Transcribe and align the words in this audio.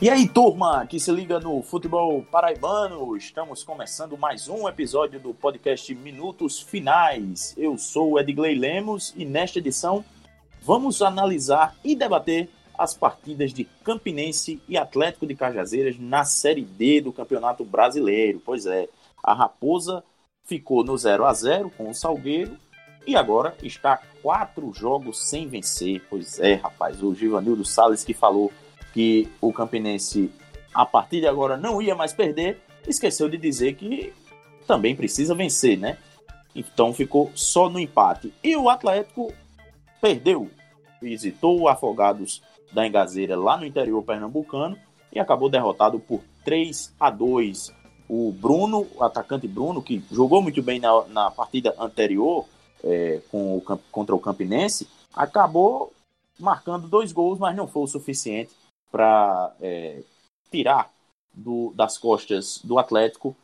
E 0.00 0.08
aí, 0.08 0.28
turma, 0.28 0.86
que 0.86 1.00
se 1.00 1.10
liga 1.10 1.40
no 1.40 1.60
futebol 1.60 2.22
paraibano, 2.30 3.16
estamos 3.16 3.64
começando 3.64 4.16
mais 4.16 4.48
um 4.48 4.68
episódio 4.68 5.18
do 5.18 5.34
podcast 5.34 5.92
Minutos 5.92 6.60
Finais. 6.60 7.52
Eu 7.58 7.76
sou 7.76 8.12
o 8.12 8.20
Edgley 8.20 8.54
Lemos 8.54 9.12
e 9.16 9.24
nesta 9.24 9.58
edição 9.58 10.04
vamos 10.62 11.02
analisar 11.02 11.74
e 11.82 11.96
debater 11.96 12.48
as 12.78 12.94
partidas 12.94 13.52
de 13.52 13.64
Campinense 13.82 14.62
e 14.68 14.78
Atlético 14.78 15.26
de 15.26 15.34
Cajazeiras 15.34 15.98
na 15.98 16.24
Série 16.24 16.62
D 16.62 17.00
do 17.00 17.12
Campeonato 17.12 17.64
Brasileiro. 17.64 18.40
Pois 18.46 18.66
é, 18.66 18.88
a 19.20 19.34
Raposa 19.34 20.04
ficou 20.44 20.84
no 20.84 20.96
0 20.96 21.24
a 21.24 21.34
0 21.34 21.72
com 21.76 21.90
o 21.90 21.94
Salgueiro 21.94 22.56
e 23.04 23.16
agora 23.16 23.56
está 23.64 24.00
quatro 24.22 24.72
jogos 24.72 25.28
sem 25.28 25.48
vencer. 25.48 26.06
Pois 26.08 26.38
é, 26.38 26.54
rapaz, 26.54 27.02
o 27.02 27.12
Givanildo 27.12 27.64
Salles 27.64 28.04
que 28.04 28.14
falou 28.14 28.52
que 28.92 29.28
o 29.40 29.52
Campinense, 29.52 30.30
a 30.74 30.84
partir 30.84 31.20
de 31.20 31.26
agora, 31.26 31.56
não 31.56 31.80
ia 31.80 31.94
mais 31.94 32.12
perder, 32.12 32.60
esqueceu 32.86 33.28
de 33.28 33.36
dizer 33.36 33.74
que 33.74 34.12
também 34.66 34.94
precisa 34.94 35.34
vencer, 35.34 35.78
né? 35.78 35.98
Então 36.54 36.92
ficou 36.92 37.30
só 37.34 37.68
no 37.68 37.78
empate. 37.78 38.32
E 38.42 38.56
o 38.56 38.68
Atlético 38.68 39.32
perdeu, 40.00 40.50
visitou 41.00 41.60
o 41.60 41.68
Afogados 41.68 42.42
da 42.72 42.86
Engazeira 42.86 43.36
lá 43.36 43.56
no 43.56 43.64
interior 43.64 44.02
pernambucano 44.02 44.76
e 45.12 45.18
acabou 45.18 45.48
derrotado 45.48 45.98
por 45.98 46.22
3 46.44 46.94
a 46.98 47.10
2. 47.10 47.72
O 48.08 48.32
Bruno, 48.32 48.86
o 48.96 49.04
atacante 49.04 49.46
Bruno, 49.46 49.82
que 49.82 50.02
jogou 50.10 50.42
muito 50.42 50.62
bem 50.62 50.80
na, 50.80 51.04
na 51.08 51.30
partida 51.30 51.74
anterior 51.78 52.46
é, 52.82 53.20
com 53.30 53.56
o, 53.56 53.78
contra 53.90 54.14
o 54.14 54.20
Campinense, 54.20 54.88
acabou 55.14 55.92
marcando 56.38 56.88
dois 56.88 57.12
gols, 57.12 57.38
mas 57.38 57.54
não 57.56 57.66
foi 57.66 57.82
o 57.82 57.86
suficiente 57.86 58.50
para 58.90 59.54
é, 59.60 60.02
tirar 60.50 60.90
do, 61.32 61.72
das 61.74 61.96
costas 61.98 62.60
do 62.64 62.78
Atlético 62.78 63.36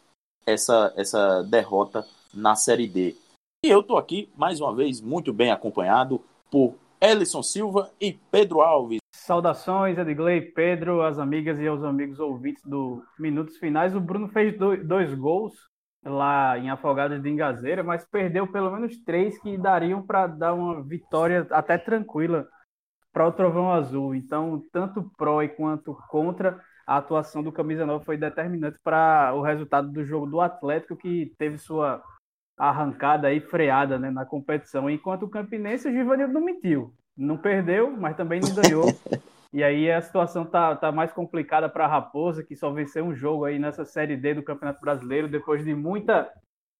essa, 0.47 0.93
essa 0.97 1.43
derrota 1.43 2.07
na 2.33 2.55
Série 2.55 2.89
D. 2.89 3.17
E 3.65 3.69
eu 3.69 3.81
estou 3.81 3.97
aqui, 3.97 4.29
mais 4.37 4.61
uma 4.61 4.75
vez, 4.75 5.01
muito 5.01 5.33
bem 5.33 5.51
acompanhado 5.51 6.21
por 6.51 6.75
Ellison 7.01 7.43
Silva 7.43 7.91
e 8.01 8.13
Pedro 8.31 8.61
Alves. 8.61 8.99
Saudações, 9.15 9.97
Edgley, 9.97 10.53
Pedro, 10.53 11.03
as 11.03 11.19
amigas 11.19 11.59
e 11.59 11.69
os 11.69 11.83
amigos 11.83 12.21
ouvintes 12.21 12.63
do 12.63 13.03
Minutos 13.19 13.57
Finais. 13.57 13.95
O 13.95 14.01
Bruno 14.01 14.29
fez 14.29 14.55
dois, 14.59 15.15
gols 15.15 15.55
lá 16.05 16.59
em 16.59 16.69
Afogados 16.69 17.23
de 17.23 17.31
Engazeira, 17.31 17.83
mas 17.83 18.07
perdeu 18.07 18.47
pelo 18.47 18.71
menos 18.71 18.99
três 19.03 19.41
que 19.41 19.57
dariam 19.57 20.03
para 20.03 20.27
dar 20.27 20.53
uma 20.53 20.83
vitória 20.83 21.47
até 21.51 21.79
tranquila 21.79 22.47
para 23.15 23.29
o 23.29 23.33
Trovão 23.33 23.73
Azul. 23.73 24.15
Então, 24.15 24.61
tanto 24.73 25.09
pró 25.17 25.41
e 25.41 25.49
quanto 25.49 25.97
contra, 26.09 26.61
a 26.85 26.97
atuação 26.97 27.43
do 27.43 27.53
Camisa 27.53 27.87
9 27.87 28.05
foi 28.05 28.19
determinante 28.19 28.79
para 28.83 29.33
o 29.35 29.41
resultado 29.41 29.91
do 29.91 30.05
jogo 30.05 30.27
do 30.27 30.41
Atlético, 30.41 30.97
que 30.97 31.33
teve 31.39 31.57
sua 31.57 32.03
arrancada 32.59 33.33
e 33.33 33.41
freada 33.41 33.99
né, 33.99 34.11
na 34.11 34.27
competição. 34.27 34.91
Enquanto 34.91 35.23
o 35.23 35.31
Campinense, 35.31 35.89
o 35.89 35.93
Givanildo 35.93 36.35
não 36.35 36.45
mentiu. 36.45 36.93
Não 37.17 37.37
perdeu, 37.37 37.91
mas 37.97 38.17
também 38.17 38.41
não 38.41 38.53
ganhou. 38.55 38.87
E 39.53 39.63
aí 39.63 39.89
a 39.89 40.03
situação 40.03 40.45
tá, 40.45 40.75
tá 40.75 40.91
mais 40.91 41.13
complicada 41.13 41.69
para 41.69 41.85
a 41.85 41.89
Raposa, 41.89 42.43
que 42.43 42.57
só 42.57 42.73
venceu 42.73 43.05
um 43.05 43.15
jogo 43.15 43.45
aí 43.45 43.57
nessa 43.57 43.85
Série 43.85 44.17
D 44.17 44.35
do 44.35 44.43
Campeonato 44.43 44.81
Brasileiro, 44.81 45.29
depois 45.29 45.65
de 45.65 45.73
muita 45.73 46.29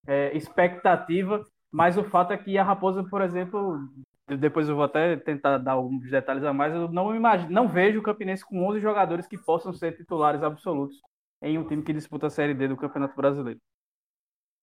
é, 0.05 0.37
expectativa. 0.37 1.45
Mas 1.73 1.97
o 1.97 2.03
fato 2.03 2.33
é 2.33 2.37
que 2.37 2.59
a 2.59 2.65
Raposa, 2.65 3.05
por 3.05 3.23
exemplo, 3.23 3.79
depois 4.29 4.69
eu 4.69 4.75
vou 4.75 4.85
até 4.85 5.17
tentar 5.17 5.59
dar 5.59 5.73
alguns 5.73 6.11
detalhes 6.11 6.45
a 6.45 6.53
mais. 6.53 6.75
Eu 6.75 6.91
não 6.91 7.15
imagino, 7.15 7.51
não 7.51 7.69
vejo 7.69 7.99
o 7.99 8.03
Campinense 8.03 8.45
com 8.45 8.67
11 8.67 8.81
jogadores 8.81 9.27
que 9.27 9.37
possam 9.37 9.73
ser 9.73 9.97
titulares 9.97 10.43
absolutos 10.43 11.01
em 11.43 11.59
um 11.59 11.67
time 11.67 11.83
que 11.83 11.93
disputa 11.93 12.27
a 12.29 12.31
Série 12.31 12.55
D 12.55 12.69
do 12.69 12.77
Campeonato 12.77 13.15
Brasileiro. 13.15 13.61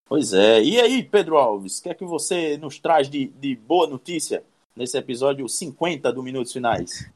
Pois 0.06 0.34
é. 0.34 0.62
E 0.64 0.80
aí, 0.80 1.04
Pedro 1.04 1.38
Alves, 1.38 1.80
o 1.80 1.84
que 1.84 1.90
é 1.90 1.94
que 1.94 2.04
você 2.04 2.58
nos 2.58 2.80
traz 2.80 3.10
de, 3.10 3.28
de 3.28 3.56
boa 3.56 3.88
notícia 3.88 4.44
nesse 4.76 4.98
episódio 4.98 5.48
50 5.48 6.12
do 6.12 6.24
Minutos 6.24 6.52
Finais? 6.52 7.10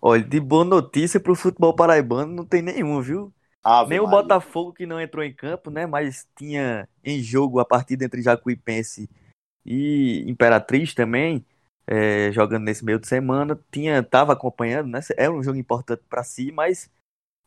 Olha, 0.00 0.22
de 0.22 0.38
boa 0.38 0.64
notícia 0.64 1.18
pro 1.18 1.34
futebol 1.34 1.74
paraibano 1.74 2.32
não 2.32 2.44
tem 2.44 2.62
nenhum, 2.62 3.00
viu? 3.00 3.32
Ave 3.64 3.90
Nem 3.90 4.00
Maria. 4.00 4.06
o 4.06 4.22
Botafogo 4.22 4.72
que 4.72 4.86
não 4.86 5.00
entrou 5.00 5.24
em 5.24 5.34
campo, 5.34 5.70
né? 5.70 5.86
Mas 5.86 6.28
tinha 6.36 6.88
em 7.02 7.20
jogo 7.20 7.58
a 7.58 7.64
partida 7.64 8.04
entre 8.04 8.22
Jacuipense 8.22 9.04
e 9.04 9.27
Imperatriz 10.26 10.94
também, 10.94 11.44
é, 11.86 12.30
jogando 12.32 12.64
nesse 12.64 12.84
meio 12.84 12.98
de 12.98 13.06
semana, 13.06 13.58
tinha 13.70 14.02
tava 14.02 14.32
acompanhando, 14.32 14.88
né? 14.88 15.00
Era 15.16 15.32
um 15.32 15.42
jogo 15.42 15.58
importante 15.58 16.02
para 16.08 16.22
si, 16.22 16.50
mas 16.52 16.90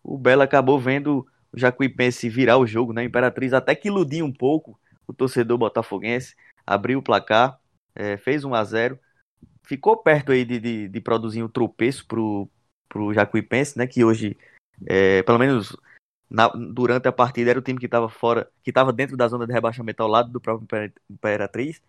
o 0.04 0.18
Belo 0.18 0.42
acabou 0.42 0.80
vendo 0.80 1.28
o 1.52 1.60
Jacuipense 1.60 2.30
virar 2.30 2.58
o 2.58 2.68
jogo, 2.68 2.94
né? 2.94 3.04
Imperatriz 3.04 3.54
até 3.54 3.76
que 3.76 3.88
iludia 3.88 4.24
um 4.24 4.32
pouco 4.32 4.80
o 5.08 5.14
torcedor 5.14 5.58
botafoguense, 5.58 6.36
abriu 6.66 7.00
o 7.00 7.04
placar, 7.04 7.60
é, 7.96 8.18
fez 8.18 8.44
1 8.44 8.54
a 8.54 8.64
0 8.64 9.00
ficou 9.64 9.98
perto 9.98 10.32
aí 10.32 10.44
de, 10.44 10.60
de, 10.60 10.88
de 10.88 11.02
produzir 11.02 11.44
um 11.44 11.48
tropeço 11.48 12.06
pro, 12.06 12.50
pro 12.90 13.14
Jacuipense, 13.14 13.78
né? 13.78 13.88
Que 13.88 14.04
hoje, 14.04 14.38
é, 14.86 15.24
pelo 15.24 15.40
menos 15.40 15.78
na, 16.30 16.48
durante 16.48 17.08
a 17.08 17.12
partida, 17.12 17.52
era 17.52 17.60
o 17.60 17.62
time 17.62 17.80
que 17.80 17.86
estava 17.86 18.10
fora, 18.10 18.50
que 18.64 18.72
estava 18.72 18.92
dentro 18.92 19.16
da 19.16 19.28
zona 19.28 19.48
de 19.48 19.54
rebaixamento 19.54 20.02
ao 20.04 20.10
lado 20.10 20.32
do 20.32 20.42
próprio 20.42 20.92
Imperatriz. 21.10 21.82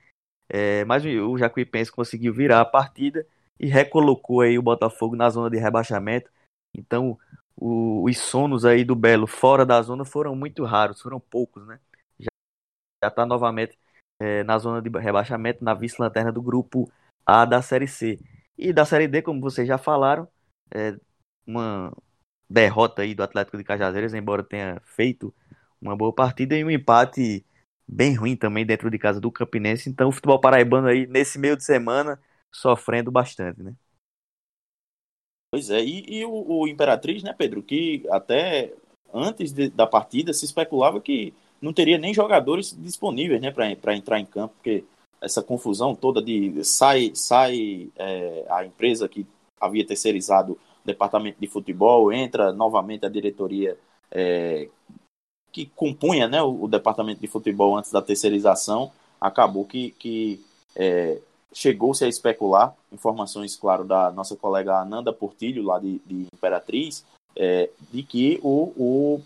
É, 0.54 0.84
mas 0.84 1.02
o 1.02 1.38
Jacuipense 1.38 1.90
conseguiu 1.90 2.30
virar 2.34 2.60
a 2.60 2.64
partida 2.64 3.26
e 3.58 3.66
recolocou 3.66 4.42
aí 4.42 4.58
o 4.58 4.62
Botafogo 4.62 5.16
na 5.16 5.30
zona 5.30 5.48
de 5.48 5.56
rebaixamento. 5.56 6.30
Então, 6.76 7.18
o, 7.56 8.04
os 8.04 8.18
sonos 8.18 8.66
aí 8.66 8.84
do 8.84 8.94
Belo 8.94 9.26
fora 9.26 9.64
da 9.64 9.80
zona 9.80 10.04
foram 10.04 10.36
muito 10.36 10.62
raros, 10.62 11.00
foram 11.00 11.18
poucos, 11.18 11.66
né? 11.66 11.80
Já 12.20 13.08
está 13.08 13.24
novamente 13.24 13.78
é, 14.20 14.44
na 14.44 14.58
zona 14.58 14.82
de 14.82 14.90
rebaixamento, 14.98 15.64
na 15.64 15.72
vice-lanterna 15.72 16.30
do 16.30 16.42
grupo 16.42 16.92
A 17.24 17.46
da 17.46 17.62
Série 17.62 17.88
C. 17.88 18.20
E 18.58 18.74
da 18.74 18.84
Série 18.84 19.08
D, 19.08 19.22
como 19.22 19.40
vocês 19.40 19.66
já 19.66 19.78
falaram, 19.78 20.28
é 20.70 20.94
uma 21.46 21.96
derrota 22.48 23.00
aí 23.00 23.14
do 23.14 23.22
Atlético 23.22 23.56
de 23.56 23.64
Cajazeiras, 23.64 24.12
embora 24.12 24.44
tenha 24.44 24.78
feito 24.84 25.34
uma 25.80 25.96
boa 25.96 26.12
partida 26.12 26.54
e 26.54 26.62
um 26.62 26.70
empate 26.70 27.42
bem 27.86 28.14
ruim 28.14 28.36
também 28.36 28.64
dentro 28.64 28.90
de 28.90 28.98
casa 28.98 29.20
do 29.20 29.30
Campinense. 29.30 29.88
Então 29.88 30.08
o 30.08 30.12
futebol 30.12 30.40
paraibano 30.40 30.88
aí 30.88 31.06
nesse 31.06 31.38
meio 31.38 31.56
de 31.56 31.64
semana 31.64 32.20
sofrendo 32.52 33.10
bastante, 33.10 33.62
né? 33.62 33.74
Pois 35.50 35.68
é, 35.68 35.82
e, 35.84 36.20
e 36.20 36.24
o, 36.24 36.60
o, 36.60 36.66
Imperatriz, 36.66 37.22
né, 37.22 37.34
Pedro, 37.36 37.62
que 37.62 38.04
até 38.10 38.72
antes 39.12 39.52
de, 39.52 39.68
da 39.68 39.86
partida 39.86 40.32
se 40.32 40.46
especulava 40.46 40.98
que 40.98 41.34
não 41.60 41.74
teria 41.74 41.98
nem 41.98 42.14
jogadores 42.14 42.74
disponíveis, 42.78 43.40
né, 43.40 43.50
para 43.50 43.94
entrar 43.94 44.18
em 44.18 44.24
campo, 44.24 44.54
porque 44.54 44.82
essa 45.20 45.42
confusão 45.42 45.94
toda 45.94 46.22
de 46.22 46.64
sai 46.64 47.12
sai 47.14 47.90
é, 47.96 48.46
a 48.48 48.64
empresa 48.64 49.08
que 49.08 49.26
havia 49.60 49.86
terceirizado 49.86 50.54
o 50.54 50.86
departamento 50.86 51.38
de 51.38 51.46
futebol, 51.46 52.10
entra 52.10 52.52
novamente 52.52 53.04
a 53.04 53.10
diretoria 53.10 53.78
é, 54.10 54.68
que 55.52 55.66
compunha 55.76 56.26
né, 56.26 56.42
o, 56.42 56.64
o, 56.64 56.68
departamento 56.68 57.20
de 57.20 57.28
futebol 57.28 57.76
antes 57.76 57.92
da 57.92 58.00
terceirização, 58.00 58.90
acabou 59.20 59.64
que, 59.64 59.90
que 59.92 60.44
é, 60.74 61.18
chegou-se 61.52 62.04
a 62.04 62.08
especular, 62.08 62.74
informações, 62.90 63.54
claro, 63.54 63.84
da 63.84 64.10
nossa 64.10 64.34
colega 64.34 64.80
Ananda 64.80 65.12
Portilho, 65.12 65.62
lá 65.62 65.78
de, 65.78 66.00
de 66.06 66.26
Imperatriz, 66.32 67.04
é, 67.36 67.70
de 67.92 68.02
que 68.02 68.40
o, 68.42 68.72
o, 68.76 69.22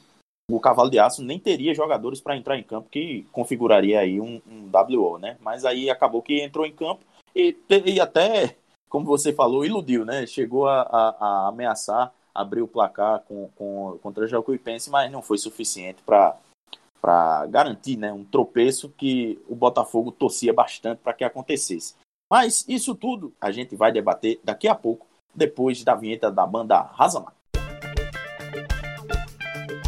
o 0.50 0.60
Cavalo 0.60 0.90
de 0.90 0.98
Aço 0.98 1.22
nem 1.22 1.38
teria 1.38 1.74
jogadores 1.74 2.20
para 2.20 2.36
entrar 2.36 2.58
em 2.58 2.62
campo, 2.62 2.88
que 2.90 3.24
configuraria 3.32 4.00
aí 4.00 4.20
um, 4.20 4.40
um 4.46 4.70
WO, 4.72 5.18
né? 5.18 5.36
Mas 5.40 5.64
aí 5.64 5.88
acabou 5.88 6.22
que 6.22 6.42
entrou 6.42 6.66
em 6.66 6.72
campo 6.72 7.00
e, 7.34 7.56
e 7.84 8.00
até, 8.00 8.56
como 8.88 9.06
você 9.06 9.32
falou, 9.32 9.64
iludiu, 9.64 10.04
né? 10.04 10.26
Chegou 10.26 10.66
a, 10.68 10.82
a, 10.82 11.16
a 11.20 11.48
ameaçar 11.48 12.12
abrir 12.36 12.62
o 12.62 12.68
placar 12.68 13.20
com, 13.20 13.48
com, 13.56 13.98
contra 14.02 14.24
o 14.24 14.28
Jacuipense, 14.28 14.90
mas 14.90 15.10
não 15.10 15.22
foi 15.22 15.38
suficiente 15.38 16.02
para 16.04 17.46
garantir 17.48 17.96
né, 17.96 18.12
um 18.12 18.24
tropeço 18.24 18.92
que 18.96 19.40
o 19.48 19.54
Botafogo 19.54 20.12
torcia 20.12 20.52
bastante 20.52 20.98
para 20.98 21.12
que 21.12 21.24
acontecesse. 21.24 21.94
Mas 22.30 22.64
isso 22.68 22.94
tudo 22.94 23.32
a 23.40 23.50
gente 23.50 23.74
vai 23.74 23.92
debater 23.92 24.40
daqui 24.44 24.68
a 24.68 24.74
pouco, 24.74 25.06
depois 25.34 25.82
da 25.82 25.94
vinheta 25.94 26.30
da 26.30 26.46
banda 26.46 26.80
Razamar. 26.80 27.32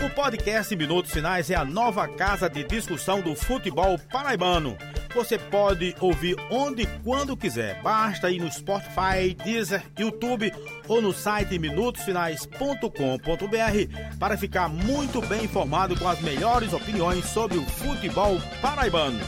O 0.05 0.15
podcast 0.15 0.75
Minutos 0.75 1.11
Finais 1.11 1.51
é 1.51 1.55
a 1.55 1.65
nova 1.65 2.07
casa 2.09 2.49
de 2.49 2.65
discussão 2.65 3.21
do 3.21 3.35
futebol 3.35 3.99
paraibano 4.11 4.77
você 5.15 5.39
pode 5.39 5.95
ouvir 6.01 6.37
onde 6.51 6.83
e 6.83 6.87
quando 7.03 7.37
quiser. 7.37 7.81
Basta 7.83 8.31
ir 8.31 8.41
no 8.41 8.51
Spotify, 8.51 9.35
Deezer, 9.45 9.85
YouTube 9.99 10.53
ou 10.87 11.03
no 11.03 11.13
site 11.13 11.59
minutosfinais.com.br 11.59 14.19
para 14.19 14.37
ficar 14.37 14.69
muito 14.69 15.21
bem 15.23 15.45
informado 15.45 15.99
com 15.99 16.09
as 16.09 16.21
melhores 16.21 16.73
opiniões 16.73 17.25
sobre 17.27 17.59
o 17.59 17.65
futebol 17.65 18.37
paraibano. 18.61 19.19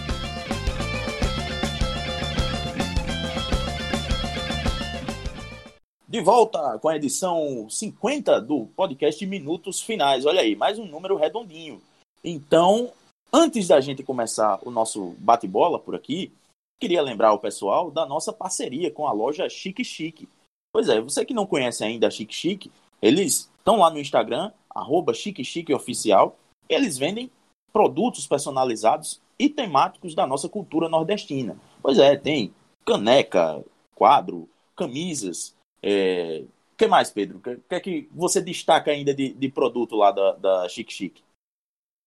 De 6.11 6.21
volta 6.21 6.77
com 6.81 6.89
a 6.89 6.97
edição 6.97 7.69
50 7.71 8.41
do 8.41 8.67
podcast 8.75 9.25
Minutos 9.25 9.81
Finais. 9.81 10.27
Olha 10.27 10.41
aí, 10.41 10.57
mais 10.57 10.77
um 10.77 10.85
número 10.85 11.17
redondinho. 11.17 11.81
Então, 12.25 12.91
antes 13.33 13.69
da 13.69 13.81
gente 13.81 14.03
começar 14.03 14.59
o 14.63 14.71
nosso 14.71 15.15
bate-bola 15.19 15.79
por 15.79 15.95
aqui, 15.95 16.33
queria 16.81 17.03
lembrar 17.03 17.33
o 17.33 17.39
pessoal 17.39 17.91
da 17.91 18.07
nossa 18.07 18.33
parceria 18.33 18.91
com 18.91 19.07
a 19.07 19.13
loja 19.13 19.49
Chique 19.49 19.85
Chique. 19.85 20.29
Pois 20.73 20.89
é, 20.89 21.01
você 21.01 21.25
que 21.25 21.35
não 21.35 21.47
conhece 21.47 21.85
ainda 21.85 22.07
a 22.07 22.11
Chique 22.11 22.35
Chique, 22.35 22.71
eles 23.03 23.51
estão 23.59 23.79
lá 23.79 23.91
no 23.91 23.99
Instagram, 23.99 24.53
arroba 24.69 25.13
Chique 25.13 25.45
Chique 25.45 25.75
Oficial. 25.75 26.37
Eles 26.69 26.97
vendem 26.97 27.31
produtos 27.73 28.27
personalizados 28.27 29.21
e 29.39 29.49
temáticos 29.49 30.15
da 30.15 30.27
nossa 30.27 30.49
cultura 30.49 30.89
nordestina. 30.89 31.57
Pois 31.83 31.99
é, 31.99 32.17
tem 32.17 32.53
caneca, 32.85 33.65
quadro, 33.95 34.49
camisas, 34.77 35.55
é... 35.83 36.45
Que 36.77 36.87
mais, 36.87 37.11
Pedro? 37.11 37.39
O 37.39 37.41
que 37.41 37.75
é 37.75 37.81
que 37.81 38.09
você 38.11 38.41
destaca 38.41 38.91
ainda 38.91 39.13
de, 39.13 39.35
de 39.35 39.49
produto 39.51 39.97
lá 39.97 40.11
da, 40.11 40.33
da 40.33 40.69
Chic 40.69 40.91
Chic? 40.91 41.21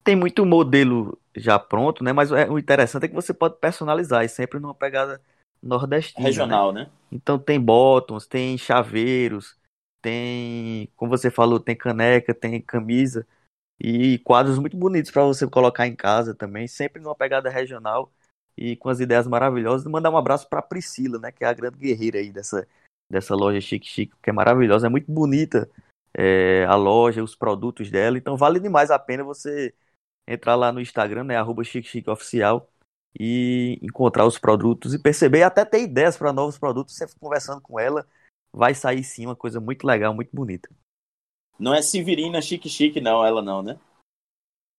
Tem 0.03 0.15
muito 0.15 0.45
modelo 0.45 1.17
já 1.35 1.57
pronto, 1.57 2.03
né? 2.03 2.11
Mas 2.11 2.31
é, 2.31 2.49
o 2.49 2.59
interessante 2.59 3.05
é 3.05 3.07
que 3.07 3.15
você 3.15 3.33
pode 3.33 3.55
personalizar, 3.57 4.23
e 4.23 4.29
sempre 4.29 4.59
numa 4.59 4.75
pegada 4.75 5.21
nordestina. 5.61 6.27
Regional, 6.27 6.71
né? 6.71 6.83
né? 6.83 6.89
Então 7.11 7.39
tem 7.39 7.59
bottoms, 7.59 8.27
tem 8.27 8.57
chaveiros, 8.57 9.57
tem, 10.01 10.89
como 10.95 11.09
você 11.09 11.31
falou, 11.31 11.59
tem 11.59 11.75
caneca, 11.75 12.33
tem 12.33 12.61
camisa 12.61 13.25
e 13.79 14.19
quadros 14.19 14.59
muito 14.59 14.77
bonitos 14.77 15.11
para 15.11 15.23
você 15.23 15.47
colocar 15.47 15.87
em 15.87 15.95
casa 15.95 16.35
também, 16.35 16.67
sempre 16.67 17.01
numa 17.01 17.15
pegada 17.15 17.49
regional 17.49 18.11
e 18.57 18.75
com 18.75 18.89
as 18.89 18.99
ideias 18.99 19.27
maravilhosas. 19.27 19.87
Mandar 19.87 20.11
um 20.11 20.17
abraço 20.17 20.47
para 20.49 20.61
Priscila, 20.61 21.17
né, 21.19 21.31
que 21.31 21.43
é 21.43 21.47
a 21.47 21.53
grande 21.53 21.77
guerreira 21.77 22.19
aí 22.19 22.31
dessa 22.31 22.67
dessa 23.09 23.35
loja 23.35 23.61
Chique 23.61 23.85
Chique, 23.85 24.15
que 24.23 24.29
é 24.29 24.33
maravilhosa, 24.33 24.87
é 24.87 24.89
muito 24.89 25.11
bonita 25.11 25.69
é, 26.15 26.65
a 26.67 26.75
loja, 26.75 27.23
os 27.23 27.35
produtos 27.35 27.91
dela, 27.91 28.17
então 28.17 28.35
vale 28.35 28.59
demais 28.59 28.89
a 28.89 28.97
pena 28.97 29.23
você 29.23 29.73
entrar 30.27 30.55
lá 30.55 30.71
no 30.71 30.81
Instagram, 30.81 31.23
né, 31.23 31.35
arroba 31.35 31.63
e 33.19 33.79
encontrar 33.81 34.25
os 34.25 34.39
produtos 34.39 34.93
e 34.93 34.99
perceber 34.99 35.43
até 35.43 35.63
ter 35.63 35.83
ideias 35.83 36.17
para 36.17 36.33
novos 36.33 36.57
produtos, 36.57 36.95
sempre 36.95 37.15
conversando 37.19 37.61
com 37.61 37.79
ela, 37.79 38.07
vai 38.51 38.73
sair 38.73 39.03
sim 39.03 39.25
uma 39.25 39.35
coisa 39.35 39.59
muito 39.59 39.85
legal, 39.85 40.13
muito 40.13 40.29
bonita. 40.33 40.69
Não 41.59 41.73
é 41.73 41.81
Severina 41.81 42.41
Chique 42.41 42.69
Chique, 42.69 42.99
não, 42.99 43.25
ela 43.25 43.41
não, 43.41 43.61
né? 43.61 43.79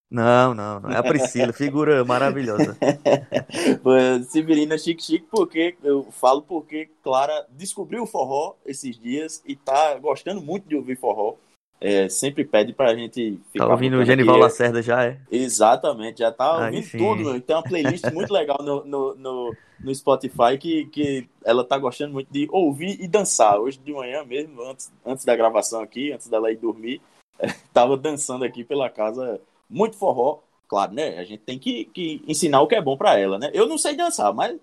Não, 0.09 0.53
não, 0.53 0.79
não. 0.79 0.91
É 0.91 0.97
a 0.97 1.03
Priscila, 1.03 1.51
figura 1.53 2.03
maravilhosa. 2.05 2.77
Severina 4.29 4.77
Chique 4.77 5.03
Chique, 5.03 5.27
porque 5.31 5.75
eu 5.83 6.11
falo 6.11 6.41
porque 6.41 6.89
Clara 7.01 7.45
descobriu 7.49 8.03
o 8.03 8.07
forró 8.07 8.55
esses 8.65 8.99
dias 8.99 9.41
e 9.45 9.55
tá 9.55 9.97
gostando 9.97 10.41
muito 10.41 10.67
de 10.67 10.75
ouvir 10.75 10.97
forró. 10.97 11.35
É, 11.79 12.07
sempre 12.07 12.45
pede 12.45 12.73
pra 12.73 12.95
gente 12.95 13.39
ficar. 13.51 13.65
Tá 13.65 13.71
ouvindo 13.71 13.97
o 13.97 14.05
Genival 14.05 14.37
Lacerda 14.37 14.81
já, 14.81 15.05
é? 15.05 15.19
Exatamente, 15.29 16.19
já 16.19 16.31
tá 16.31 16.65
ouvindo 16.65 16.91
tudo. 16.91 17.41
Tem 17.41 17.55
uma 17.55 17.63
playlist 17.63 18.05
muito 18.13 18.33
legal 18.33 18.57
no, 18.63 18.85
no, 18.85 19.15
no, 19.15 19.55
no, 19.79 19.95
Spotify 19.95 20.57
que, 20.59 20.85
que 20.85 21.29
ela 21.43 21.63
tá 21.63 21.77
gostando 21.77 22.13
muito 22.13 22.31
de 22.31 22.47
ouvir 22.49 22.99
e 23.01 23.07
dançar. 23.07 23.59
Hoje 23.59 23.77
de 23.77 23.93
manhã 23.93 24.23
mesmo, 24.23 24.61
antes, 24.63 24.91
antes 25.05 25.25
da 25.25 25.35
gravação 25.35 25.81
aqui, 25.81 26.11
antes 26.11 26.27
dela 26.27 26.51
ir 26.51 26.57
dormir, 26.57 27.01
tava 27.73 27.97
dançando 27.97 28.45
aqui 28.45 28.63
pela 28.63 28.89
casa 28.89 29.39
muito 29.69 29.97
forró. 29.97 30.39
Claro, 30.67 30.93
né? 30.93 31.19
A 31.19 31.23
gente 31.23 31.43
tem 31.43 31.59
que, 31.59 31.85
que 31.85 32.23
ensinar 32.27 32.61
o 32.61 32.67
que 32.67 32.75
é 32.75 32.81
bom 32.81 32.97
para 32.97 33.19
ela, 33.19 33.37
né? 33.37 33.51
Eu 33.53 33.67
não 33.67 33.77
sei 33.77 33.95
dançar, 33.95 34.33
mas 34.33 34.57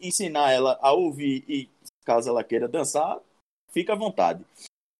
ensinar 0.00 0.50
ela 0.50 0.78
a 0.80 0.92
ouvir 0.92 1.44
e 1.48 1.68
caso 2.04 2.28
ela 2.28 2.42
queira 2.42 2.66
dançar, 2.66 3.18
fica 3.70 3.92
à 3.92 3.96
vontade. 3.96 4.44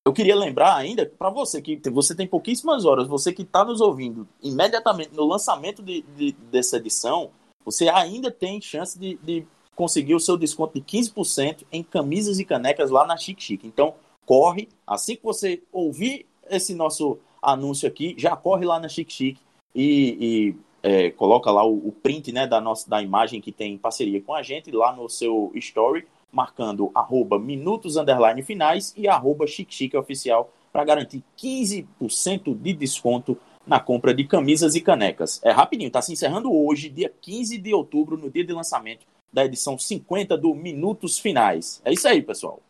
Eu 0.06 0.12
queria 0.12 0.36
lembrar 0.36 0.76
ainda 0.76 1.06
para 1.06 1.30
você 1.30 1.62
que 1.62 1.80
você 1.88 2.14
tem 2.14 2.26
pouquíssimas 2.26 2.84
horas, 2.84 3.08
você 3.08 3.32
que 3.32 3.40
está 3.40 3.64
nos 3.64 3.80
ouvindo 3.80 4.28
imediatamente 4.42 5.14
no 5.14 5.24
lançamento 5.24 5.82
de, 5.82 6.02
de, 6.14 6.32
dessa 6.50 6.76
edição, 6.76 7.30
você 7.64 7.88
ainda 7.88 8.30
tem 8.30 8.60
chance 8.60 8.98
de, 8.98 9.18
de, 9.22 9.46
conseguir 9.74 10.14
o 10.14 10.20
seu 10.20 10.36
desconto 10.36 10.74
de 10.74 10.82
15% 10.82 11.64
em 11.72 11.82
camisas 11.82 12.38
e 12.38 12.44
canecas 12.44 12.90
lá 12.90 13.06
na 13.06 13.16
Chic 13.16 13.40
Chic. 13.40 13.64
Então, 13.64 13.94
corre, 14.26 14.68
assim 14.86 15.16
que 15.16 15.24
você 15.24 15.62
ouvir 15.72 16.26
esse 16.50 16.74
nosso 16.74 17.18
anúncio 17.42 17.88
aqui, 17.88 18.14
já 18.18 18.36
corre 18.36 18.66
lá 18.66 18.78
na 18.78 18.88
Chic 18.90 19.10
Chic 19.10 19.38
e, 19.74 20.18
e 20.20 20.56
é, 20.82 21.10
coloca 21.12 21.50
lá 21.50 21.64
o, 21.64 21.88
o, 21.88 21.90
print 21.90 22.30
né, 22.30 22.46
da, 22.46 22.60
nossa, 22.60 22.88
da 22.88 23.02
imagem 23.02 23.40
que 23.40 23.50
tem 23.50 23.78
parceria 23.78 24.20
com 24.20 24.34
a 24.34 24.42
gente 24.42 24.70
lá 24.70 24.94
no 24.94 25.08
seu 25.08 25.50
story, 25.54 26.06
marcando 26.34 26.90
arroba 26.94 27.38
minutos 27.38 27.96
underline 27.96 28.42
finais 28.42 28.92
e 28.96 29.06
arroba 29.08 29.46
chique 29.46 29.96
oficial 29.96 30.50
para 30.72 30.84
garantir 30.84 31.22
15% 31.38 32.54
de 32.60 32.72
desconto 32.72 33.38
na 33.64 33.78
compra 33.78 34.12
de 34.12 34.24
camisas 34.24 34.74
e 34.74 34.80
canecas. 34.80 35.40
É 35.44 35.50
rapidinho, 35.50 35.86
está 35.86 36.02
se 36.02 36.12
encerrando 36.12 36.52
hoje, 36.52 36.90
dia 36.90 37.12
15 37.20 37.56
de 37.58 37.72
outubro, 37.72 38.18
no 38.18 38.28
dia 38.28 38.44
de 38.44 38.52
lançamento 38.52 39.06
da 39.32 39.44
edição 39.44 39.78
50 39.78 40.36
do 40.36 40.54
Minutos 40.54 41.18
Finais. 41.18 41.80
É 41.84 41.92
isso 41.92 42.06
aí, 42.06 42.20
pessoal. 42.20 42.60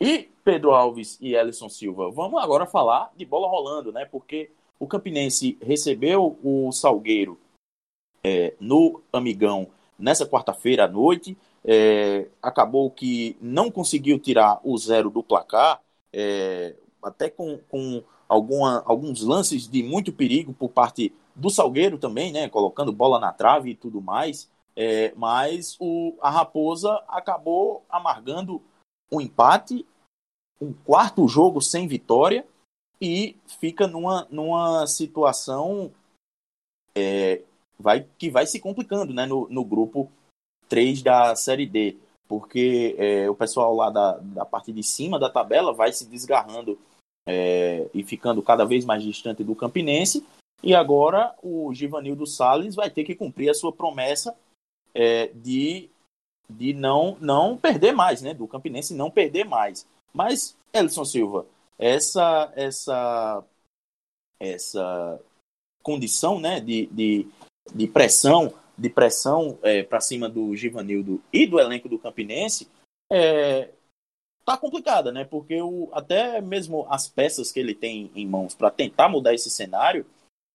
E 0.00 0.28
Pedro 0.44 0.72
Alves 0.72 1.18
e 1.20 1.34
Ellison 1.34 1.68
Silva, 1.68 2.10
vamos 2.10 2.42
agora 2.42 2.66
falar 2.66 3.12
de 3.16 3.24
bola 3.24 3.48
rolando, 3.48 3.92
né? 3.92 4.04
Porque 4.04 4.50
o 4.78 4.86
Campinense 4.86 5.56
recebeu 5.60 6.38
o 6.42 6.70
Salgueiro 6.72 7.38
é, 8.22 8.54
no 8.60 9.00
Amigão 9.12 9.68
nessa 9.98 10.26
quarta-feira 10.26 10.84
à 10.84 10.88
noite. 10.88 11.36
É, 11.68 12.28
acabou 12.40 12.90
que 12.90 13.36
não 13.40 13.70
conseguiu 13.70 14.18
tirar 14.18 14.60
o 14.62 14.78
zero 14.78 15.10
do 15.10 15.22
placar, 15.22 15.80
é, 16.12 16.76
até 17.02 17.28
com, 17.28 17.58
com 17.68 18.02
alguma, 18.28 18.82
alguns 18.86 19.22
lances 19.22 19.68
de 19.68 19.82
muito 19.82 20.12
perigo 20.12 20.52
por 20.52 20.70
parte 20.70 21.12
do 21.34 21.50
Salgueiro 21.50 21.98
também, 21.98 22.32
né? 22.32 22.48
Colocando 22.48 22.92
bola 22.92 23.18
na 23.18 23.32
trave 23.32 23.70
e 23.70 23.74
tudo 23.74 24.00
mais. 24.00 24.48
É, 24.74 25.12
mas 25.16 25.76
o, 25.80 26.14
a 26.20 26.30
Raposa 26.30 27.02
acabou 27.08 27.82
amargando 27.88 28.62
um 29.10 29.20
empate, 29.20 29.86
um 30.60 30.72
quarto 30.72 31.26
jogo 31.26 31.60
sem 31.60 31.88
vitória 31.88 32.46
e 33.00 33.36
fica 33.46 33.86
numa, 33.86 34.26
numa 34.30 34.86
situação 34.86 35.92
é, 36.96 37.42
vai, 37.78 38.06
que 38.18 38.30
vai 38.30 38.46
se 38.46 38.60
complicando 38.60 39.12
né, 39.12 39.26
no, 39.26 39.48
no 39.48 39.64
grupo 39.64 40.10
3 40.68 41.02
da 41.02 41.34
Série 41.36 41.66
D, 41.66 41.96
porque 42.28 42.94
é, 42.98 43.30
o 43.30 43.34
pessoal 43.34 43.74
lá 43.74 43.90
da, 43.90 44.12
da 44.18 44.44
parte 44.44 44.72
de 44.72 44.82
cima 44.82 45.18
da 45.18 45.30
tabela 45.30 45.72
vai 45.72 45.92
se 45.92 46.06
desgarrando 46.06 46.78
é, 47.26 47.88
e 47.92 48.02
ficando 48.02 48.42
cada 48.42 48.64
vez 48.64 48.84
mais 48.84 49.02
distante 49.02 49.42
do 49.42 49.54
Campinense, 49.54 50.24
e 50.62 50.74
agora 50.74 51.34
o 51.42 51.72
Givanildo 51.74 52.26
Salles 52.26 52.74
vai 52.74 52.90
ter 52.90 53.04
que 53.04 53.14
cumprir 53.14 53.50
a 53.50 53.54
sua 53.54 53.72
promessa 53.72 54.34
é, 54.94 55.28
de, 55.28 55.90
de 56.48 56.72
não, 56.72 57.16
não 57.20 57.56
perder 57.56 57.92
mais, 57.92 58.22
né, 58.22 58.32
do 58.32 58.48
Campinense 58.48 58.94
não 58.94 59.10
perder 59.10 59.44
mais. 59.44 59.86
Mas, 60.12 60.56
Elson 60.72 61.04
Silva, 61.04 61.46
essa 61.78 62.50
essa 62.56 63.44
essa 64.40 65.20
condição 65.82 66.40
né, 66.40 66.60
de, 66.60 66.86
de, 66.86 67.26
de 67.74 67.86
pressão 67.86 68.52
de 68.76 68.90
pressão 68.90 69.58
é, 69.62 69.82
para 69.82 70.00
cima 70.00 70.28
do 70.28 70.54
Givanildo 70.54 71.22
e 71.32 71.46
do 71.46 71.58
elenco 71.58 71.88
do 71.88 71.98
Campinense 71.98 72.68
é, 73.10 73.70
tá 74.44 74.56
complicada, 74.56 75.10
né? 75.10 75.24
Porque 75.24 75.60
o, 75.60 75.88
até 75.92 76.40
mesmo 76.40 76.86
as 76.88 77.08
peças 77.08 77.50
que 77.50 77.60
ele 77.60 77.74
tem 77.74 78.10
em 78.14 78.26
mãos 78.26 78.54
para 78.54 78.70
tentar 78.70 79.08
mudar 79.08 79.34
esse 79.34 79.50
cenário 79.50 80.06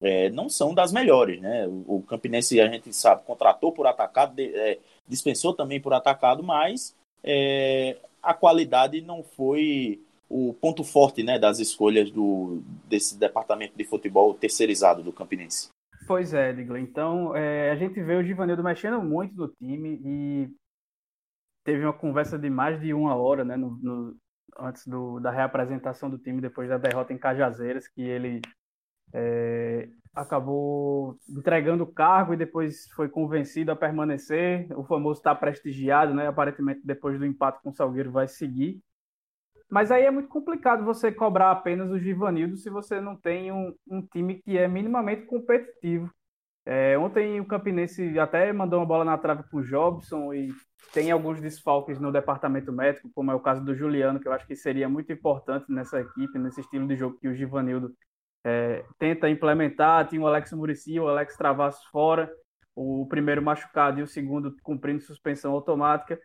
é, 0.01 0.29
não 0.29 0.49
são 0.49 0.73
das 0.73 0.91
melhores, 0.91 1.39
né? 1.41 1.67
O, 1.67 1.97
o, 1.97 2.03
Campinense, 2.03 2.59
a 2.59 2.67
gente 2.67 2.93
sabe, 2.93 3.23
contratou 3.23 3.71
por 3.71 3.85
atacado, 3.85 4.35
de, 4.35 4.55
é, 4.55 4.79
dispensou 5.07 5.53
também 5.53 5.79
por 5.79 5.93
atacado, 5.93 6.41
mas 6.41 6.95
é, 7.23 7.97
a 8.21 8.33
qualidade 8.33 9.01
não 9.01 9.23
foi 9.23 10.01
o 10.29 10.53
ponto 10.53 10.83
forte 10.83 11.23
né, 11.23 11.37
das 11.37 11.59
escolhas 11.59 12.09
do, 12.09 12.63
desse 12.85 13.17
departamento 13.17 13.77
de 13.77 13.83
futebol 13.83 14.33
terceirizado 14.33 15.03
do 15.03 15.11
Campinense. 15.11 15.67
Pois 16.11 16.33
é, 16.33 16.51
Digla. 16.51 16.77
Então, 16.77 17.33
é, 17.33 17.71
a 17.71 17.75
gente 17.77 18.03
vê 18.03 18.17
o 18.17 18.21
Givanildo 18.21 18.61
mexendo 18.61 19.01
muito 19.01 19.33
no 19.33 19.47
time 19.47 19.97
e 20.03 20.49
teve 21.63 21.85
uma 21.85 21.93
conversa 21.93 22.37
de 22.37 22.49
mais 22.49 22.81
de 22.81 22.93
uma 22.93 23.15
hora, 23.15 23.45
né, 23.45 23.55
no, 23.55 23.77
no, 23.81 24.17
antes 24.59 24.85
do, 24.85 25.21
da 25.21 25.31
reapresentação 25.31 26.09
do 26.09 26.17
time 26.17 26.41
depois 26.41 26.67
da 26.67 26.77
derrota 26.77 27.13
em 27.13 27.17
Cajazeiras, 27.17 27.87
que 27.87 28.01
ele 28.01 28.41
é, 29.13 29.87
acabou 30.13 31.17
entregando 31.29 31.85
o 31.85 31.93
cargo 31.93 32.33
e 32.33 32.37
depois 32.37 32.89
foi 32.93 33.07
convencido 33.07 33.71
a 33.71 33.75
permanecer. 33.77 34.67
O 34.77 34.83
famoso 34.83 35.21
está 35.21 35.33
prestigiado, 35.33 36.13
né? 36.13 36.27
Aparentemente, 36.27 36.81
depois 36.83 37.17
do 37.17 37.25
empate 37.25 37.61
com 37.63 37.69
o 37.69 37.73
Salgueiro, 37.73 38.11
vai 38.11 38.27
seguir. 38.27 38.81
Mas 39.71 39.89
aí 39.89 40.03
é 40.03 40.11
muito 40.11 40.27
complicado 40.27 40.83
você 40.83 41.13
cobrar 41.13 41.49
apenas 41.49 41.89
o 41.89 41.97
Givanildo 41.97 42.57
se 42.57 42.69
você 42.69 42.99
não 42.99 43.15
tem 43.15 43.53
um, 43.53 43.73
um 43.87 44.01
time 44.01 44.35
que 44.35 44.57
é 44.57 44.67
minimamente 44.67 45.25
competitivo. 45.25 46.11
É, 46.65 46.97
ontem 46.97 47.39
o 47.39 47.45
Campinense 47.45 48.19
até 48.19 48.51
mandou 48.51 48.79
uma 48.79 48.85
bola 48.85 49.05
na 49.05 49.17
trave 49.17 49.43
com 49.49 49.59
o 49.59 49.63
Jobson 49.63 50.33
e 50.33 50.53
tem 50.93 51.09
alguns 51.09 51.39
desfalques 51.39 51.99
no 52.01 52.11
departamento 52.11 52.69
médico, 52.69 53.09
como 53.15 53.31
é 53.31 53.33
o 53.33 53.39
caso 53.39 53.63
do 53.63 53.73
Juliano, 53.73 54.19
que 54.19 54.27
eu 54.27 54.33
acho 54.33 54.45
que 54.45 54.57
seria 54.57 54.89
muito 54.89 55.11
importante 55.13 55.71
nessa 55.71 56.01
equipe, 56.01 56.37
nesse 56.37 56.59
estilo 56.59 56.85
de 56.85 56.97
jogo 56.97 57.17
que 57.17 57.29
o 57.29 57.33
Givanildo 57.33 57.95
é, 58.43 58.83
tenta 58.99 59.29
implementar. 59.29 60.05
Tinha 60.09 60.21
o 60.21 60.27
Alex 60.27 60.51
Murici, 60.51 60.99
o 60.99 61.07
Alex 61.07 61.37
Travassos 61.37 61.85
fora, 61.85 62.29
o 62.75 63.07
primeiro 63.07 63.41
machucado 63.41 64.01
e 64.01 64.03
o 64.03 64.07
segundo 64.07 64.53
cumprindo 64.63 65.01
suspensão 65.01 65.53
automática. 65.53 66.19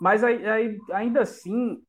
Mas 0.00 0.24
aí, 0.24 0.44
aí, 0.46 0.78
ainda 0.92 1.22
assim, 1.22 1.80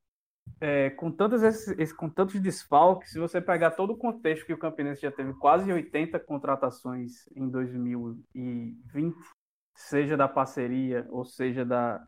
é, 0.61 0.89
com, 0.91 1.11
tantos 1.11 1.41
esses, 1.41 1.93
com 1.93 2.09
tantos 2.09 2.39
desfalques, 2.39 3.11
se 3.11 3.19
você 3.19 3.39
pegar 3.39 3.71
todo 3.71 3.93
o 3.93 3.97
contexto 3.97 4.45
que 4.45 4.53
o 4.53 4.57
Campinense 4.57 5.01
já 5.01 5.11
teve 5.11 5.33
quase 5.33 5.71
80 5.71 6.19
contratações 6.19 7.27
em 7.35 7.47
2020, 7.49 9.15
seja 9.75 10.17
da 10.17 10.27
parceria 10.27 11.07
ou 11.09 11.23
seja 11.23 11.65
da, 11.65 12.03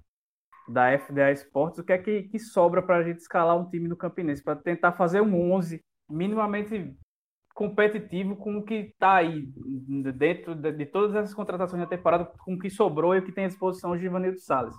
da 0.68 0.98
FDA 0.98 1.32
Esportes, 1.32 1.80
o 1.80 1.84
que 1.84 1.94
é 1.94 1.98
que, 1.98 2.24
que 2.24 2.40
sobra 2.40 2.82
para 2.82 2.98
a 2.98 3.04
gente 3.04 3.20
escalar 3.20 3.58
um 3.58 3.70
time 3.70 3.88
do 3.88 3.96
Campinense? 3.96 4.44
Para 4.44 4.56
tentar 4.56 4.94
fazer 4.94 5.22
um 5.22 5.52
11 5.54 5.82
minimamente 6.10 6.96
competitivo 7.54 8.36
com 8.36 8.58
o 8.58 8.64
que 8.64 8.74
está 8.74 9.16
aí 9.16 9.46
dentro 10.16 10.56
de, 10.56 10.72
de, 10.72 10.86
todas 10.86 11.16
essas 11.16 11.34
contratações 11.34 11.82
da 11.82 11.88
temporada, 11.88 12.26
com 12.26 12.56
o 12.56 12.60
que 12.60 12.70
sobrou 12.70 13.16
e 13.16 13.20
o 13.20 13.24
que 13.24 13.32
tem 13.32 13.46
à 13.46 13.48
disposição 13.48 13.92
o 13.92 13.98
Givanildo 13.98 14.40
Salles. 14.40 14.76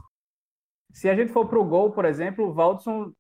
Se 0.93 1.09
a 1.09 1.15
gente 1.15 1.33
for 1.33 1.49
para 1.49 1.59
o 1.59 1.65
gol, 1.65 1.93
por 1.93 2.05
exemplo, 2.05 2.47
o 2.47 2.53
Valdson 2.53 3.13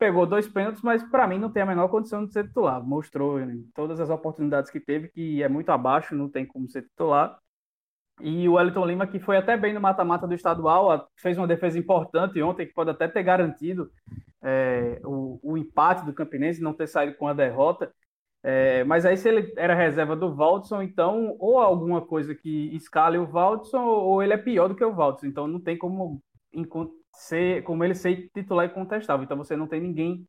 pegou 0.00 0.24
dois 0.24 0.48
pênaltis, 0.48 0.82
mas 0.82 1.02
para 1.04 1.28
mim 1.28 1.38
não 1.38 1.52
tem 1.52 1.62
a 1.62 1.66
menor 1.66 1.88
condição 1.88 2.24
de 2.24 2.32
ser 2.32 2.44
titular. 2.48 2.82
Mostrou 2.82 3.38
em 3.38 3.62
todas 3.74 4.00
as 4.00 4.08
oportunidades 4.08 4.70
que 4.70 4.80
teve 4.80 5.08
que 5.08 5.42
é 5.42 5.48
muito 5.48 5.68
abaixo, 5.70 6.16
não 6.16 6.28
tem 6.28 6.46
como 6.46 6.68
ser 6.68 6.82
titular. 6.82 7.38
E 8.18 8.48
o 8.48 8.54
Wellington 8.54 8.86
Lima, 8.86 9.06
que 9.06 9.20
foi 9.20 9.36
até 9.36 9.56
bem 9.56 9.74
no 9.74 9.80
mata-mata 9.80 10.26
do 10.26 10.34
estadual, 10.34 11.06
fez 11.16 11.36
uma 11.36 11.46
defesa 11.46 11.78
importante 11.78 12.42
ontem, 12.42 12.66
que 12.66 12.72
pode 12.72 12.90
até 12.90 13.08
ter 13.08 13.22
garantido 13.22 13.90
é, 14.42 15.00
o, 15.04 15.38
o, 15.42 15.56
empate 15.58 16.04
do 16.04 16.14
Campinense, 16.14 16.62
não 16.62 16.72
ter 16.72 16.86
saído 16.86 17.16
com 17.16 17.28
a 17.28 17.34
derrota. 17.34 17.92
É, 18.42 18.84
mas 18.84 19.04
aí, 19.04 19.16
se 19.18 19.28
ele 19.28 19.52
era 19.56 19.74
reserva 19.74 20.16
do 20.16 20.34
Valdson, 20.34 20.82
então, 20.82 21.36
ou 21.38 21.58
alguma 21.58 22.00
coisa 22.00 22.34
que 22.34 22.74
escale 22.74 23.18
o 23.18 23.26
Valdson, 23.26 23.84
ou 23.84 24.22
ele 24.22 24.32
é 24.32 24.38
pior 24.38 24.68
do 24.68 24.74
que 24.74 24.84
o 24.84 24.94
Valdson. 24.94 25.26
Então, 25.26 25.46
não 25.46 25.60
tem 25.60 25.76
como 25.76 26.22
ser, 27.20 27.62
como 27.64 27.84
ele 27.84 27.94
ser 27.94 28.30
titular 28.34 28.66
e 28.66 28.70
contestável. 28.70 29.24
Então 29.24 29.36
você 29.36 29.56
não 29.56 29.66
tem 29.66 29.80
ninguém 29.80 30.26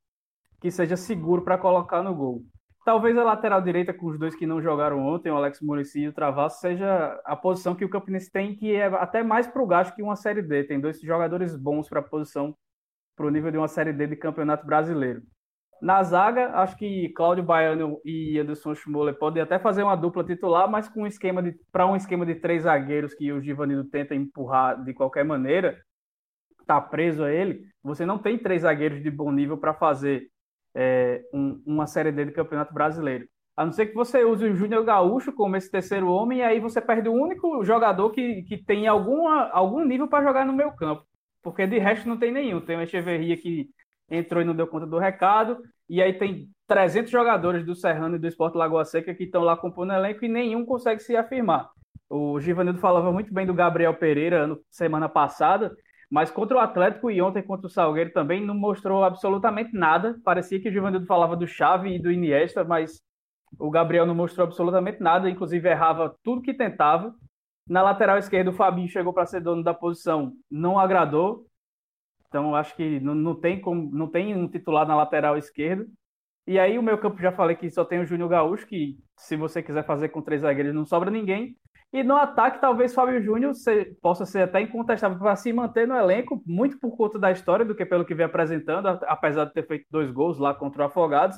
que 0.59 0.69
seja 0.69 0.97
seguro 0.97 1.41
para 1.41 1.57
colocar 1.57 2.03
no 2.03 2.13
gol. 2.13 2.43
Talvez 2.83 3.17
a 3.17 3.23
lateral 3.23 3.61
direita 3.61 3.93
com 3.93 4.07
os 4.07 4.19
dois 4.19 4.35
que 4.35 4.45
não 4.45 4.61
jogaram 4.61 4.99
ontem, 4.99 5.31
o 5.31 5.35
Alex 5.35 5.61
Murici 5.61 6.01
e 6.01 6.07
o 6.07 6.13
Travasso, 6.13 6.59
seja 6.59 7.19
a 7.23 7.35
posição 7.35 7.75
que 7.75 7.85
o 7.85 7.89
Campinense 7.89 8.31
tem, 8.31 8.55
que 8.55 8.75
é 8.75 8.87
até 8.87 9.23
mais 9.23 9.47
para 9.47 9.61
o 9.61 9.67
gasto 9.67 9.95
que 9.95 10.01
uma 10.01 10.15
Série 10.15 10.41
D. 10.41 10.63
Tem 10.63 10.79
dois 10.79 10.99
jogadores 10.99 11.55
bons 11.55 11.87
para 11.87 11.99
a 11.99 12.03
posição, 12.03 12.55
para 13.15 13.25
o 13.25 13.29
nível 13.29 13.51
de 13.51 13.57
uma 13.57 13.67
Série 13.67 13.93
D 13.93 14.07
de 14.07 14.15
Campeonato 14.15 14.65
Brasileiro. 14.65 15.21
Na 15.81 16.03
zaga, 16.03 16.51
acho 16.55 16.75
que 16.77 17.09
Cláudio 17.15 17.43
Baiano 17.43 17.99
e 18.03 18.37
Anderson 18.37 18.75
Schmoller 18.75 19.17
podem 19.17 19.41
até 19.41 19.57
fazer 19.57 19.83
uma 19.83 19.95
dupla 19.95 20.23
titular, 20.23 20.69
mas 20.69 20.89
com 20.89 21.03
um 21.03 21.07
esquema 21.07 21.41
de 21.41 21.55
para 21.71 21.87
um 21.87 21.95
esquema 21.95 22.25
de 22.25 22.35
três 22.35 22.63
zagueiros 22.63 23.13
que 23.13 23.31
o 23.31 23.41
Givanildo 23.41 23.89
tenta 23.89 24.13
empurrar 24.13 24.83
de 24.83 24.93
qualquer 24.93 25.23
maneira, 25.23 25.79
está 26.61 26.79
preso 26.79 27.23
a 27.23 27.31
ele, 27.31 27.65
você 27.83 28.05
não 28.05 28.17
tem 28.17 28.37
três 28.37 28.61
zagueiros 28.61 29.01
de 29.01 29.09
bom 29.09 29.31
nível 29.31 29.57
para 29.57 29.73
fazer 29.73 30.27
é, 30.75 31.21
um, 31.33 31.61
uma 31.65 31.87
Série 31.87 32.11
D 32.11 32.25
do 32.25 32.33
Campeonato 32.33 32.73
Brasileiro. 32.73 33.27
A 33.55 33.65
não 33.65 33.71
ser 33.71 33.87
que 33.87 33.93
você 33.93 34.23
use 34.23 34.45
o 34.45 34.55
Júnior 34.55 34.83
Gaúcho 34.83 35.31
como 35.33 35.55
esse 35.55 35.69
terceiro 35.69 36.07
homem, 36.07 36.39
e 36.39 36.43
aí 36.43 36.59
você 36.59 36.79
perde 36.79 37.09
o 37.09 37.13
único 37.13 37.63
jogador 37.63 38.09
que, 38.11 38.43
que 38.43 38.57
tem 38.57 38.87
alguma, 38.87 39.49
algum 39.49 39.83
nível 39.83 40.07
para 40.07 40.23
jogar 40.23 40.45
no 40.45 40.53
meu 40.53 40.71
campo. 40.71 41.05
Porque 41.43 41.67
de 41.67 41.77
resto 41.77 42.07
não 42.07 42.17
tem 42.17 42.31
nenhum. 42.31 42.61
Tem 42.61 42.77
o 42.77 42.81
Echeverria 42.81 43.35
que 43.35 43.69
entrou 44.09 44.41
e 44.41 44.45
não 44.45 44.55
deu 44.55 44.67
conta 44.67 44.85
do 44.85 44.97
recado, 44.97 45.57
e 45.89 46.01
aí 46.01 46.13
tem 46.13 46.49
300 46.67 47.11
jogadores 47.11 47.65
do 47.65 47.75
Serrano 47.75 48.15
e 48.15 48.19
do 48.19 48.27
Esporte 48.27 48.57
Lagoa 48.57 48.85
Seca 48.85 49.13
que 49.13 49.23
estão 49.23 49.41
lá 49.41 49.55
compondo 49.55 49.93
elenco 49.93 50.23
e 50.23 50.29
nenhum 50.29 50.65
consegue 50.65 51.01
se 51.01 51.15
afirmar. 51.15 51.69
O 52.09 52.39
Givanildo 52.39 52.79
falava 52.79 53.11
muito 53.11 53.33
bem 53.33 53.45
do 53.45 53.53
Gabriel 53.53 53.93
Pereira 53.93 54.43
ano, 54.43 54.59
semana 54.69 55.07
passada, 55.07 55.73
mas 56.11 56.29
contra 56.29 56.57
o 56.57 56.59
Atlético 56.59 57.09
e 57.09 57.21
ontem 57.21 57.41
contra 57.41 57.67
o 57.67 57.69
Salgueiro 57.69 58.11
também 58.11 58.45
não 58.45 58.53
mostrou 58.53 59.01
absolutamente 59.01 59.73
nada. 59.73 60.19
Parecia 60.25 60.59
que 60.59 60.67
o 60.67 60.71
Givanildo 60.71 61.05
falava 61.05 61.37
do 61.37 61.47
Xavi 61.47 61.95
e 61.95 61.99
do 61.99 62.11
Iniesta, 62.11 62.65
mas 62.65 63.01
o 63.57 63.71
Gabriel 63.71 64.05
não 64.05 64.13
mostrou 64.13 64.45
absolutamente 64.45 65.01
nada, 65.01 65.29
inclusive 65.29 65.69
errava 65.69 66.13
tudo 66.21 66.41
que 66.41 66.53
tentava. 66.53 67.15
Na 67.65 67.81
lateral 67.81 68.17
esquerda, 68.17 68.49
o 68.49 68.53
Fabinho 68.53 68.89
chegou 68.89 69.13
para 69.13 69.25
ser 69.25 69.39
dono 69.39 69.63
da 69.63 69.73
posição, 69.73 70.33
não 70.49 70.77
agradou. 70.77 71.45
Então, 72.27 72.55
acho 72.55 72.75
que 72.75 72.99
não, 72.99 73.15
não, 73.15 73.33
tem 73.33 73.61
como, 73.61 73.89
não 73.93 74.07
tem 74.09 74.35
um 74.35 74.49
titular 74.49 74.85
na 74.85 74.97
lateral 74.97 75.37
esquerda. 75.37 75.87
E 76.45 76.59
aí, 76.59 76.77
o 76.77 76.83
meu 76.83 76.97
campo, 76.97 77.21
já 77.21 77.31
falei 77.31 77.55
que 77.55 77.69
só 77.69 77.85
tem 77.85 78.01
o 78.01 78.05
Júnior 78.05 78.27
Gaúcho, 78.27 78.67
que 78.67 78.97
se 79.17 79.37
você 79.37 79.63
quiser 79.63 79.85
fazer 79.85 80.09
com 80.09 80.21
três 80.21 80.41
zagueiros, 80.41 80.75
não 80.75 80.85
sobra 80.85 81.09
ninguém. 81.09 81.55
E 81.93 82.03
no 82.03 82.15
ataque, 82.15 82.61
talvez 82.61 82.93
Fábio 82.93 83.21
Júnior 83.21 83.51
possa 84.01 84.25
ser 84.25 84.43
até 84.43 84.61
incontestável 84.61 85.17
para 85.19 85.35
se 85.35 85.51
manter 85.51 85.85
no 85.85 85.95
elenco, 85.95 86.41
muito 86.45 86.79
por 86.79 86.95
conta 86.95 87.19
da 87.19 87.31
história 87.31 87.65
do 87.65 87.75
que 87.75 87.85
pelo 87.85 88.05
que 88.05 88.15
vem 88.15 88.25
apresentando, 88.25 88.87
apesar 88.87 89.45
de 89.45 89.53
ter 89.53 89.67
feito 89.67 89.85
dois 89.91 90.09
gols 90.09 90.37
lá 90.37 90.53
contra 90.53 90.83
o 90.83 90.85
Afogados. 90.85 91.37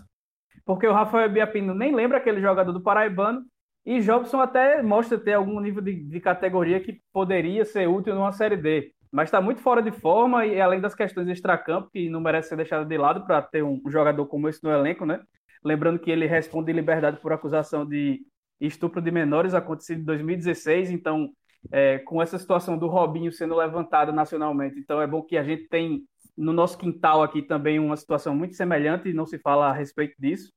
Porque 0.64 0.86
o 0.86 0.94
Rafael 0.94 1.30
Biapino 1.30 1.74
nem 1.74 1.94
lembra 1.94 2.20
aquele 2.20 2.40
jogador 2.40 2.72
do 2.72 2.84
Paraibano, 2.84 3.42
e 3.86 4.00
Jobson 4.00 4.40
até 4.40 4.82
mostra 4.82 5.18
ter 5.18 5.34
algum 5.34 5.60
nível 5.60 5.82
de, 5.82 5.96
de 5.96 6.20
categoria 6.22 6.80
que 6.80 7.02
poderia 7.12 7.66
ser 7.66 7.88
útil 7.90 8.14
numa 8.16 8.32
Série 8.32 8.56
D. 8.56 8.94
Mas 9.12 9.28
está 9.28 9.42
muito 9.42 9.60
fora 9.62 9.82
de 9.82 9.92
forma, 9.92 10.46
e 10.46 10.62
além 10.62 10.80
das 10.80 10.96
questões 10.96 11.28
extracampo, 11.28 11.90
que 11.92 12.10
não 12.10 12.22
merece 12.22 12.50
ser 12.50 12.56
deixado 12.56 12.88
de 12.88 12.98
lado 12.98 13.26
para 13.26 13.42
ter 13.42 13.64
um 13.64 13.82
jogador 13.88 14.26
como 14.28 14.48
esse 14.48 14.64
no 14.64 14.72
elenco, 14.72 15.06
né? 15.06 15.20
Lembrando 15.64 16.00
que 16.00 16.12
ele 16.12 16.26
responde 16.26 16.72
em 16.72 16.76
liberdade 16.76 17.18
por 17.18 17.34
acusação 17.34 17.86
de 17.86 18.22
estupro 18.60 19.02
de 19.02 19.12
menores 19.12 19.54
acontecido 19.54 20.02
em 20.02 20.06
2016, 20.06 20.92
então 20.92 21.30
é, 21.72 22.00
com 22.00 22.22
essa 22.22 22.38
situação 22.38 22.78
do 22.78 22.88
Robinho 22.88 23.32
sendo 23.32 23.56
levantada 23.56 24.12
nacionalmente, 24.12 24.80
então 24.80 25.02
é 25.02 25.08
bom 25.08 25.22
que 25.22 25.38
a 25.38 25.44
gente 25.44 25.68
tem 25.68 26.04
no 26.36 26.52
nosso 26.52 26.78
quintal 26.78 27.22
aqui 27.22 27.42
também 27.42 27.80
uma 27.80 27.96
situação 27.96 28.36
muito 28.36 28.56
semelhante 28.56 29.10
e 29.10 29.14
não 29.14 29.26
se 29.26 29.38
fala 29.38 29.70
a 29.70 29.74
respeito 29.74 30.16
disso. 30.20 30.52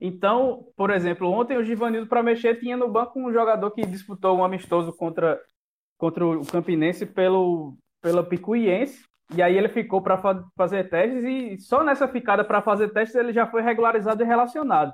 Então, 0.00 0.66
por 0.76 0.90
exemplo, 0.90 1.28
ontem 1.28 1.58
o 1.58 1.64
Givanildo 1.64 2.08
para 2.08 2.22
mexer 2.22 2.58
tinha 2.58 2.76
no 2.76 2.88
banco 2.88 3.20
um 3.20 3.32
jogador 3.32 3.70
que 3.72 3.84
disputou 3.84 4.38
um 4.38 4.44
amistoso 4.44 4.92
contra, 4.96 5.38
contra 5.98 6.26
o 6.26 6.46
Campinense 6.46 7.04
pelo 7.04 7.76
pela 8.00 8.24
Picuiense, 8.24 9.04
e 9.34 9.42
aí 9.42 9.56
ele 9.56 9.68
ficou 9.68 10.02
para 10.02 10.20
fazer 10.56 10.88
testes 10.88 11.22
e 11.22 11.58
só 11.60 11.84
nessa 11.84 12.08
ficada 12.08 12.42
para 12.42 12.62
fazer 12.62 12.88
testes 12.88 13.14
ele 13.14 13.32
já 13.32 13.46
foi 13.46 13.62
regularizado 13.62 14.22
e 14.22 14.26
relacionado. 14.26 14.92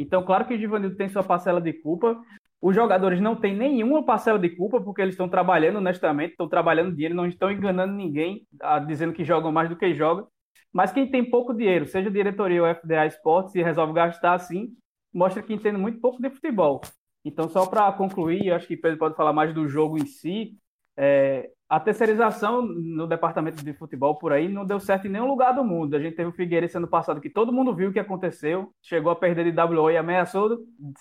Então, 0.00 0.24
claro 0.24 0.46
que 0.46 0.54
o 0.54 0.58
Givanildo 0.58 0.96
tem 0.96 1.10
sua 1.10 1.22
parcela 1.22 1.60
de 1.60 1.74
culpa. 1.74 2.18
Os 2.58 2.74
jogadores 2.74 3.20
não 3.20 3.36
têm 3.36 3.54
nenhuma 3.54 4.02
parcela 4.02 4.38
de 4.38 4.48
culpa, 4.48 4.80
porque 4.80 5.02
eles 5.02 5.12
estão 5.12 5.28
trabalhando 5.28 5.76
honestamente, 5.76 6.30
estão 6.30 6.48
trabalhando 6.48 6.94
dinheiro, 6.94 7.14
não 7.14 7.26
estão 7.26 7.52
enganando 7.52 7.92
ninguém, 7.92 8.46
ah, 8.62 8.78
dizendo 8.78 9.12
que 9.12 9.24
jogam 9.24 9.52
mais 9.52 9.68
do 9.68 9.76
que 9.76 9.94
jogam. 9.94 10.26
Mas 10.72 10.90
quem 10.90 11.10
tem 11.10 11.28
pouco 11.28 11.52
dinheiro, 11.52 11.86
seja 11.86 12.10
diretoria 12.10 12.62
ou 12.62 12.68
FDA 12.68 13.06
Esportes, 13.06 13.54
e 13.54 13.62
resolve 13.62 13.92
gastar 13.92 14.32
assim, 14.32 14.70
mostra 15.12 15.42
que 15.42 15.52
entende 15.52 15.76
muito 15.76 16.00
pouco 16.00 16.22
de 16.22 16.30
futebol. 16.30 16.80
Então, 17.22 17.46
só 17.50 17.66
para 17.66 17.92
concluir, 17.92 18.50
acho 18.52 18.66
que 18.66 18.78
Pedro 18.78 18.98
pode 18.98 19.16
falar 19.16 19.34
mais 19.34 19.52
do 19.52 19.68
jogo 19.68 19.98
em 19.98 20.06
si. 20.06 20.56
É, 20.96 21.50
a 21.70 21.78
terceirização 21.78 22.62
no 22.62 23.06
departamento 23.06 23.64
de 23.64 23.72
futebol 23.72 24.18
por 24.18 24.32
aí 24.32 24.48
não 24.48 24.66
deu 24.66 24.80
certo 24.80 25.06
em 25.06 25.10
nenhum 25.10 25.28
lugar 25.28 25.54
do 25.54 25.62
mundo. 25.62 25.94
A 25.94 26.00
gente 26.00 26.16
teve 26.16 26.28
o 26.28 26.32
Figueirense 26.32 26.76
ano 26.76 26.88
passado 26.88 27.20
que 27.20 27.30
todo 27.30 27.52
mundo 27.52 27.72
viu 27.72 27.90
o 27.90 27.92
que 27.92 28.00
aconteceu, 28.00 28.74
chegou 28.82 29.12
a 29.12 29.14
perder 29.14 29.52
de 29.52 29.60
WO 29.60 29.88
e 29.88 29.96
ameaçou, 29.96 30.58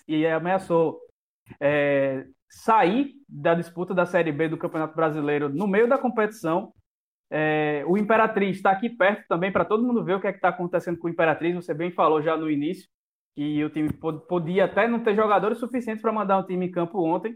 e 0.08 0.28
ameaçou 0.28 1.00
é, 1.60 2.24
sair 2.48 3.16
da 3.28 3.56
disputa 3.56 3.96
da 3.96 4.06
Série 4.06 4.32
B 4.32 4.48
do 4.48 4.58
Campeonato 4.60 4.96
Brasileiro 4.96 5.50
no 5.50 5.68
meio 5.68 5.90
da 5.90 5.98
competição. 5.98 6.72
É, 7.32 7.84
o 7.88 7.98
Imperatriz 7.98 8.58
está 8.58 8.70
aqui 8.70 8.92
perto 8.92 9.28
também 9.28 9.52
para 9.52 9.66
todo 9.66 9.84
mundo 9.84 10.04
ver 10.04 10.18
o 10.18 10.22
que 10.22 10.28
é 10.28 10.30
está 10.30 10.50
acontecendo 10.50 11.00
com 11.00 11.08
o 11.08 11.10
Imperatriz. 11.10 11.56
Você 11.56 11.74
bem 11.74 11.90
falou 11.90 12.22
já 12.22 12.38
no 12.38 12.48
início 12.48 12.88
que 13.36 13.64
o 13.64 13.72
time 13.72 13.90
podia 14.28 14.66
até 14.66 14.88
não 14.88 15.00
ter 15.00 15.16
jogadores 15.16 15.58
suficientes 15.58 16.02
para 16.02 16.12
mandar 16.12 16.38
um 16.38 16.46
time 16.46 16.68
em 16.68 16.72
campo 16.72 17.04
ontem, 17.04 17.36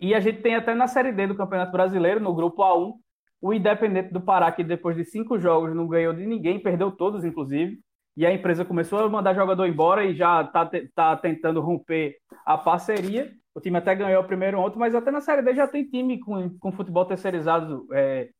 e 0.00 0.14
a 0.14 0.20
gente 0.20 0.42
tem 0.42 0.54
até 0.54 0.74
na 0.74 0.86
Série 0.86 1.12
D 1.12 1.26
do 1.26 1.36
Campeonato 1.36 1.72
Brasileiro, 1.72 2.20
no 2.20 2.34
grupo 2.34 2.62
A1, 2.62 2.94
o 3.40 3.52
Independente 3.52 4.12
do 4.12 4.20
Pará, 4.20 4.50
que 4.52 4.64
depois 4.64 4.96
de 4.96 5.04
cinco 5.04 5.38
jogos 5.38 5.74
não 5.74 5.86
ganhou 5.86 6.14
de 6.14 6.26
ninguém, 6.26 6.58
perdeu 6.58 6.90
todos, 6.90 7.24
inclusive. 7.24 7.78
E 8.16 8.24
a 8.24 8.32
empresa 8.32 8.64
começou 8.64 9.00
a 9.00 9.08
mandar 9.08 9.34
jogador 9.34 9.66
embora 9.66 10.04
e 10.04 10.14
já 10.14 10.42
está 10.42 10.70
tá 10.94 11.16
tentando 11.16 11.60
romper 11.60 12.16
a 12.46 12.56
parceria. 12.56 13.32
O 13.54 13.60
time 13.60 13.76
até 13.76 13.94
ganhou 13.94 14.22
o 14.22 14.26
primeiro 14.26 14.58
ontem, 14.58 14.78
mas 14.78 14.94
até 14.94 15.10
na 15.10 15.20
Série 15.20 15.42
D 15.42 15.54
já 15.54 15.66
tem 15.66 15.84
time 15.84 16.18
com, 16.20 16.56
com 16.58 16.72
futebol 16.72 17.04
terceirizado 17.04 17.86
é, 17.92 18.30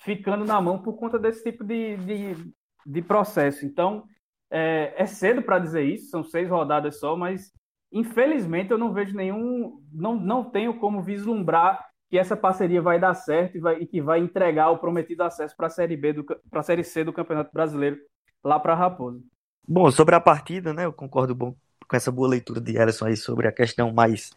ficando 0.00 0.44
na 0.44 0.60
mão 0.60 0.80
por 0.80 0.94
conta 0.94 1.18
desse 1.18 1.42
tipo 1.44 1.64
de, 1.64 1.96
de, 1.98 2.52
de 2.86 3.02
processo. 3.02 3.66
Então, 3.66 4.04
é, 4.50 4.94
é 4.96 5.06
cedo 5.06 5.42
para 5.42 5.58
dizer 5.58 5.82
isso, 5.82 6.10
são 6.10 6.24
seis 6.24 6.48
rodadas 6.48 6.98
só, 6.98 7.16
mas 7.16 7.52
infelizmente, 7.92 8.70
eu 8.70 8.78
não 8.78 8.92
vejo 8.92 9.16
nenhum. 9.16 9.82
Não, 9.92 10.14
não 10.16 10.44
tenho 10.44 10.78
como 10.78 11.02
vislumbrar 11.02 11.88
que 12.10 12.18
essa 12.18 12.36
parceria 12.36 12.80
vai 12.80 12.98
dar 12.98 13.14
certo 13.14 13.56
e, 13.56 13.60
vai, 13.60 13.80
e 13.80 13.86
que 13.86 14.00
vai 14.00 14.18
entregar 14.18 14.70
o 14.70 14.78
prometido 14.78 15.22
acesso 15.22 15.54
para 15.56 15.66
a 15.66 15.70
Série 15.70 15.96
B 15.96 16.14
para 16.50 16.60
a 16.60 16.62
Série 16.62 16.82
C 16.82 17.04
do 17.04 17.12
Campeonato 17.12 17.52
Brasileiro 17.52 17.98
lá 18.42 18.58
para 18.58 18.74
Raposa. 18.74 19.22
Bom, 19.66 19.90
sobre 19.90 20.14
a 20.14 20.20
partida, 20.20 20.72
né? 20.72 20.86
Eu 20.86 20.92
concordo 20.92 21.34
bom, 21.34 21.54
com 21.86 21.96
essa 21.96 22.10
boa 22.10 22.28
leitura 22.28 22.60
de 22.60 22.76
Ellison 22.76 23.06
aí 23.06 23.16
sobre 23.16 23.46
a 23.46 23.52
questão 23.52 23.92
mais 23.92 24.30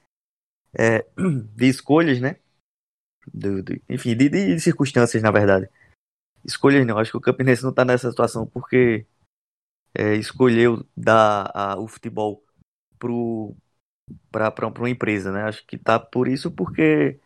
é, 0.77 1.05
de 1.55 1.67
escolhas, 1.67 2.19
né? 2.19 2.37
Do, 3.33 3.63
do, 3.63 3.79
enfim, 3.87 4.15
de, 4.15 4.27
de, 4.27 4.59
circunstâncias, 4.59 5.23
na 5.23 5.31
verdade. 5.31 5.69
Escolhas 6.43 6.85
não, 6.85 6.97
acho 6.97 7.11
que 7.11 7.17
o 7.17 7.21
Campinense 7.21 7.63
não 7.63 7.69
está 7.69 7.85
nessa 7.85 8.09
situação 8.09 8.45
porque 8.47 9.05
é, 9.93 10.15
escolheu 10.15 10.85
dar 10.97 11.51
a, 11.53 11.79
o 11.79 11.87
futebol 11.87 12.43
para 14.31 14.67
uma 14.79 14.89
empresa, 14.89 15.31
né? 15.31 15.43
Acho 15.43 15.65
que 15.65 15.77
tá 15.77 15.99
por 15.99 16.27
isso 16.27 16.51
porque 16.51 17.19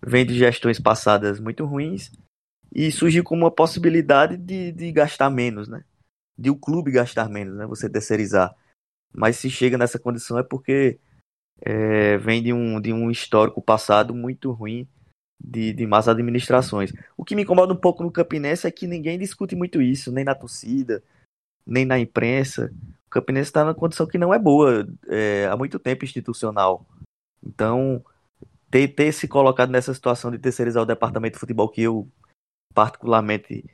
vem 0.00 0.26
de 0.26 0.34
gestões 0.34 0.78
passadas 0.78 1.40
muito 1.40 1.64
ruins 1.64 2.12
e 2.74 2.90
surgiu 2.90 3.24
como 3.24 3.44
uma 3.44 3.50
possibilidade 3.50 4.36
de, 4.36 4.72
de 4.72 4.92
gastar 4.92 5.30
menos, 5.30 5.68
né? 5.68 5.84
De 6.36 6.50
o 6.50 6.56
clube 6.56 6.90
gastar 6.90 7.28
menos, 7.28 7.56
né? 7.56 7.66
Você 7.66 7.88
terceirizar. 7.88 8.54
Mas 9.12 9.36
se 9.36 9.48
chega 9.48 9.78
nessa 9.78 9.98
condição 9.98 10.38
é 10.38 10.42
porque 10.42 10.98
é, 11.60 12.18
vem 12.18 12.42
de 12.42 12.52
um, 12.52 12.80
de 12.80 12.92
um 12.92 13.10
histórico 13.10 13.62
passado 13.62 14.14
muito 14.14 14.50
ruim 14.50 14.88
de, 15.42 15.72
de 15.72 15.86
más 15.86 16.08
administrações. 16.08 16.92
O 17.16 17.24
que 17.24 17.36
me 17.36 17.42
incomoda 17.42 17.72
um 17.72 17.76
pouco 17.76 18.02
no 18.02 18.10
Campinense 18.10 18.66
é 18.66 18.70
que 18.70 18.86
ninguém 18.86 19.18
discute 19.18 19.54
muito 19.54 19.80
isso, 19.80 20.10
nem 20.10 20.24
na 20.24 20.34
torcida, 20.34 21.02
nem 21.66 21.84
na 21.84 21.98
imprensa. 21.98 22.72
Campinense 23.14 23.48
está 23.48 23.62
numa 23.62 23.74
condição 23.74 24.08
que 24.08 24.18
não 24.18 24.34
é 24.34 24.38
boa 24.40 24.84
é, 25.06 25.46
há 25.46 25.56
muito 25.56 25.78
tempo 25.78 26.04
institucional. 26.04 26.84
Então, 27.40 28.04
ter, 28.68 28.88
ter 28.88 29.12
se 29.12 29.28
colocado 29.28 29.70
nessa 29.70 29.94
situação 29.94 30.32
de 30.32 30.38
terceirizar 30.38 30.82
o 30.82 30.86
departamento 30.86 31.34
de 31.34 31.38
futebol, 31.38 31.68
que 31.68 31.82
eu, 31.82 32.10
particularmente, 32.74 33.64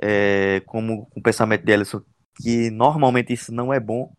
é, 0.00 0.60
como 0.60 1.06
com 1.06 1.18
o 1.18 1.22
pensamento 1.22 1.64
de 1.64 1.72
Ellison, 1.72 2.02
que 2.36 2.70
normalmente 2.70 3.32
isso 3.32 3.52
não 3.52 3.74
é 3.74 3.80
bom, 3.80 4.14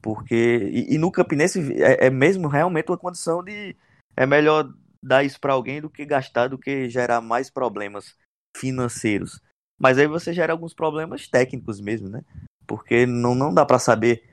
porque. 0.00 0.70
E, 0.72 0.94
e 0.94 0.98
no 0.98 1.10
Campinense 1.10 1.60
é, 1.82 2.06
é, 2.06 2.10
mesmo 2.10 2.46
realmente 2.46 2.88
uma 2.88 2.98
condição 2.98 3.42
de. 3.42 3.76
É 4.16 4.24
melhor 4.26 4.72
dar 5.02 5.24
isso 5.24 5.40
para 5.40 5.54
alguém 5.54 5.80
do 5.80 5.90
que 5.90 6.04
gastar, 6.04 6.48
do 6.48 6.58
que 6.58 6.88
gerar 6.88 7.20
mais 7.20 7.50
problemas 7.50 8.14
financeiros. 8.56 9.40
Mas 9.76 9.98
aí 9.98 10.06
você 10.06 10.32
gera 10.32 10.52
alguns 10.52 10.72
problemas 10.72 11.26
técnicos 11.26 11.80
mesmo, 11.80 12.08
né? 12.08 12.22
Porque 12.66 13.06
não, 13.06 13.34
não 13.34 13.52
dá 13.52 13.64
para 13.64 13.78
saber 13.78 14.28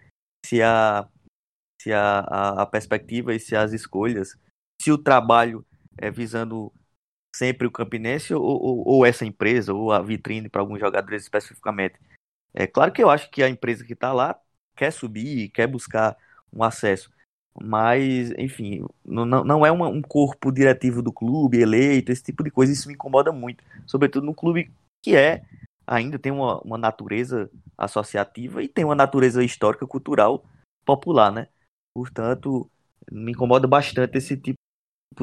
se 0.45 0.61
a, 0.61 1.07
se 1.81 1.91
a, 1.91 2.19
a, 2.19 2.61
a, 2.63 2.65
perspectiva 2.65 3.33
e 3.33 3.39
se 3.39 3.55
as 3.55 3.73
escolhas, 3.73 4.37
se 4.81 4.91
o 4.91 4.97
trabalho 4.97 5.65
é 5.97 6.09
visando 6.09 6.71
sempre 7.35 7.67
o 7.67 7.71
Campinense 7.71 8.33
ou, 8.33 8.43
ou, 8.43 8.87
ou 8.87 9.05
essa 9.05 9.25
empresa, 9.25 9.73
ou 9.73 9.91
a 9.91 10.01
vitrine 10.01 10.49
para 10.49 10.61
alguns 10.61 10.79
jogadores 10.79 11.23
especificamente. 11.23 11.99
É 12.53 12.65
claro 12.65 12.91
que 12.91 13.03
eu 13.03 13.09
acho 13.09 13.29
que 13.29 13.43
a 13.43 13.49
empresa 13.49 13.85
que 13.85 13.93
está 13.93 14.11
lá 14.11 14.39
quer 14.75 14.91
subir, 14.91 15.49
quer 15.49 15.67
buscar 15.67 16.17
um 16.51 16.63
acesso. 16.63 17.11
Mas, 17.61 18.31
enfim, 18.37 18.85
não, 19.05 19.25
não 19.25 19.65
é 19.65 19.71
uma, 19.71 19.89
um 19.89 20.01
corpo 20.01 20.51
diretivo 20.51 21.01
do 21.01 21.11
clube, 21.11 21.59
eleito, 21.59 22.11
esse 22.11 22.23
tipo 22.23 22.43
de 22.43 22.51
coisa, 22.51 22.71
isso 22.71 22.87
me 22.87 22.93
incomoda 22.93 23.31
muito. 23.31 23.63
Sobretudo 23.85 24.25
num 24.25 24.33
clube 24.33 24.71
que 25.03 25.15
é, 25.15 25.43
ainda 25.89 26.19
tem 26.19 26.31
uma, 26.31 26.59
uma 26.61 26.77
natureza 26.77 27.49
associativa 27.75 28.61
e 28.61 28.67
tem 28.67 28.85
uma 28.85 28.95
natureza 28.95 29.43
histórica, 29.43 29.87
cultural, 29.87 30.45
popular, 30.85 31.31
né? 31.31 31.47
Portanto, 31.95 32.69
me 33.11 33.31
incomoda 33.31 33.67
bastante 33.67 34.17
esse 34.19 34.37
tipo 34.37 34.57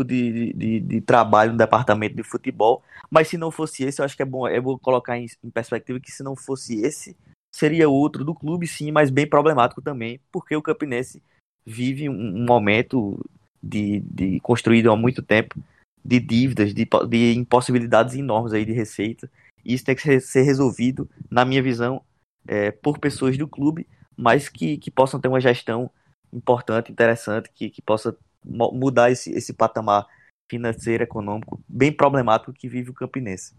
de, 0.05 0.53
de, 0.53 0.81
de, 0.81 1.01
trabalho 1.01 1.53
no 1.53 1.59
departamento 1.59 2.17
de 2.17 2.25
futebol. 2.25 2.83
Mas 3.09 3.29
se 3.29 3.39
não 3.39 3.53
fosse 3.53 3.85
esse, 3.85 4.01
eu 4.01 4.05
acho 4.05 4.17
que 4.17 4.23
é 4.23 4.27
bom, 4.27 4.49
é 4.49 4.61
bom 4.61 4.77
colocar 4.77 5.17
em, 5.17 5.27
em 5.45 5.51
perspectiva 5.51 6.01
que 6.01 6.11
se 6.11 6.25
não 6.25 6.35
fosse 6.35 6.83
esse, 6.83 7.17
seria 7.55 7.89
outro 7.89 8.25
do 8.25 8.35
clube, 8.35 8.67
sim, 8.67 8.91
mas 8.91 9.09
bem 9.09 9.27
problemático 9.27 9.81
também, 9.81 10.21
porque 10.33 10.57
o 10.57 10.63
Campinense 10.63 11.23
vive 11.65 12.09
um, 12.09 12.45
momento 12.45 13.25
de, 13.63 14.01
de 14.01 14.41
construído 14.41 14.91
há 14.91 14.97
muito 14.97 15.23
tempo 15.23 15.59
de 16.05 16.21
dívidas, 16.21 16.75
de, 16.75 16.87
de 17.09 17.35
impossibilidades 17.35 18.15
enormes 18.15 18.53
aí 18.53 18.65
de 18.65 18.73
receita. 18.73 19.31
Isso 19.67 19.85
tem 19.85 19.97
que 19.97 20.21
ser 20.21 20.43
resolvido, 20.43 21.09
na 21.31 21.45
minha 21.45 21.63
visão, 21.63 22.03
é, 22.47 22.71
por 22.71 22.99
pessoas 22.99 23.37
do 23.37 23.49
clube, 23.49 23.89
mas 24.17 24.49
que, 24.49 24.79
que 24.79 24.91
possam 24.91 25.21
ter 25.21 25.29
uma 25.29 25.41
gestão 25.41 25.91
importante, 26.33 26.93
interessante, 26.93 27.51
que, 27.53 27.71
que 27.71 27.83
possa 27.83 28.17
mudar 28.45 29.11
esse, 29.11 29.33
esse 29.33 29.53
patamar 29.53 30.07
financeiro, 30.49 31.03
econômico, 31.03 31.61
bem 31.69 31.93
problemático 31.93 32.53
que 32.53 32.69
vive 32.69 32.91
o 32.91 32.95
Campinense. 32.95 33.55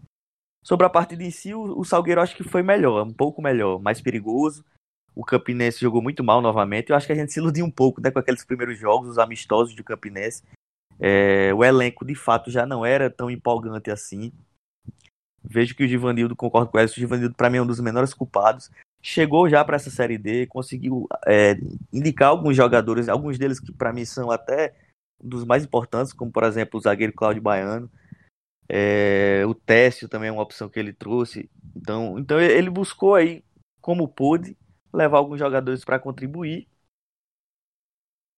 Sobre 0.64 0.86
a 0.86 0.90
partida 0.90 1.22
em 1.22 1.30
si, 1.30 1.54
o, 1.54 1.78
o 1.78 1.84
Salgueiro 1.84 2.20
acho 2.20 2.36
que 2.36 2.42
foi 2.42 2.62
melhor, 2.62 3.06
um 3.06 3.12
pouco 3.12 3.42
melhor, 3.42 3.80
mais 3.80 4.00
perigoso. 4.00 4.64
O 5.14 5.24
Campinense 5.24 5.80
jogou 5.80 6.00
muito 6.00 6.22
mal 6.24 6.40
novamente. 6.40 6.90
Eu 6.90 6.96
acho 6.96 7.06
que 7.06 7.12
a 7.12 7.16
gente 7.16 7.32
se 7.32 7.40
iludiu 7.40 7.64
um 7.64 7.70
pouco 7.70 8.00
né, 8.00 8.10
com 8.10 8.18
aqueles 8.18 8.44
primeiros 8.44 8.78
jogos, 8.78 9.10
os 9.10 9.18
amistosos 9.18 9.74
do 9.74 9.84
Campinense. 9.84 10.42
É, 11.00 11.52
o 11.54 11.64
elenco, 11.64 12.04
de 12.04 12.14
fato, 12.14 12.50
já 12.50 12.66
não 12.66 12.84
era 12.84 13.10
tão 13.10 13.30
empolgante 13.30 13.90
assim. 13.90 14.32
Vejo 15.48 15.74
que 15.74 15.84
o 15.84 15.88
Givanildo, 15.88 16.36
concordo 16.36 16.70
com 16.70 16.78
ele, 16.78 16.90
o 16.90 16.94
Givanildo, 16.94 17.34
para 17.34 17.48
mim, 17.48 17.56
é 17.56 17.62
um 17.62 17.66
dos 17.66 17.80
menores 17.80 18.12
culpados. 18.12 18.70
Chegou 19.00 19.48
já 19.48 19.64
para 19.64 19.76
essa 19.76 19.90
Série 19.90 20.18
D, 20.18 20.46
conseguiu 20.46 21.06
é, 21.26 21.56
indicar 21.92 22.28
alguns 22.28 22.54
jogadores, 22.54 23.08
alguns 23.08 23.38
deles 23.38 23.58
que 23.58 23.72
para 23.72 23.92
mim 23.92 24.04
são 24.04 24.30
até 24.30 24.74
dos 25.22 25.44
mais 25.44 25.64
importantes, 25.64 26.12
como 26.12 26.30
por 26.30 26.44
exemplo 26.44 26.78
o 26.78 26.82
zagueiro 26.82 27.12
Cláudio 27.12 27.40
Baiano. 27.40 27.90
É, 28.68 29.44
o 29.46 29.54
Técio 29.54 30.08
também 30.08 30.28
é 30.28 30.32
uma 30.32 30.42
opção 30.42 30.68
que 30.68 30.78
ele 30.78 30.92
trouxe. 30.92 31.48
Então, 31.74 32.18
então 32.18 32.38
ele 32.38 32.68
buscou 32.68 33.14
aí, 33.14 33.42
como 33.80 34.06
pôde, 34.06 34.56
levar 34.92 35.18
alguns 35.18 35.38
jogadores 35.38 35.84
para 35.84 35.98
contribuir. 35.98 36.68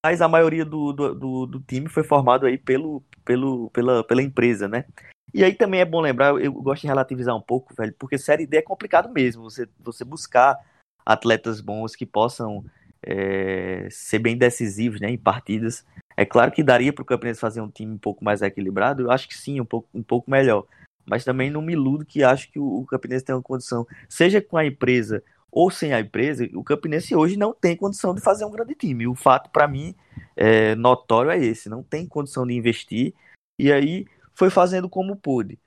Mas 0.05 0.23
a 0.23 0.29
maioria 0.29 0.64
do, 0.64 0.92
do, 0.92 1.14
do, 1.14 1.46
do, 1.46 1.61
time 1.61 1.88
foi 1.88 2.03
formado 2.03 2.46
aí 2.46 2.57
pelo, 2.57 3.03
pelo, 3.25 3.68
pela, 3.70 4.05
pela 4.05 4.23
empresa, 4.23 4.66
né? 4.66 4.87
E 5.33 5.45
aí 5.45 5.55
também 5.55 5.81
é 5.81 5.85
bom 5.85 6.01
lembrar, 6.01 6.35
eu 6.40 6.53
gosto 6.53 6.83
de 6.83 6.88
relativizar 6.88 7.37
um 7.37 7.40
pouco, 7.40 7.75
velho, 7.75 7.95
porque 7.99 8.19
Série 8.19 8.47
D 8.47 8.59
é 8.59 8.62
complicado 8.62 9.12
mesmo. 9.12 9.45
Você, 9.45 9.69
você 9.79 10.05
buscar 10.05 10.57
atletas 11.05 11.61
bons 11.61 11.95
que 11.95 12.05
possam 12.05 12.64
é, 13.03 13.88
ser 13.90 14.19
bem 14.19 14.37
decisivos 14.37 15.01
né, 15.01 15.11
em 15.11 15.19
partidas. 15.19 15.85
É 16.16 16.25
claro 16.25 16.53
que 16.53 16.62
daria 16.62 16.93
para 16.93 17.03
o 17.03 17.07
Campinense 17.07 17.40
fazer 17.40 17.61
um 17.61 17.71
time 17.71 17.95
um 17.95 17.99
pouco 17.99 18.25
mais 18.25 18.43
equilibrado, 18.43 19.03
eu 19.03 19.11
acho 19.11 19.29
que 19.29 19.37
sim, 19.37 19.61
um 19.61 19.64
pouco, 19.64 19.88
um 19.95 20.03
pouco 20.03 20.31
melhor. 20.31 20.66
Mas 21.07 21.25
também 21.25 21.51
não 21.51 21.62
me 21.62 21.73
iludo 21.73 22.05
que 22.05 22.23
acho 22.23 22.51
que 22.51 22.59
o, 22.59 22.81
o 22.81 22.87
Campinense 22.87 23.25
tem 23.25 23.35
uma 23.35 23.43
condição, 23.43 23.87
seja 24.09 24.40
com 24.40 24.57
a 24.57 24.66
empresa 24.66 25.23
ou 25.51 25.71
sem 25.71 25.93
a 25.93 26.01
empresa, 26.01 26.49
o 26.55 26.62
Campinense 26.62 27.14
hoje 27.14 27.37
não 27.37 27.53
tem 27.53 27.77
condição 27.77 28.14
de 28.14 28.21
fazer 28.21 28.45
um 28.45 28.51
grande 28.51 28.75
time. 28.75 29.09
O 29.09 29.16
fato, 29.16 29.51
para 29.51 29.66
mim, 29.66 29.95
é, 30.37 30.75
notório 30.77 31.31
é 31.31 31.38
esse: 31.38 31.69
não 31.69 31.83
tem 31.83 32.07
condição 32.07 32.47
de 32.47 32.55
investir, 32.55 33.14
e 33.59 33.73
aí 33.73 34.07
foi 34.40 34.48
fazendo 34.48 34.88
como 34.88 35.14
pôde. 35.14 35.61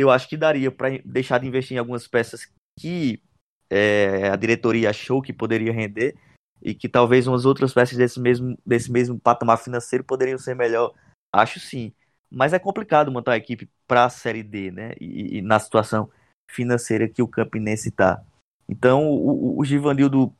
Eu 0.00 0.10
acho 0.10 0.26
que 0.26 0.38
daria 0.38 0.72
para 0.72 0.96
deixar 1.04 1.36
de 1.36 1.46
investir 1.46 1.76
em 1.76 1.78
algumas 1.78 2.08
peças 2.08 2.50
que 2.80 3.22
é, 3.68 4.30
a 4.30 4.36
diretoria 4.36 4.88
achou 4.88 5.20
que 5.20 5.34
poderia 5.34 5.70
render, 5.70 6.16
e 6.62 6.74
que 6.74 6.88
talvez 6.88 7.26
umas 7.26 7.44
outras 7.44 7.74
peças 7.74 7.98
desse 7.98 8.18
mesmo, 8.18 8.56
desse 8.64 8.90
mesmo 8.90 9.20
patamar 9.20 9.58
financeiro 9.58 10.02
poderiam 10.02 10.38
ser 10.38 10.54
melhor. 10.54 10.94
Acho 11.30 11.60
sim. 11.60 11.92
Mas 12.30 12.54
é 12.54 12.58
complicado 12.58 13.12
montar 13.12 13.32
uma 13.32 13.36
equipe 13.36 13.68
para 13.86 14.06
a 14.06 14.10
Série 14.10 14.42
D, 14.42 14.70
né? 14.70 14.92
E, 14.98 15.36
e, 15.36 15.42
na 15.42 15.58
situação 15.60 16.10
financeira 16.50 17.06
que 17.06 17.22
o 17.22 17.28
Campinense 17.28 17.90
está. 17.90 18.24
Então 18.66 19.06
o, 19.10 19.60
o 19.60 19.64
Givanildo 19.64 20.34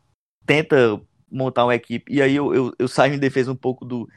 tenta 0.47 0.99
montar 1.31 1.67
uma 1.67 1.75
equipe. 1.75 2.11
E 2.11 2.23
aí 2.23 2.35
eu, 2.35 2.55
eu, 2.55 2.73
eu, 2.79 2.89
saio 2.89 3.13
em 3.13 3.19
defesa 3.19 3.53
um 3.53 3.57
pouco 3.57 3.85
do, 3.85 4.09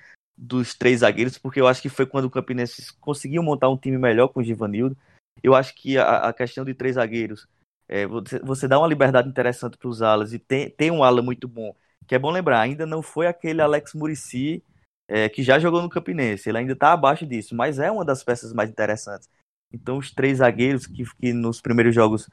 dos 0.42 0.74
três 0.74 1.02
zagueiros, 1.02 1.38
porque 1.38 1.62
eu 1.62 1.68
acho 1.68 1.82
que 1.82 1.90
foi 1.90 2.06
quando 2.06 2.26
o 2.26 2.30
Campinense 2.32 2.92
conseguiu 3.00 3.44
montar 3.44 3.70
um 3.70 3.78
time 3.78 3.98
melhor 3.98 4.30
com 4.30 4.40
o 4.40 4.44
Givanildo. 4.44 4.98
Eu 5.44 5.54
acho 5.54 5.76
que 5.76 5.98
a, 5.98 6.30
a 6.30 6.34
questão 6.34 6.66
de 6.66 6.74
três 6.74 6.96
zagueiros, 6.96 7.48
é, 7.88 8.08
você, 8.08 8.40
você 8.40 8.68
dá 8.68 8.80
uma 8.80 8.88
liberdade 8.88 9.30
interessante 9.30 9.78
para 9.78 9.88
os 9.88 10.02
alas 10.02 10.34
e 10.34 10.40
tem, 10.40 10.70
tem 10.70 10.90
um 10.90 11.04
ala 11.04 11.22
muito 11.22 11.48
bom 11.48 11.76
que 12.08 12.16
é 12.16 12.20
bom 12.20 12.32
lembrar, 12.32 12.62
ainda 12.62 12.86
não 12.86 13.02
foi 13.02 13.28
aquele 13.28 13.62
Alex 13.62 13.94
Murici 13.94 14.64
é, 15.08 15.30
que 15.30 15.44
já 15.44 15.60
jogou 15.60 15.82
no 15.82 15.90
Campinense, 15.90 16.50
ele 16.50 16.58
ainda 16.58 16.74
está 16.74 16.94
abaixo 16.94 17.26
disso, 17.26 17.56
mas 17.56 17.80
é 17.80 17.92
uma 17.92 18.04
das 18.06 18.24
peças 18.24 18.54
mais 18.54 18.70
interessantes. 18.70 19.30
Então, 19.72 19.98
os 19.98 20.12
três 20.12 20.40
zagueiros 20.40 20.86
que, 20.86 21.04
que 21.04 21.34
nos 21.34 21.62
primeiros 21.62 21.94
jogos 21.96 22.30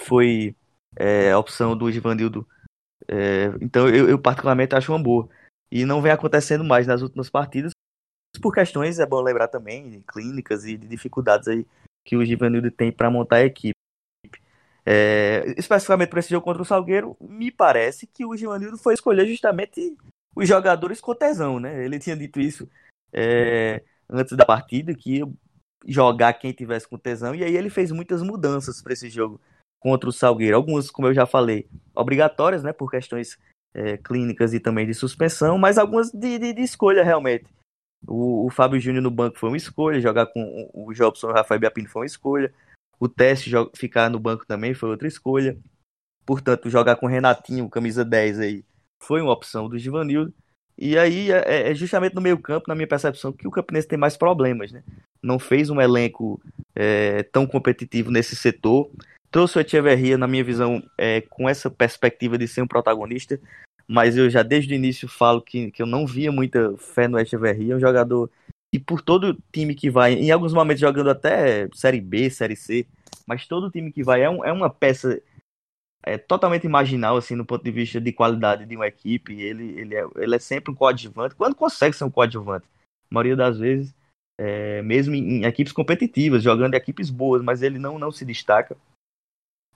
foi 0.00 0.56
é, 0.96 1.30
a 1.30 1.38
opção 1.38 1.76
do 1.76 1.90
Givanildo, 1.90 2.46
é, 3.06 3.52
então 3.60 3.88
eu, 3.88 4.08
eu, 4.08 4.18
particularmente 4.18 4.74
acho 4.74 4.92
uma 4.92 5.02
boa. 5.02 5.28
E 5.70 5.84
não 5.84 6.02
vem 6.02 6.12
acontecendo 6.12 6.64
mais 6.64 6.86
nas 6.86 7.02
últimas 7.02 7.30
partidas, 7.30 7.72
por 8.40 8.54
questões, 8.54 8.98
é 8.98 9.06
bom 9.06 9.20
lembrar 9.20 9.48
também, 9.48 10.02
clínicas 10.08 10.64
e 10.64 10.76
de 10.76 10.86
dificuldades 10.86 11.48
aí 11.48 11.66
que 12.04 12.16
o 12.16 12.24
Givanildo 12.24 12.70
tem 12.70 12.92
para 12.92 13.10
montar 13.10 13.36
a 13.36 13.44
equipe. 13.44 13.74
É, 14.86 15.54
especificamente 15.58 16.08
para 16.08 16.20
esse 16.20 16.30
jogo 16.30 16.44
contra 16.44 16.62
o 16.62 16.64
Salgueiro, 16.64 17.16
me 17.20 17.50
parece 17.50 18.06
que 18.06 18.24
o 18.24 18.36
Givanildo 18.36 18.78
foi 18.78 18.94
escolher 18.94 19.26
justamente 19.26 19.96
os 20.34 20.48
jogadores 20.48 21.00
com 21.00 21.14
tesão, 21.14 21.60
né? 21.60 21.84
Ele 21.84 21.98
tinha 21.98 22.16
dito 22.16 22.40
isso 22.40 22.68
é, 23.12 23.82
antes 24.08 24.36
da 24.36 24.44
partida, 24.44 24.94
que 24.94 25.22
jogar 25.86 26.34
quem 26.34 26.52
tivesse 26.52 26.88
com 26.88 26.98
tesão, 26.98 27.34
e 27.34 27.44
aí 27.44 27.56
ele 27.56 27.70
fez 27.70 27.90
muitas 27.90 28.22
mudanças 28.22 28.82
para 28.82 28.92
esse 28.92 29.10
jogo 29.10 29.40
contra 29.78 30.08
o 30.08 30.12
Salgueiro. 30.12 30.56
Algumas, 30.56 30.90
como 30.90 31.08
eu 31.08 31.14
já 31.14 31.26
falei, 31.26 31.68
obrigatórias, 31.94 32.62
né, 32.62 32.72
por 32.72 32.90
questões 32.90 33.38
é, 33.74 33.96
clínicas 33.96 34.52
e 34.54 34.60
também 34.60 34.86
de 34.86 34.94
suspensão, 34.94 35.58
mas 35.58 35.78
algumas 35.78 36.10
de, 36.10 36.38
de, 36.38 36.52
de 36.52 36.62
escolha 36.62 37.04
realmente. 37.04 37.46
O, 38.06 38.46
o 38.46 38.50
Fábio 38.50 38.80
Júnior 38.80 39.02
no 39.02 39.10
banco 39.10 39.38
foi 39.38 39.50
uma 39.50 39.56
escolha, 39.56 40.00
jogar 40.00 40.26
com 40.26 40.70
o 40.72 40.92
Jobson 40.92 41.28
e 41.28 41.30
o 41.30 41.34
Rafael 41.34 41.60
Biapino 41.60 41.88
foi 41.88 42.02
uma 42.02 42.06
escolha. 42.06 42.52
O 42.98 43.08
teste 43.08 43.50
ficar 43.74 44.10
no 44.10 44.18
banco 44.18 44.46
também 44.46 44.74
foi 44.74 44.88
outra 44.88 45.08
escolha. 45.08 45.56
Portanto, 46.26 46.70
jogar 46.70 46.96
com 46.96 47.06
Renatinho, 47.06 47.68
camisa 47.68 48.04
10 48.04 48.40
aí, 48.40 48.64
foi 49.02 49.20
uma 49.20 49.32
opção 49.32 49.68
do 49.68 49.78
Givanildo. 49.78 50.32
E 50.78 50.96
aí 50.96 51.30
é, 51.30 51.44
é, 51.46 51.70
é 51.70 51.74
justamente 51.74 52.14
no 52.14 52.20
meio 52.20 52.38
campo, 52.38 52.66
na 52.68 52.74
minha 52.74 52.86
percepção, 52.86 53.32
que 53.32 53.46
o 53.46 53.50
Campinense 53.50 53.88
tem 53.88 53.98
mais 53.98 54.16
problemas, 54.16 54.72
né? 54.72 54.82
Não 55.22 55.38
fez 55.38 55.68
um 55.68 55.80
elenco 55.80 56.40
é, 56.74 57.22
tão 57.24 57.46
competitivo 57.46 58.10
nesse 58.10 58.34
setor. 58.34 58.90
Trouxe 59.30 59.58
o 59.58 59.60
Echeverria, 59.60 60.18
na 60.18 60.26
minha 60.26 60.42
visão, 60.42 60.82
é, 60.98 61.20
com 61.20 61.48
essa 61.48 61.70
perspectiva 61.70 62.36
de 62.36 62.48
ser 62.48 62.62
um 62.62 62.66
protagonista, 62.66 63.40
mas 63.86 64.16
eu 64.16 64.28
já 64.28 64.42
desde 64.42 64.74
o 64.74 64.76
início 64.76 65.08
falo 65.08 65.40
que, 65.40 65.70
que 65.70 65.82
eu 65.82 65.86
não 65.86 66.06
via 66.06 66.32
muita 66.32 66.76
fé 66.76 67.06
no 67.06 67.18
Echeverria, 67.18 67.74
é 67.74 67.76
um 67.76 67.80
jogador 67.80 68.30
e 68.72 68.78
por 68.78 69.02
todo 69.02 69.36
time 69.52 69.74
que 69.74 69.90
vai, 69.90 70.14
em 70.14 70.30
alguns 70.30 70.52
momentos 70.52 70.80
jogando 70.80 71.10
até 71.10 71.68
Série 71.74 72.00
B, 72.00 72.30
Série 72.30 72.54
C, 72.54 72.86
mas 73.26 73.46
todo 73.46 73.70
time 73.70 73.92
que 73.92 74.02
vai 74.02 74.22
é, 74.22 74.30
um, 74.30 74.44
é 74.44 74.52
uma 74.52 74.70
peça 74.70 75.20
é 76.02 76.16
totalmente 76.16 76.66
marginal, 76.66 77.16
assim, 77.16 77.34
no 77.34 77.44
ponto 77.44 77.62
de 77.62 77.70
vista 77.70 78.00
de 78.00 78.12
qualidade 78.12 78.64
de 78.64 78.74
uma 78.74 78.86
equipe. 78.86 79.38
Ele, 79.38 79.78
ele, 79.78 79.94
é, 79.94 80.06
ele 80.16 80.34
é 80.34 80.38
sempre 80.38 80.72
um 80.72 80.74
coadjuvante, 80.74 81.34
quando 81.34 81.54
consegue 81.54 81.94
ser 81.94 82.04
um 82.04 82.10
coadjuvante. 82.10 82.66
A 83.10 83.14
maioria 83.14 83.36
das 83.36 83.58
vezes, 83.58 83.94
é, 84.38 84.80
mesmo 84.82 85.14
em, 85.14 85.40
em, 85.40 85.44
equipes 85.44 85.72
competitivas, 85.72 86.42
jogando 86.42 86.74
em 86.74 86.76
equipes 86.76 87.10
boas, 87.10 87.42
mas 87.42 87.60
ele 87.60 87.78
não, 87.78 87.98
não 87.98 88.10
se 88.10 88.24
destaca. 88.24 88.76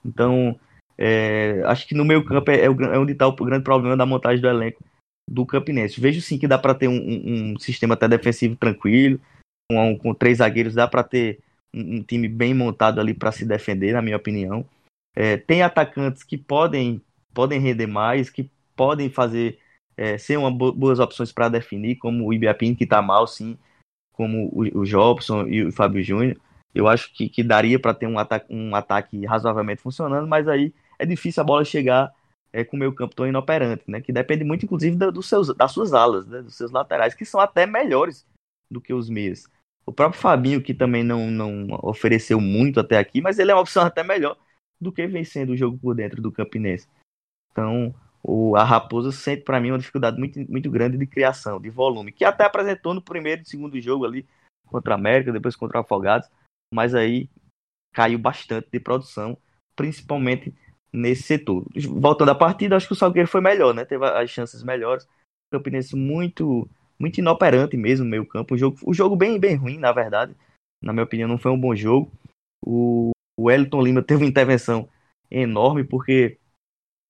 Então, 0.05 0.59
é, 0.97 1.61
acho 1.65 1.87
que 1.87 1.95
no 1.95 2.05
meio 2.05 2.23
campo 2.23 2.51
é, 2.51 2.61
é, 2.61 2.65
é 2.65 2.99
onde 2.99 3.13
está 3.13 3.27
o 3.27 3.35
grande 3.35 3.63
problema 3.63 3.97
da 3.97 4.05
montagem 4.05 4.41
do 4.41 4.47
elenco 4.47 4.83
do 5.29 5.45
Campinense. 5.45 5.99
Vejo 5.99 6.21
sim 6.21 6.37
que 6.37 6.47
dá 6.47 6.57
para 6.57 6.75
ter 6.75 6.87
um, 6.87 7.53
um, 7.53 7.59
sistema 7.59 7.95
até 7.95 8.07
defensivo 8.07 8.55
tranquilo, 8.55 9.19
com, 9.69 9.97
com 9.97 10.13
três 10.13 10.37
zagueiros, 10.37 10.75
dá 10.75 10.87
para 10.87 11.03
ter 11.03 11.39
um, 11.73 11.97
um, 11.97 12.03
time 12.03 12.27
bem 12.27 12.53
montado 12.53 12.99
ali 12.99 13.13
para 13.13 13.31
se 13.31 13.45
defender, 13.45 13.93
na 13.93 14.01
minha 14.01 14.17
opinião. 14.17 14.65
É, 15.15 15.37
tem 15.37 15.63
atacantes 15.63 16.23
que 16.23 16.37
podem, 16.37 17.01
podem 17.33 17.59
render 17.59 17.87
mais, 17.87 18.29
que 18.29 18.49
podem 18.75 19.09
fazer 19.09 19.57
é, 19.97 20.17
ser 20.17 20.37
uma 20.37 20.51
bo 20.51 20.71
boas 20.71 20.99
opções 20.99 21.31
para 21.31 21.49
definir, 21.49 21.95
como 21.95 22.25
o 22.25 22.33
Ibiapin, 22.33 22.75
que 22.75 22.83
está 22.83 23.01
mal, 23.01 23.25
sim, 23.25 23.57
como 24.13 24.49
o, 24.53 24.81
o 24.81 24.85
Jobson 24.85 25.47
e 25.47 25.63
o 25.63 25.71
Fábio 25.71 26.03
Júnior. 26.03 26.37
Eu 26.75 26.89
acho 26.89 27.13
que, 27.13 27.29
que 27.29 27.41
daria 27.41 27.79
para 27.79 27.93
ter 27.93 28.05
um, 28.05 28.19
ata 28.19 28.45
um 28.49 28.75
ataque 28.75 29.25
razoavelmente 29.25 29.81
funcionando, 29.81 30.27
mas 30.27 30.45
aí 30.45 30.73
é 30.99 31.05
difícil 31.05 31.41
a 31.41 31.45
bola 31.45 31.63
chegar 31.63 32.13
é, 32.51 32.65
com 32.65 32.75
o 32.75 32.79
meio 32.79 32.93
campo 32.93 33.15
tão 33.15 33.25
inoperante, 33.25 33.83
né? 33.87 34.01
Que 34.01 34.11
depende 34.11 34.43
muito, 34.43 34.65
inclusive, 34.65 34.97
dos 34.97 35.27
seus, 35.27 35.55
das 35.55 35.71
suas 35.71 35.93
alas, 35.93 36.27
né? 36.27 36.41
dos 36.41 36.55
seus 36.55 36.71
laterais, 36.71 37.13
que 37.13 37.23
são 37.23 37.39
até 37.39 37.65
melhores 37.65 38.27
do 38.69 38.81
que 38.81 38.93
os 38.93 39.09
meias. 39.09 39.49
O 39.85 39.93
próprio 39.93 40.19
Fabinho, 40.19 40.61
que 40.61 40.73
também 40.73 41.03
não, 41.03 41.31
não 41.31 41.67
ofereceu 41.81 42.41
muito 42.41 42.79
até 42.79 42.97
aqui, 42.97 43.21
mas 43.21 43.39
ele 43.39 43.51
é 43.51 43.55
uma 43.55 43.61
opção 43.61 43.83
até 43.83 44.03
melhor 44.03 44.37
do 44.81 44.91
que 44.91 45.07
vencendo 45.07 45.51
o 45.51 45.57
jogo 45.57 45.77
por 45.77 45.95
dentro 45.95 46.21
do 46.21 46.31
Campinense. 46.31 46.89
Então, 47.51 47.95
o, 48.21 48.55
a 48.57 48.63
Raposa 48.63 49.11
sente 49.11 49.43
para 49.43 49.59
mim 49.59 49.71
uma 49.71 49.77
dificuldade 49.77 50.17
muito, 50.17 50.39
muito 50.51 50.69
grande 50.69 50.97
de 50.97 51.07
criação, 51.07 51.61
de 51.61 51.69
volume, 51.69 52.11
que 52.11 52.25
até 52.25 52.43
apresentou 52.43 52.93
no 52.93 53.01
primeiro 53.01 53.43
e 53.43 53.47
segundo 53.47 53.79
jogo 53.79 54.05
ali 54.05 54.27
contra 54.65 54.93
a 54.93 54.97
América, 54.97 55.31
depois 55.31 55.55
contra 55.55 55.77
o 55.77 55.81
Afogados, 55.81 56.27
mas 56.75 56.93
aí 56.93 57.29
caiu 57.93 58.19
bastante 58.19 58.67
de 58.69 58.79
produção, 58.79 59.37
principalmente 59.75 60.53
nesse 60.91 61.23
setor. 61.23 61.65
Voltando 61.87 62.31
à 62.31 62.35
partida, 62.35 62.75
acho 62.75 62.87
que 62.87 62.93
o 62.93 62.95
Salgueiro 62.95 63.29
foi 63.29 63.39
melhor, 63.39 63.73
né? 63.73 63.85
Teve 63.85 64.05
as 64.05 64.29
chances 64.29 64.61
melhores. 64.61 65.05
O 65.05 65.57
Campinense 65.57 65.95
muito 65.95 66.69
muito 66.99 67.17
inoperante 67.19 67.75
mesmo 67.77 68.05
no 68.05 68.11
meio 68.11 68.25
campo. 68.25 68.55
O 68.55 68.57
jogo, 68.57 68.77
o 68.83 68.93
jogo 68.93 69.15
bem, 69.15 69.39
bem 69.39 69.55
ruim, 69.55 69.77
na 69.77 69.91
verdade. 69.91 70.35
Na 70.81 70.93
minha 70.93 71.03
opinião, 71.03 71.27
não 71.27 71.37
foi 71.37 71.51
um 71.51 71.59
bom 71.59 71.75
jogo. 71.75 72.11
O, 72.65 73.11
o 73.37 73.43
Wellington 73.43 73.81
Lima 73.81 74.01
teve 74.01 74.23
uma 74.23 74.29
intervenção 74.29 74.87
enorme, 75.29 75.83
porque 75.83 76.37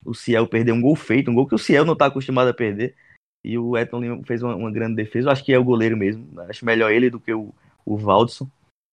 o 0.04 0.14
Ciel 0.14 0.48
perdeu 0.48 0.76
um 0.76 0.82
gol 0.82 0.96
feito, 0.96 1.30
um 1.30 1.36
gol 1.36 1.48
que 1.48 1.56
o 1.56 1.60
Ciel 1.60 1.86
não 1.86 1.94
está 1.94 2.08
acostumado 2.08 2.50
a 2.50 2.54
perder. 2.54 2.96
E 3.44 3.58
o 3.58 3.70
Wellington 3.70 4.00
Lima 4.00 4.24
fez 4.26 4.42
uma, 4.42 4.56
uma, 4.56 4.72
grande 4.72 4.96
defesa. 4.96 5.28
Eu 5.28 5.32
acho 5.32 5.44
que 5.44 5.54
é 5.54 5.60
o 5.60 5.64
goleiro 5.64 5.96
mesmo. 5.96 6.40
Acho 6.42 6.66
melhor 6.66 6.92
ele 6.92 7.10
do 7.10 7.20
que 7.20 7.34
o, 7.34 7.54
o 7.86 7.96
Valdson. 7.96 8.50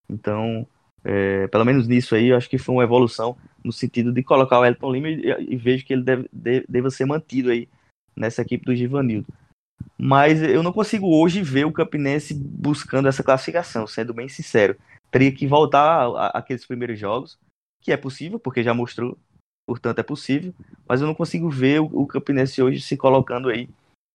Então, 0.09 0.67
é, 1.03 1.47
pelo 1.47 1.65
menos 1.65 1.87
nisso 1.87 2.15
aí, 2.15 2.27
eu 2.27 2.37
acho 2.37 2.49
que 2.49 2.57
foi 2.57 2.75
uma 2.75 2.83
evolução 2.83 3.37
no 3.63 3.71
sentido 3.71 4.11
de 4.11 4.23
colocar 4.23 4.59
o 4.59 4.65
Elton 4.65 4.91
Lima 4.91 5.09
e, 5.09 5.53
e 5.53 5.55
vejo 5.55 5.85
que 5.85 5.93
ele 5.93 6.03
deve, 6.03 6.29
deve, 6.31 6.65
deva 6.67 6.89
ser 6.89 7.05
mantido 7.05 7.49
aí 7.49 7.67
nessa 8.15 8.41
equipe 8.41 8.65
do 8.65 8.75
Givanildo. 8.75 9.27
Mas 9.97 10.41
eu 10.41 10.63
não 10.63 10.71
consigo 10.71 11.07
hoje 11.07 11.41
ver 11.41 11.65
o 11.65 11.71
Campinense 11.71 12.33
buscando 12.33 13.07
essa 13.07 13.23
classificação, 13.23 13.87
sendo 13.87 14.13
bem 14.13 14.29
sincero 14.29 14.77
teria 15.13 15.31
que 15.31 15.45
voltar 15.45 16.07
àqueles 16.35 16.65
primeiros 16.65 16.97
jogos, 16.97 17.37
que 17.79 17.91
é 17.91 17.97
possível, 17.97 18.39
porque 18.39 18.63
já 18.63 18.73
mostrou, 18.73 19.15
portanto 19.63 19.99
é 19.99 20.03
possível, 20.03 20.51
mas 20.89 21.01
eu 21.01 21.07
não 21.07 21.13
consigo 21.13 21.51
ver 21.51 21.81
o, 21.81 21.85
o 21.85 22.07
Campinense 22.07 22.59
hoje 22.63 22.81
se 22.81 22.97
colocando 22.97 23.49
aí 23.49 23.69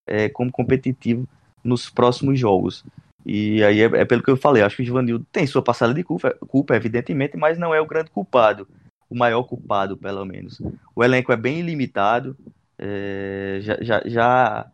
é, 0.08 0.28
como 0.28 0.50
competitivo 0.50 1.28
nos 1.62 1.88
próximos 1.88 2.40
jogos. 2.40 2.84
E 3.30 3.62
aí 3.62 3.82
é, 3.82 3.84
é, 3.84 4.04
pelo 4.06 4.22
que 4.22 4.30
eu 4.30 4.38
falei, 4.38 4.62
acho 4.62 4.76
que 4.76 4.82
o 4.82 4.86
Givanildo 4.86 5.26
tem 5.30 5.46
sua 5.46 5.62
passada 5.62 5.92
de 5.92 6.02
culpa, 6.02 6.32
culpa, 6.48 6.74
evidentemente, 6.74 7.36
mas 7.36 7.58
não 7.58 7.74
é 7.74 7.80
o 7.80 7.86
grande 7.86 8.10
culpado, 8.10 8.66
o 9.10 9.14
maior 9.14 9.42
culpado, 9.42 9.98
pelo 9.98 10.24
menos. 10.24 10.58
O 10.96 11.04
elenco 11.04 11.30
é 11.30 11.36
bem 11.36 11.60
limitado, 11.60 12.34
é, 12.78 13.58
já, 13.60 13.76
já, 13.82 14.02
já, 14.06 14.72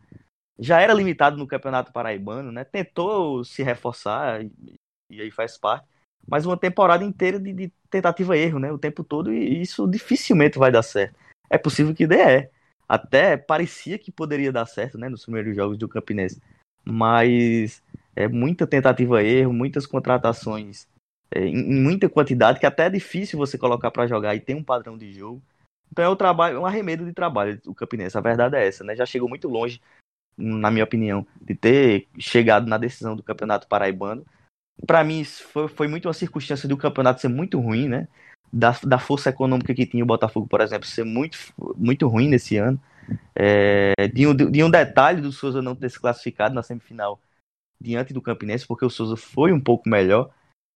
já 0.57 0.79
era 0.79 0.93
limitado 0.93 1.35
no 1.35 1.45
Campeonato 1.45 1.91
Paraibano, 1.91 2.49
né? 2.49 2.63
Tentou 2.63 3.43
se 3.43 3.61
reforçar, 3.61 4.41
e, 5.11 5.19
aí 5.21 5.29
faz 5.31 5.57
parte, 5.57 5.85
mas 6.25 6.45
uma 6.45 6.55
temporada 6.55 7.03
inteira 7.03 7.37
de, 7.37 7.51
de 7.51 7.73
tentativa 7.89 8.37
e 8.37 8.41
erro, 8.41 8.57
né? 8.57 8.71
O 8.71 8.77
tempo 8.79 9.03
todo, 9.03 9.33
e 9.33 9.61
isso 9.61 9.85
dificilmente 9.85 10.57
vai 10.57 10.71
dar 10.71 10.81
certo. 10.81 11.19
É 11.49 11.57
possível 11.57 11.93
que 11.93 12.07
dê, 12.07 12.21
é. 12.21 12.51
Até 12.87 13.35
parecia 13.35 13.99
que 13.99 14.13
poderia 14.13 14.53
dar 14.53 14.65
certo, 14.65 14.97
né? 14.97 15.09
Nos 15.09 15.25
primeiros 15.25 15.53
jogos 15.53 15.77
do 15.77 15.89
Campinense. 15.89 16.41
Mas 16.85 17.83
é 18.15 18.27
muita 18.27 18.65
tentativa 18.65 19.23
erro, 19.23 19.53
muitas 19.53 19.85
contratações 19.85 20.87
é, 21.31 21.45
em, 21.45 21.81
muita 21.81 22.07
quantidade, 22.09 22.59
que 22.59 22.65
até 22.65 22.85
é 22.85 22.89
difícil 22.89 23.37
você 23.37 23.57
colocar 23.57 23.91
para 23.91 24.07
jogar 24.07 24.35
e 24.35 24.39
tem 24.39 24.55
um 24.55 24.63
padrão 24.63 24.97
de 24.97 25.11
jogo. 25.13 25.41
Então 25.91 26.05
é 26.05 26.09
um 26.09 26.15
trabalho, 26.15 26.61
um 26.61 26.65
arremedo 26.65 27.05
de 27.05 27.13
trabalho 27.13 27.59
o 27.65 27.73
Campinense. 27.73 28.17
A 28.17 28.21
verdade 28.21 28.55
é 28.55 28.67
essa, 28.67 28.83
né? 28.83 28.95
Já 28.95 29.05
chegou 29.05 29.29
muito 29.29 29.47
longe, 29.47 29.81
na 30.37 30.71
minha 30.71 30.83
opinião, 30.83 31.25
de 31.41 31.55
ter 31.55 32.07
chegado 32.17 32.67
na 32.67 32.77
decisão 32.77 33.15
do 33.15 33.23
Campeonato 33.23 33.67
Paraibano 33.67 34.25
para 34.85 35.03
mim 35.03 35.23
foi, 35.23 35.67
foi 35.67 35.87
muito 35.87 36.07
uma 36.07 36.13
circunstância 36.13 36.67
do 36.67 36.77
campeonato 36.77 37.21
ser 37.21 37.27
muito 37.27 37.59
ruim, 37.59 37.87
né? 37.87 38.07
Da, 38.51 38.75
da 38.83 38.99
força 38.99 39.29
econômica 39.29 39.73
que 39.73 39.85
tinha 39.85 40.03
o 40.03 40.07
Botafogo, 40.07 40.47
por 40.47 40.61
exemplo, 40.61 40.87
ser 40.87 41.03
muito, 41.03 41.37
muito 41.75 42.07
ruim 42.07 42.29
nesse 42.29 42.57
ano. 42.57 42.79
É, 43.35 44.07
de, 44.13 44.25
um, 44.25 44.35
de 44.35 44.63
um 44.63 44.69
detalhe 44.69 45.21
do 45.21 45.31
Souza 45.31 45.61
não 45.61 45.75
ter 45.75 45.89
se 45.89 45.99
classificado 45.99 46.55
na 46.55 46.63
semifinal 46.63 47.19
diante 47.85 48.13
do 48.13 48.21
Campinense, 48.21 48.67
porque 48.67 48.83
o 48.83 48.89
Souza 48.89 49.15
foi 49.15 49.53
um 49.53 49.61
pouco 49.61 49.87
melhor. 49.87 50.31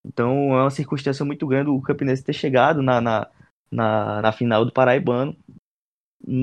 Então 0.05 0.53
é 0.55 0.61
uma 0.61 0.69
circunstância 0.69 1.25
muito 1.25 1.45
grande 1.47 1.69
o 1.69 1.81
Campinense 1.81 2.23
ter 2.23 2.33
chegado 2.33 2.81
na, 2.81 3.01
na, 3.01 3.27
na, 3.71 4.21
na 4.21 4.31
final 4.31 4.63
do 4.63 4.71
Paraibano 4.71 5.35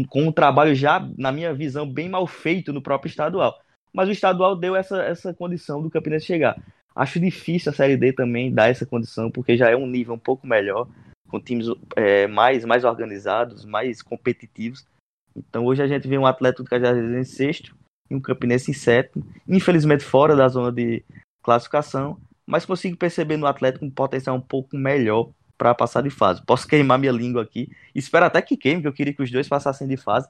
com 0.09 0.25
um 0.25 0.33
trabalho 0.33 0.75
já, 0.75 1.07
na 1.17 1.31
minha 1.31 1.55
visão, 1.55 1.91
bem 1.91 2.09
mal 2.09 2.27
feito 2.27 2.73
no 2.73 2.83
próprio 2.83 3.09
estadual. 3.09 3.59
Mas 3.93 4.09
o 4.09 4.13
estadual 4.13 4.57
deu 4.57 4.75
essa, 4.75 5.03
essa 5.03 5.33
condição 5.33 5.83
do 5.83 5.91
Campinense 5.91 6.27
chegar. 6.27 6.61
Acho 6.95 7.21
difícil 7.21 7.71
a 7.71 7.75
Série 7.75 7.97
D 7.97 8.13
também 8.13 8.53
dar 8.53 8.69
essa 8.69 8.87
condição, 8.87 9.31
porque 9.31 9.57
já 9.57 9.71
é 9.71 9.77
um 9.77 9.87
nível 9.87 10.15
um 10.15 10.19
pouco 10.19 10.47
melhor, 10.47 10.89
com 11.29 11.41
times 11.41 11.67
é, 11.95 12.27
mais, 12.27 12.65
mais 12.65 12.85
organizados, 12.85 13.65
mais 13.65 14.03
competitivos. 14.03 14.87
Então 15.35 15.67
hoje 15.67 15.83
a 15.83 15.87
gente 15.87 16.09
vê 16.09 16.17
um 16.17 16.27
atleta 16.27 16.63
do 16.63 16.69
Cajazeiras 16.69 17.15
em 17.15 17.25
sexto 17.25 17.77
e 18.11 18.15
um 18.15 18.21
Campinense 18.21 18.71
em 18.71 18.75
sétimo, 18.75 19.27
infelizmente 19.49 20.05
fora 20.05 20.35
da 20.37 20.49
zona 20.49 20.73
de 20.73 21.03
classificação, 21.43 22.19
mas 22.47 22.65
consigo 22.65 22.97
perceber 22.97 23.37
no 23.37 23.47
Atlético 23.47 23.85
um 23.85 23.91
potencial 23.91 24.37
um 24.37 24.41
pouco 24.41 24.77
melhor 24.77 25.31
para 25.59 25.75
passar 25.75 26.03
de 26.03 26.11
fase. 26.11 26.43
Posso 26.45 26.67
queimar 26.67 26.99
minha 26.99 27.13
língua 27.13 27.43
aqui, 27.43 27.71
espero 27.95 28.27
até 28.27 28.41
que 28.43 28.57
queime, 28.57 28.83
que 28.83 28.89
eu 28.89 28.93
queria 28.93 29.13
que 29.13 29.23
os 29.23 29.31
dois 29.31 29.49
passassem 29.49 29.89
de 29.89 29.97
fase, 29.97 30.29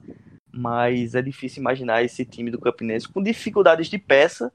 mas 0.51 1.15
é 1.15 1.21
difícil 1.21 1.61
imaginar 1.61 2.03
esse 2.03 2.25
time 2.25 2.49
do 2.49 2.59
Campinense 2.59 3.07
com 3.07 3.21
dificuldades 3.21 3.87
de 3.87 3.97
peça 3.97 4.51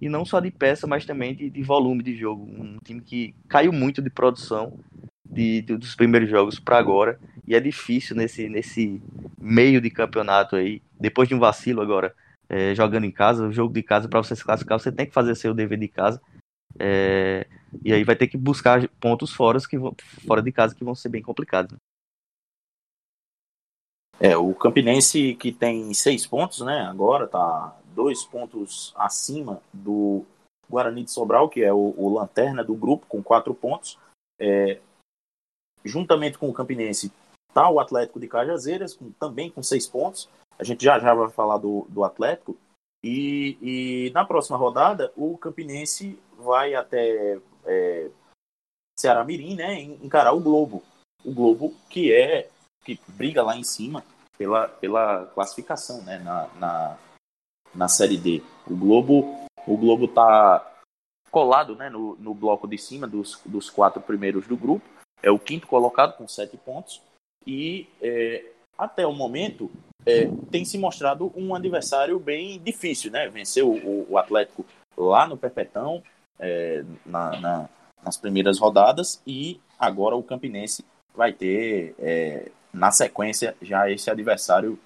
e 0.00 0.08
não 0.08 0.24
só 0.24 0.40
de 0.40 0.50
peça, 0.50 0.86
mas 0.86 1.04
também 1.04 1.34
de, 1.34 1.48
de 1.48 1.62
volume 1.62 2.02
de 2.02 2.16
jogo. 2.16 2.44
Um 2.44 2.78
time 2.84 3.00
que 3.00 3.34
caiu 3.48 3.72
muito 3.72 4.02
de 4.02 4.10
produção 4.10 4.78
de, 5.24 5.62
de 5.62 5.76
dos 5.76 5.94
primeiros 5.94 6.28
jogos 6.28 6.58
para 6.58 6.78
agora 6.78 7.18
e 7.46 7.54
é 7.54 7.60
difícil 7.60 8.16
nesse, 8.16 8.48
nesse 8.48 9.00
meio 9.40 9.80
de 9.80 9.90
campeonato 9.90 10.56
aí, 10.56 10.82
depois 10.98 11.28
de 11.28 11.34
um 11.34 11.38
vacilo 11.38 11.80
agora 11.80 12.14
é, 12.48 12.74
jogando 12.74 13.04
em 13.04 13.12
casa, 13.12 13.46
o 13.46 13.52
jogo 13.52 13.72
de 13.72 13.82
casa, 13.82 14.08
para 14.08 14.22
você 14.22 14.34
se 14.34 14.44
classificar, 14.44 14.78
você 14.78 14.92
tem 14.92 15.06
que 15.06 15.12
fazer 15.12 15.34
seu 15.34 15.54
dever 15.54 15.78
de 15.78 15.88
casa. 15.88 16.20
É, 16.78 17.46
e 17.84 17.92
aí 17.92 18.04
vai 18.04 18.16
ter 18.16 18.28
que 18.28 18.36
buscar 18.36 18.86
pontos 19.00 19.32
fora, 19.32 19.58
que 19.60 19.76
fora 20.26 20.42
de 20.42 20.52
casa 20.52 20.74
que 20.74 20.84
vão 20.84 20.94
ser 20.94 21.08
bem 21.08 21.22
complicados. 21.22 21.72
Né? 21.72 21.78
É, 24.18 24.36
o 24.36 24.54
Campinense 24.54 25.34
que 25.34 25.52
tem 25.52 25.92
seis 25.92 26.26
pontos, 26.26 26.60
né? 26.60 26.82
Agora 26.82 27.26
tá 27.26 27.76
dois 27.94 28.24
pontos 28.24 28.94
acima 28.96 29.60
do 29.72 30.24
Guarani 30.68 31.04
de 31.04 31.10
Sobral, 31.10 31.48
que 31.48 31.62
é 31.62 31.72
o, 31.72 31.94
o 31.96 32.14
lanterna 32.14 32.64
do 32.64 32.74
grupo, 32.74 33.06
com 33.06 33.22
quatro 33.22 33.54
pontos. 33.54 33.98
É, 34.38 34.80
juntamente 35.84 36.38
com 36.38 36.48
o 36.48 36.52
Campinense 36.52 37.12
tá 37.52 37.70
o 37.70 37.80
Atlético 37.80 38.20
de 38.20 38.28
Cajazeiras, 38.28 38.94
com, 38.94 39.10
também 39.12 39.50
com 39.50 39.62
seis 39.62 39.86
pontos. 39.86 40.28
A 40.58 40.64
gente 40.64 40.84
já 40.84 40.98
já 40.98 41.14
vai 41.14 41.30
falar 41.30 41.58
do, 41.58 41.86
do 41.88 42.04
Atlético. 42.04 42.56
E, 43.04 43.58
e 43.60 44.10
na 44.12 44.24
próxima 44.24 44.56
rodada, 44.56 45.12
o 45.16 45.36
Campinense 45.38 46.18
vai 46.38 46.74
até 46.74 47.38
é, 47.64 48.10
Ceará 48.98 49.24
Mirim, 49.24 49.54
né? 49.54 49.80
Encarar 49.80 50.32
o 50.32 50.40
Globo. 50.40 50.82
O 51.24 51.32
Globo 51.32 51.74
que 51.88 52.12
é 52.12 52.48
que 52.84 52.98
briga 53.08 53.42
lá 53.42 53.56
em 53.56 53.64
cima 53.64 54.04
pela, 54.38 54.68
pela 54.68 55.26
classificação, 55.26 56.02
né? 56.02 56.18
Na, 56.18 56.48
na, 56.54 56.98
na 57.74 57.88
Série 57.88 58.16
D. 58.16 58.42
O 58.66 58.74
Globo 58.74 59.46
o 59.66 59.76
Globo 59.76 60.06
tá 60.06 60.74
colado, 61.30 61.74
né? 61.74 61.90
No, 61.90 62.16
no 62.16 62.32
bloco 62.32 62.68
de 62.68 62.78
cima 62.78 63.06
dos, 63.06 63.40
dos 63.44 63.68
quatro 63.68 64.00
primeiros 64.00 64.46
do 64.46 64.56
grupo. 64.56 64.86
É 65.22 65.30
o 65.30 65.38
quinto 65.38 65.66
colocado 65.66 66.16
com 66.16 66.28
sete 66.28 66.56
pontos 66.56 67.02
e 67.46 67.88
é, 68.00 68.52
até 68.78 69.06
o 69.06 69.12
momento 69.12 69.70
é, 70.06 70.30
tem 70.50 70.64
se 70.64 70.78
mostrado 70.78 71.32
um 71.34 71.54
adversário 71.54 72.18
bem 72.20 72.60
difícil, 72.60 73.10
né? 73.10 73.28
Venceu 73.28 73.68
o, 73.70 74.06
o 74.08 74.16
Atlético 74.16 74.64
lá 74.96 75.26
no 75.26 75.36
Perpetão 75.36 76.02
é, 76.38 76.84
na, 77.04 77.40
na, 77.40 77.68
nas 78.04 78.16
primeiras 78.16 78.58
rodadas 78.58 79.20
e 79.26 79.60
agora 79.78 80.14
o 80.14 80.22
Campinense 80.22 80.84
vai 81.14 81.32
ter 81.32 81.94
é, 81.98 82.50
na 82.72 82.92
sequência 82.92 83.56
já 83.60 83.90
esse 83.90 84.10
adversário 84.10 84.78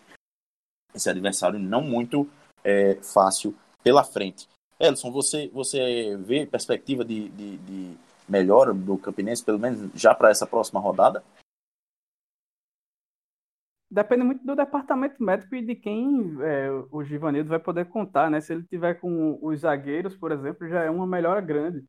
esse 0.94 1.08
adversário 1.08 1.58
não 1.58 1.82
muito 1.82 2.28
é, 2.64 2.96
fácil 3.02 3.54
pela 3.82 4.02
frente. 4.02 4.48
Elson, 4.78 5.12
você, 5.12 5.48
você 5.52 6.16
vê 6.16 6.46
perspectiva 6.46 7.04
de, 7.04 7.28
de, 7.28 7.58
de 7.58 7.96
melhora 8.28 8.72
do 8.72 8.96
Campinense, 8.98 9.44
pelo 9.44 9.58
menos 9.58 9.90
já 9.94 10.14
para 10.14 10.30
essa 10.30 10.46
próxima 10.46 10.80
rodada? 10.80 11.22
Depende 13.90 14.22
muito 14.22 14.44
do 14.44 14.54
departamento 14.54 15.22
médico 15.22 15.54
e 15.56 15.62
de 15.62 15.74
quem 15.74 16.36
é, 16.42 16.70
o 16.92 17.02
Givanildo 17.02 17.48
vai 17.48 17.58
poder 17.58 17.86
contar, 17.86 18.30
né? 18.30 18.40
Se 18.40 18.52
ele 18.52 18.62
tiver 18.64 18.94
com 18.94 19.38
os 19.42 19.60
zagueiros, 19.60 20.16
por 20.16 20.30
exemplo, 20.30 20.68
já 20.68 20.84
é 20.84 20.90
uma 20.90 21.06
melhora 21.06 21.40
grande. 21.40 21.84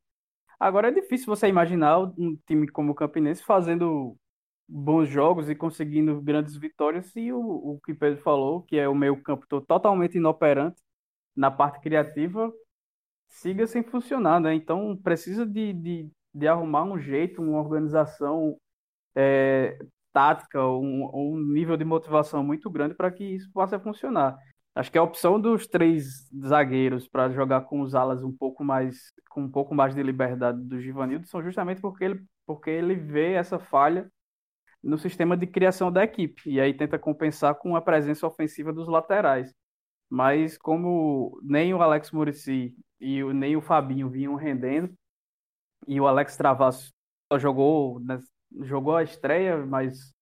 Agora 0.60 0.90
é 0.90 0.92
difícil 0.92 1.28
você 1.28 1.48
imaginar 1.48 2.00
um 2.00 2.38
time 2.48 2.68
como 2.68 2.92
o 2.92 2.96
Campinense 2.96 3.44
fazendo 3.44 4.18
bons 4.68 5.10
jogos 5.10 5.50
e 5.50 5.56
conseguindo 5.56 6.22
grandes 6.22 6.56
vitórias 6.56 7.08
se 7.08 7.32
o, 7.32 7.40
o 7.40 7.80
que 7.86 7.94
Pedro 7.94 8.22
falou, 8.22 8.64
que 8.64 8.78
é 8.78 8.88
o 8.88 8.96
meio 8.96 9.22
campo 9.22 9.46
totalmente 9.62 10.18
inoperante 10.18 10.82
na 11.36 11.52
parte 11.52 11.82
criativa, 11.82 12.52
siga 13.28 13.68
sem 13.68 13.84
funcionar, 13.84 14.40
né? 14.40 14.54
Então 14.56 14.98
precisa 14.98 15.46
de, 15.46 15.74
de, 15.74 16.10
de 16.34 16.48
arrumar 16.48 16.84
um 16.84 17.00
jeito, 17.00 17.42
uma 17.42 17.60
organização 17.60 18.58
é, 19.16 19.78
tática, 20.13 20.65
um, 20.65 21.10
um 21.13 21.38
nível 21.54 21.78
de 21.78 21.86
motivação 21.86 22.43
muito 22.43 22.69
grande 22.69 22.95
para 22.95 23.12
que 23.12 23.24
isso 23.24 23.50
possa 23.52 23.80
funcionar. 23.80 24.38
Acho 24.74 24.91
que 24.91 24.97
a 24.97 25.04
opção 25.04 25.39
dos 25.39 25.67
três 25.67 26.30
zagueiros 26.45 27.08
para 27.08 27.30
jogar 27.30 27.62
com 27.62 27.82
os 27.82 27.93
alas 27.93 28.24
um 28.24 28.32
pouco 28.32 28.63
mais 28.63 29.13
com 29.30 29.43
um 29.43 29.52
pouco 29.52 29.76
mais 29.76 29.93
de 29.93 30.02
liberdade 30.02 30.62
do 30.63 30.80
Givanildo 30.80 31.28
são 31.28 31.43
justamente 31.43 31.82
porque 31.82 32.04
ele, 32.06 32.24
porque 32.45 32.69
ele 32.69 32.95
vê 32.95 33.34
essa 33.34 33.60
falha 33.60 34.10
no 34.84 34.97
sistema 34.97 35.38
de 35.38 35.47
criação 35.47 35.91
da 35.91 36.04
equipe 36.04 36.50
e 36.50 36.60
aí 36.60 36.74
tenta 36.74 36.97
compensar 37.00 37.56
com 37.56 37.76
a 37.76 37.82
presença 37.82 38.26
ofensiva 38.28 38.74
dos 38.74 38.88
laterais. 38.88 39.54
Mas 40.10 40.58
como 40.58 41.39
nem 41.43 41.74
o 41.74 41.82
Alex 41.82 42.12
Murici 42.12 42.76
e 43.00 43.24
nem 43.34 43.56
o 43.58 43.62
Fabinho 43.62 44.10
vinham 44.10 44.36
rendendo 44.36 44.93
e 45.88 46.00
o 46.00 46.08
Alex 46.08 46.38
Travasso 46.38 46.93
só 47.32 47.39
jogou 47.39 48.00
jogou 48.62 48.96
a 48.96 49.04
estreia, 49.04 49.66
mas 49.66 50.14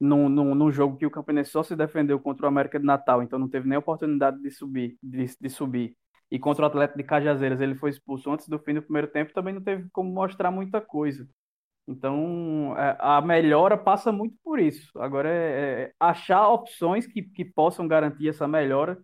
num, 0.00 0.28
num, 0.28 0.54
num, 0.54 0.70
jogo 0.70 0.96
que 0.96 1.06
o 1.06 1.10
Campinense 1.10 1.50
só 1.50 1.62
se 1.62 1.76
defendeu 1.76 2.18
contra 2.20 2.46
o 2.46 2.48
América 2.48 2.78
de 2.78 2.84
Natal, 2.84 3.22
então 3.22 3.38
não 3.38 3.48
teve 3.48 3.68
nem 3.68 3.78
oportunidade 3.78 4.40
de 4.40 4.50
subir, 4.50 4.98
de, 5.02 5.24
de 5.40 5.48
subir. 5.50 5.96
E 6.30 6.38
contra 6.38 6.64
o 6.64 6.66
Atlético 6.66 6.98
de 6.98 7.04
Cajazeiras 7.04 7.60
ele 7.60 7.74
foi 7.76 7.90
expulso 7.90 8.30
antes 8.30 8.48
do 8.48 8.58
fim 8.58 8.74
do 8.74 8.82
primeiro 8.82 9.08
tempo, 9.08 9.32
também 9.32 9.54
não 9.54 9.62
teve 9.62 9.88
como 9.92 10.12
mostrar 10.12 10.50
muita 10.50 10.80
coisa. 10.80 11.28
Então 11.86 12.74
é, 12.78 12.96
a 12.98 13.20
melhora 13.20 13.76
passa 13.76 14.10
muito 14.10 14.36
por 14.42 14.58
isso. 14.58 14.90
Agora 14.98 15.28
é, 15.28 15.82
é 15.82 15.92
achar 16.00 16.48
opções 16.48 17.06
que, 17.06 17.22
que 17.22 17.44
possam 17.44 17.86
garantir 17.86 18.28
essa 18.28 18.48
melhora. 18.48 18.98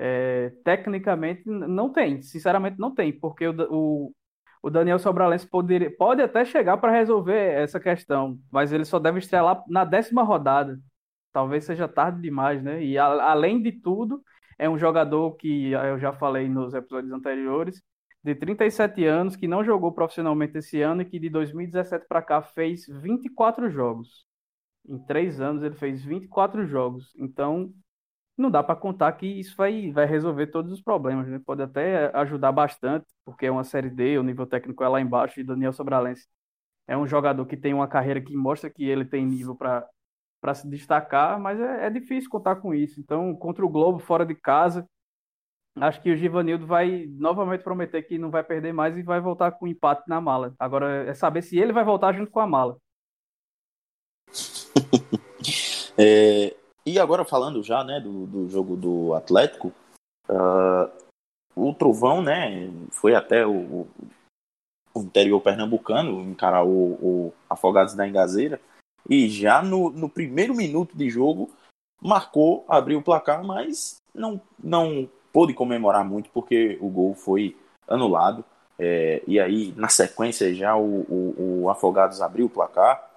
É, 0.00 0.52
tecnicamente 0.64 1.42
não 1.46 1.90
tem, 1.92 2.22
sinceramente 2.22 2.78
não 2.78 2.94
tem, 2.94 3.12
porque 3.12 3.48
o, 3.48 3.54
o, 3.68 4.12
o 4.62 4.70
Daniel 4.70 4.98
Sobralense 4.98 5.46
poderia, 5.46 5.90
pode 5.96 6.22
até 6.22 6.44
chegar 6.44 6.76
para 6.78 6.92
resolver 6.92 7.52
essa 7.54 7.78
questão, 7.78 8.38
mas 8.50 8.72
ele 8.72 8.84
só 8.84 8.98
deve 8.98 9.18
estrelar 9.18 9.62
na 9.68 9.84
décima 9.84 10.22
rodada. 10.22 10.78
Talvez 11.32 11.64
seja 11.64 11.86
tarde 11.86 12.20
demais, 12.20 12.62
né? 12.62 12.82
E 12.82 12.98
a, 12.98 13.06
além 13.30 13.62
de 13.62 13.72
tudo, 13.72 14.22
é 14.58 14.68
um 14.68 14.78
jogador 14.78 15.36
que 15.36 15.70
eu 15.70 15.98
já 15.98 16.12
falei 16.12 16.48
nos 16.48 16.74
episódios 16.74 17.12
anteriores, 17.12 17.82
de 18.22 18.34
37 18.34 19.04
anos, 19.04 19.36
que 19.36 19.46
não 19.46 19.62
jogou 19.62 19.92
profissionalmente 19.92 20.58
esse 20.58 20.82
ano 20.82 21.02
e 21.02 21.04
que 21.04 21.18
de 21.18 21.30
2017 21.30 22.06
para 22.08 22.20
cá 22.20 22.42
fez 22.42 22.86
24 22.88 23.70
jogos. 23.70 24.26
Em 24.88 24.98
três 24.98 25.40
anos 25.40 25.62
ele 25.62 25.76
fez 25.76 26.04
24 26.04 26.66
jogos. 26.66 27.14
Então, 27.16 27.72
não 28.40 28.50
dá 28.50 28.62
para 28.62 28.76
contar 28.76 29.12
que 29.12 29.26
isso 29.26 29.56
vai, 29.56 29.90
vai 29.90 30.06
resolver 30.06 30.46
todos 30.48 30.72
os 30.72 30.80
problemas, 30.80 31.26
né? 31.28 31.40
Pode 31.44 31.62
até 31.62 32.10
ajudar 32.16 32.52
bastante, 32.52 33.06
porque 33.24 33.46
é 33.46 33.50
uma 33.50 33.64
série 33.64 33.90
D, 33.90 34.18
o 34.18 34.22
nível 34.22 34.46
técnico 34.46 34.84
é 34.84 34.88
lá 34.88 35.00
embaixo, 35.00 35.40
e 35.40 35.44
Daniel 35.44 35.72
Sobralense 35.72 36.26
é 36.88 36.96
um 36.96 37.06
jogador 37.06 37.44
que 37.46 37.56
tem 37.56 37.74
uma 37.74 37.86
carreira 37.86 38.20
que 38.20 38.34
mostra 38.34 38.70
que 38.70 38.84
ele 38.84 39.04
tem 39.04 39.26
nível 39.26 39.54
para 39.54 40.54
se 40.54 40.66
destacar, 40.68 41.38
mas 41.38 41.60
é, 41.60 41.86
é, 41.86 41.90
difícil 41.90 42.30
contar 42.30 42.56
com 42.56 42.74
isso. 42.74 42.98
Então, 42.98 43.34
contra 43.36 43.64
o 43.64 43.68
Globo, 43.68 43.98
fora 43.98 44.24
de 44.24 44.34
casa, 44.34 44.88
acho 45.76 46.00
que 46.00 46.10
o 46.10 46.16
Givanildo 46.16 46.66
vai 46.66 47.06
novamente 47.10 47.62
prometer 47.62 48.02
que 48.02 48.18
não 48.18 48.30
vai 48.30 48.42
perder 48.42 48.72
mais 48.72 48.96
e 48.96 49.02
vai 49.02 49.20
voltar 49.20 49.52
com 49.52 49.68
empate 49.68 50.08
na 50.08 50.20
mala. 50.20 50.54
Agora 50.58 51.04
é 51.04 51.14
saber 51.14 51.42
se 51.42 51.58
ele 51.58 51.72
vai 51.72 51.84
voltar 51.84 52.14
junto 52.14 52.30
com 52.30 52.40
a 52.40 52.46
mala. 52.46 52.78
é, 55.98 56.56
e 56.92 56.98
agora 56.98 57.24
falando 57.24 57.62
já, 57.62 57.84
né, 57.84 58.00
do, 58.00 58.26
do 58.26 58.48
jogo 58.48 58.76
do 58.76 59.14
Atlético, 59.14 59.72
uh, 60.28 60.90
o 61.54 61.74
Trovão, 61.74 62.22
né, 62.22 62.70
foi 62.90 63.14
até 63.14 63.46
o, 63.46 63.86
o 64.94 65.00
interior 65.00 65.40
pernambucano 65.40 66.22
encarar 66.22 66.64
o, 66.64 66.92
o, 66.94 67.34
Afogados 67.48 67.94
da 67.94 68.06
Engazeira 68.06 68.60
e 69.08 69.28
já 69.28 69.62
no, 69.62 69.90
no 69.90 70.08
primeiro 70.08 70.54
minuto 70.54 70.96
de 70.96 71.08
jogo 71.08 71.50
marcou, 72.00 72.64
abriu 72.68 72.98
o 72.98 73.02
placar, 73.02 73.44
mas 73.44 74.00
não, 74.14 74.40
não 74.62 75.08
pôde 75.32 75.54
comemorar 75.54 76.04
muito 76.04 76.30
porque 76.30 76.78
o 76.80 76.88
gol 76.88 77.14
foi 77.14 77.56
anulado. 77.86 78.44
É, 78.78 79.22
e 79.26 79.40
aí, 79.40 79.72
na 79.76 79.88
sequência, 79.88 80.54
já 80.54 80.76
o, 80.76 81.00
o, 81.00 81.62
o 81.62 81.70
Afogados 81.70 82.20
abriu 82.20 82.46
o 82.46 82.50
placar. 82.50 83.10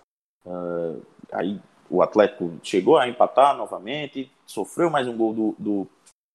Uh, 0.44 1.00
aí 1.32 1.62
o 1.92 2.02
Atlético 2.02 2.58
chegou 2.64 2.98
a 2.98 3.10
empatar 3.10 3.56
novamente, 3.58 4.32
sofreu 4.46 4.90
mais 4.90 5.08
um 5.10 5.18
gol 5.18 5.34
do, 5.34 5.56
do, 5.60 5.88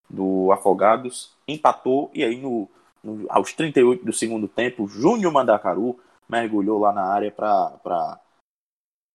do 0.09 0.53
Afogados, 0.53 1.35
empatou, 1.49 2.11
e 2.13 2.23
aí 2.23 2.39
no, 2.39 2.69
no, 3.03 3.27
aos 3.31 3.55
38 3.55 4.05
do 4.05 4.13
segundo 4.13 4.47
tempo, 4.47 4.87
Júnior 4.87 5.33
Mandacaru 5.33 5.99
mergulhou 6.29 6.79
lá 6.79 6.93
na 6.93 7.05
área 7.05 7.33
para 7.33 8.21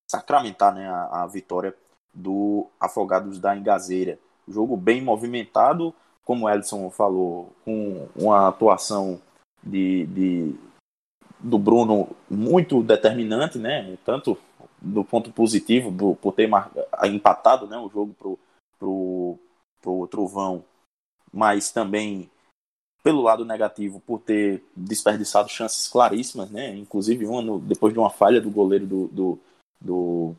sacramentar 0.09 0.73
né, 0.73 0.89
a, 0.89 1.23
a, 1.23 1.27
vitória 1.27 1.75
do 2.11 2.67
Afogados 2.79 3.39
da 3.39 3.55
Engazeira. 3.55 4.17
Jogo 4.47 4.75
bem 4.75 4.99
movimentado, 4.99 5.93
como 6.25 6.45
o 6.45 6.49
Edson 6.49 6.89
falou, 6.89 7.53
com 7.63 8.07
uma 8.15 8.47
atuação 8.47 9.21
de, 9.63 10.07
de 10.07 10.55
do 11.39 11.57
Bruno 11.57 12.09
muito 12.29 12.81
determinante, 12.83 13.57
né? 13.57 13.97
Tanto 14.03 14.37
do 14.81 15.03
ponto 15.03 15.31
positivo 15.31 15.91
do, 15.91 16.15
por 16.15 16.33
ter 16.33 16.47
mar, 16.47 16.71
empatado 17.03 17.67
né, 17.67 17.77
o 17.77 17.89
jogo 17.89 18.15
pro, 18.17 18.39
pro, 18.79 19.39
pro 19.81 20.07
Trovão, 20.07 20.65
mas 21.31 21.71
também 21.71 22.29
pelo 23.03 23.21
lado 23.21 23.45
negativo 23.45 23.99
por 23.99 24.19
ter 24.19 24.63
desperdiçado 24.75 25.49
chances 25.49 25.87
claríssimas, 25.87 26.49
né? 26.51 26.75
Inclusive 26.75 27.25
uma 27.25 27.41
no, 27.41 27.59
depois 27.59 27.93
de 27.93 27.99
uma 27.99 28.09
falha 28.09 28.39
do 28.39 28.49
goleiro 28.49 28.85
do, 28.85 29.07
do, 29.07 29.39
do, 29.79 30.35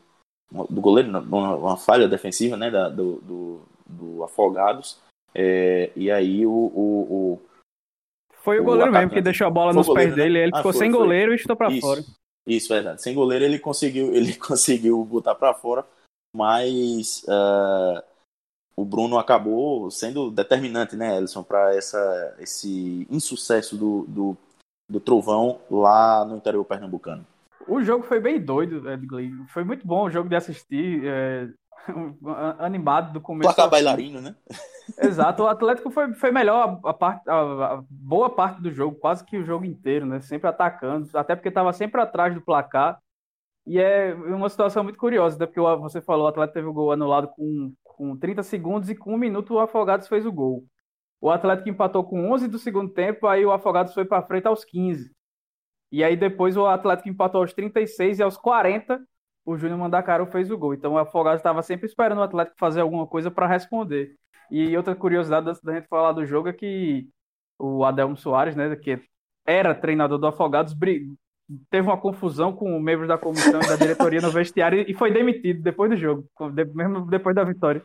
do 0.70 0.80
goleiro, 0.80 1.10
uma, 1.10 1.56
uma, 1.56 1.76
falha 1.76 2.08
defensiva, 2.08 2.56
né? 2.56 2.70
Da, 2.70 2.88
do, 2.88 3.20
do, 3.20 3.62
do, 3.86 4.24
Afogados 4.24 5.00
É, 5.34 5.90
e 5.96 6.10
aí 6.10 6.46
o, 6.46 6.50
o, 6.52 7.34
o 7.34 7.42
foi 8.42 8.58
o, 8.58 8.62
o 8.62 8.64
goleiro 8.64 8.90
atacante. 8.90 9.06
mesmo 9.06 9.14
que 9.14 9.22
deixou 9.22 9.46
a 9.46 9.50
bola 9.50 9.72
nos 9.72 9.86
goleiro, 9.86 10.10
pés 10.10 10.16
né? 10.16 10.24
dele. 10.24 10.38
Ele 10.38 10.52
ah, 10.54 10.58
ficou 10.58 10.72
foi, 10.72 10.78
sem 10.78 10.90
goleiro 10.90 11.30
foi. 11.30 11.36
e 11.36 11.40
estou 11.40 11.56
para 11.56 11.70
fora. 11.80 12.02
Isso, 12.46 12.68
verdade. 12.68 13.02
Sem 13.02 13.14
goleiro 13.14 13.44
ele 13.44 13.58
conseguiu, 13.58 14.12
ele 14.14 14.34
conseguiu 14.34 15.04
botar 15.04 15.34
para 15.34 15.54
fora, 15.54 15.86
mas 16.34 17.24
uh, 17.24 18.02
o 18.76 18.84
Bruno 18.84 19.18
acabou 19.18 19.90
sendo 19.90 20.30
determinante, 20.30 20.96
né, 20.96 21.18
Elson, 21.18 21.42
para 21.42 21.76
esse 21.76 23.06
insucesso 23.10 23.76
do, 23.76 24.04
do, 24.08 24.36
do 24.88 25.00
Trovão 25.00 25.60
lá 25.70 26.24
no 26.24 26.36
interior 26.36 26.64
pernambucano. 26.64 27.26
O 27.68 27.82
jogo 27.82 28.04
foi 28.04 28.18
bem 28.18 28.40
doido, 28.40 28.90
Edgley. 28.90 29.30
Foi 29.48 29.62
muito 29.62 29.86
bom 29.86 30.06
o 30.06 30.10
jogo 30.10 30.28
de 30.28 30.34
assistir. 30.34 31.06
É, 31.06 31.48
animado 32.58 33.12
do 33.12 33.20
começo. 33.20 33.48
Placar 33.48 33.70
bailarino, 33.70 34.20
né? 34.20 34.34
Exato, 34.98 35.42
o 35.42 35.46
Atlético 35.46 35.90
foi, 35.90 36.12
foi 36.14 36.30
melhor 36.30 36.80
a, 36.84 36.94
parte, 36.94 37.28
a, 37.28 37.34
a, 37.74 37.84
boa 37.88 38.30
parte 38.30 38.60
do 38.60 38.70
jogo, 38.70 38.96
quase 38.96 39.24
que 39.24 39.36
o 39.36 39.44
jogo 39.44 39.64
inteiro, 39.64 40.06
né? 40.06 40.20
Sempre 40.20 40.48
atacando, 40.48 41.08
até 41.14 41.34
porque 41.34 41.48
estava 41.48 41.72
sempre 41.72 42.00
atrás 42.00 42.34
do 42.34 42.40
placar. 42.40 42.98
E 43.66 43.78
é 43.78 44.12
uma 44.14 44.48
situação 44.48 44.82
muito 44.82 44.98
curiosa, 44.98 45.38
né? 45.38 45.46
porque 45.46 45.60
você 45.60 46.00
falou, 46.00 46.24
o 46.24 46.28
Atlético 46.28 46.54
teve 46.54 46.66
o 46.66 46.72
gol 46.72 46.90
anulado 46.90 47.28
com, 47.28 47.72
com 47.84 48.16
30 48.16 48.42
segundos 48.42 48.90
e 48.90 48.94
com 48.96 49.14
um 49.14 49.18
minuto 49.18 49.54
o 49.54 49.60
Afogados 49.60 50.08
fez 50.08 50.26
o 50.26 50.32
gol. 50.32 50.64
O 51.20 51.30
Atlético 51.30 51.68
empatou 51.68 52.02
com 52.02 52.32
11 52.32 52.48
do 52.48 52.58
segundo 52.58 52.92
tempo, 52.92 53.28
aí 53.28 53.46
o 53.46 53.52
Afogados 53.52 53.94
foi 53.94 54.04
para 54.04 54.26
frente 54.26 54.48
aos 54.48 54.64
15. 54.64 55.12
E 55.92 56.02
aí 56.02 56.16
depois 56.16 56.56
o 56.56 56.66
Atlético 56.66 57.08
empatou 57.08 57.40
aos 57.40 57.52
36 57.52 58.18
e 58.18 58.22
aos 58.22 58.36
40 58.36 59.00
o 59.44 59.56
Júnior 59.56 59.78
Mandacaru 59.78 60.26
fez 60.26 60.50
o 60.50 60.58
gol. 60.58 60.74
Então 60.74 60.92
o 60.92 60.98
Afogados 60.98 61.40
estava 61.40 61.62
sempre 61.62 61.86
esperando 61.86 62.18
o 62.18 62.22
Atlético 62.22 62.56
fazer 62.58 62.80
alguma 62.80 63.06
coisa 63.06 63.30
para 63.30 63.46
responder. 63.46 64.16
E 64.50 64.76
outra 64.76 64.94
curiosidade 64.94 65.48
antes 65.48 65.62
da 65.62 65.74
gente 65.74 65.88
falar 65.88 66.12
do 66.12 66.26
jogo 66.26 66.48
é 66.48 66.52
que 66.52 67.08
o 67.58 67.84
Adelmo 67.84 68.16
Soares, 68.16 68.54
né, 68.54 68.74
que 68.76 69.00
era 69.46 69.74
treinador 69.74 70.18
do 70.18 70.26
Afogados, 70.26 70.76
teve 71.70 71.88
uma 71.88 71.98
confusão 71.98 72.52
com 72.52 72.78
membros 72.78 73.08
da 73.08 73.18
comissão 73.18 73.60
e 73.62 73.66
da 73.66 73.76
diretoria 73.76 74.20
no 74.20 74.30
vestiário 74.30 74.84
e 74.86 74.94
foi 74.94 75.12
demitido 75.12 75.62
depois 75.62 75.90
do 75.90 75.96
jogo, 75.96 76.28
mesmo 76.74 77.06
depois 77.06 77.34
da 77.34 77.44
vitória. 77.44 77.82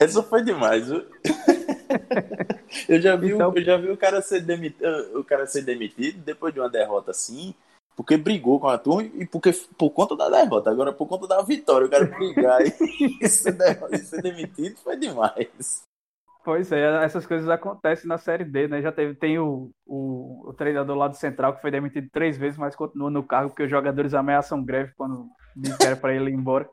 Isso 0.00 0.22
foi 0.24 0.42
demais. 0.42 0.90
eu 2.88 3.00
já 3.00 3.16
vi, 3.16 3.32
então... 3.32 3.52
eu 3.54 3.62
já 3.62 3.76
vi 3.76 3.90
o 3.90 3.96
cara 3.96 4.20
ser 4.20 4.40
demitido, 4.40 4.84
o 5.18 5.24
cara 5.24 5.46
ser 5.46 5.62
demitido 5.62 6.22
depois 6.22 6.52
de 6.52 6.60
uma 6.60 6.68
derrota 6.68 7.12
assim 7.12 7.54
porque 7.96 8.18
brigou 8.18 8.60
com 8.60 8.68
a 8.68 8.76
turma 8.76 9.02
e 9.02 9.26
porque 9.26 9.52
por 9.78 9.90
conta 9.90 10.14
da 10.14 10.28
derrota. 10.28 10.70
Agora, 10.70 10.92
por 10.92 11.06
conta 11.06 11.26
da 11.26 11.40
vitória, 11.42 11.86
eu 11.86 11.90
quero 11.90 12.10
brigar 12.14 12.60
e 12.62 13.28
ser, 13.28 13.56
ser 13.98 14.22
demitido 14.22 14.76
foi 14.76 14.96
demais. 14.96 15.82
Pois 16.44 16.70
é, 16.70 17.04
essas 17.04 17.26
coisas 17.26 17.48
acontecem 17.48 18.06
na 18.06 18.18
Série 18.18 18.44
D, 18.44 18.68
né? 18.68 18.80
Já 18.80 18.92
teve, 18.92 19.14
tem 19.14 19.36
o, 19.36 19.72
o, 19.84 20.50
o 20.50 20.52
treinador 20.52 20.96
lá 20.96 21.08
do 21.08 21.16
Central 21.16 21.56
que 21.56 21.60
foi 21.60 21.72
demitido 21.72 22.08
três 22.12 22.36
vezes, 22.36 22.56
mas 22.56 22.76
continua 22.76 23.10
no 23.10 23.24
cargo 23.24 23.50
porque 23.50 23.64
os 23.64 23.70
jogadores 23.70 24.14
ameaçam 24.14 24.62
greve 24.62 24.92
quando 24.96 25.26
dizem 25.56 25.76
que 25.76 25.86
era 25.86 25.96
para 25.96 26.14
ele 26.14 26.30
ir 26.30 26.34
embora. 26.34 26.68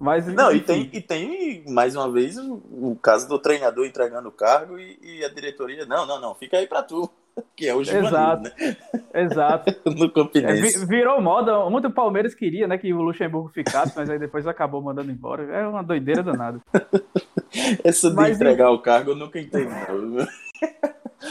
Mas, 0.00 0.26
Não, 0.26 0.50
e 0.50 0.60
tem, 0.60 0.90
e 0.92 1.00
tem, 1.00 1.64
mais 1.68 1.94
uma 1.94 2.10
vez, 2.10 2.36
o, 2.38 2.54
o 2.54 2.96
caso 3.00 3.28
do 3.28 3.38
treinador 3.38 3.86
entregando 3.86 4.30
o 4.30 4.32
cargo 4.32 4.78
e, 4.78 4.98
e, 5.00 5.24
a 5.24 5.28
diretoria, 5.28 5.84
não, 5.84 6.06
não, 6.06 6.20
não, 6.20 6.34
fica 6.34 6.56
aí 6.56 6.66
para 6.66 6.82
tu. 6.82 7.08
Que 7.56 7.68
é 7.68 7.74
o 7.74 7.84
juvenil, 7.84 8.08
Exato. 8.08 8.42
Né? 8.42 8.76
Exato. 9.14 9.74
no 9.96 10.10
Campinense. 10.10 10.82
É, 10.82 10.86
virou 10.86 11.20
moda. 11.20 11.68
Muito 11.70 11.88
o 11.88 11.92
Palmeiras 11.92 12.34
queria, 12.34 12.66
né, 12.66 12.78
que 12.78 12.92
o 12.92 13.02
Luxemburgo 13.02 13.48
ficasse, 13.48 13.92
mas 13.96 14.10
aí 14.10 14.18
depois 14.18 14.46
acabou 14.46 14.82
mandando 14.82 15.10
embora. 15.10 15.44
É 15.44 15.66
uma 15.66 15.82
doideira 15.82 16.22
danada. 16.22 16.60
Essa 17.84 18.10
de 18.10 18.16
mas, 18.16 18.36
entregar 18.36 18.70
o 18.70 18.80
cargo 18.80 19.10
eu 19.12 19.16
nunca 19.16 19.38
entendi. 19.38 19.66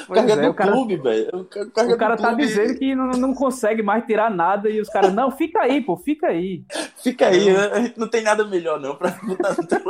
O 0.08 0.14
cargo 0.14 0.32
é, 0.32 0.48
do 0.48 0.54
cara, 0.54 0.72
clube, 0.72 0.98
velho. 0.98 1.30
O, 1.34 1.94
o, 1.94 1.98
cara 1.98 2.16
tá 2.16 2.34
dizendo 2.34 2.78
que 2.78 2.96
não, 2.96 3.12
não 3.12 3.34
consegue 3.34 3.82
mais 3.82 4.06
tirar 4.06 4.30
nada 4.30 4.70
e 4.70 4.80
os 4.80 4.90
caras, 4.90 5.14
não, 5.14 5.32
fica 5.32 5.62
aí, 5.62 5.82
pô, 5.82 5.98
fica 5.98 6.28
aí. 6.28 6.64
Fica 7.02 7.28
aí, 7.28 7.52
né? 7.52 7.94
não 7.98 8.08
tem 8.08 8.22
nada 8.22 8.46
melhor 8.46 8.80
não 8.80 8.96
pra 8.96 9.10
botar 9.24 9.56
no 9.58 9.68
teu 9.68 9.82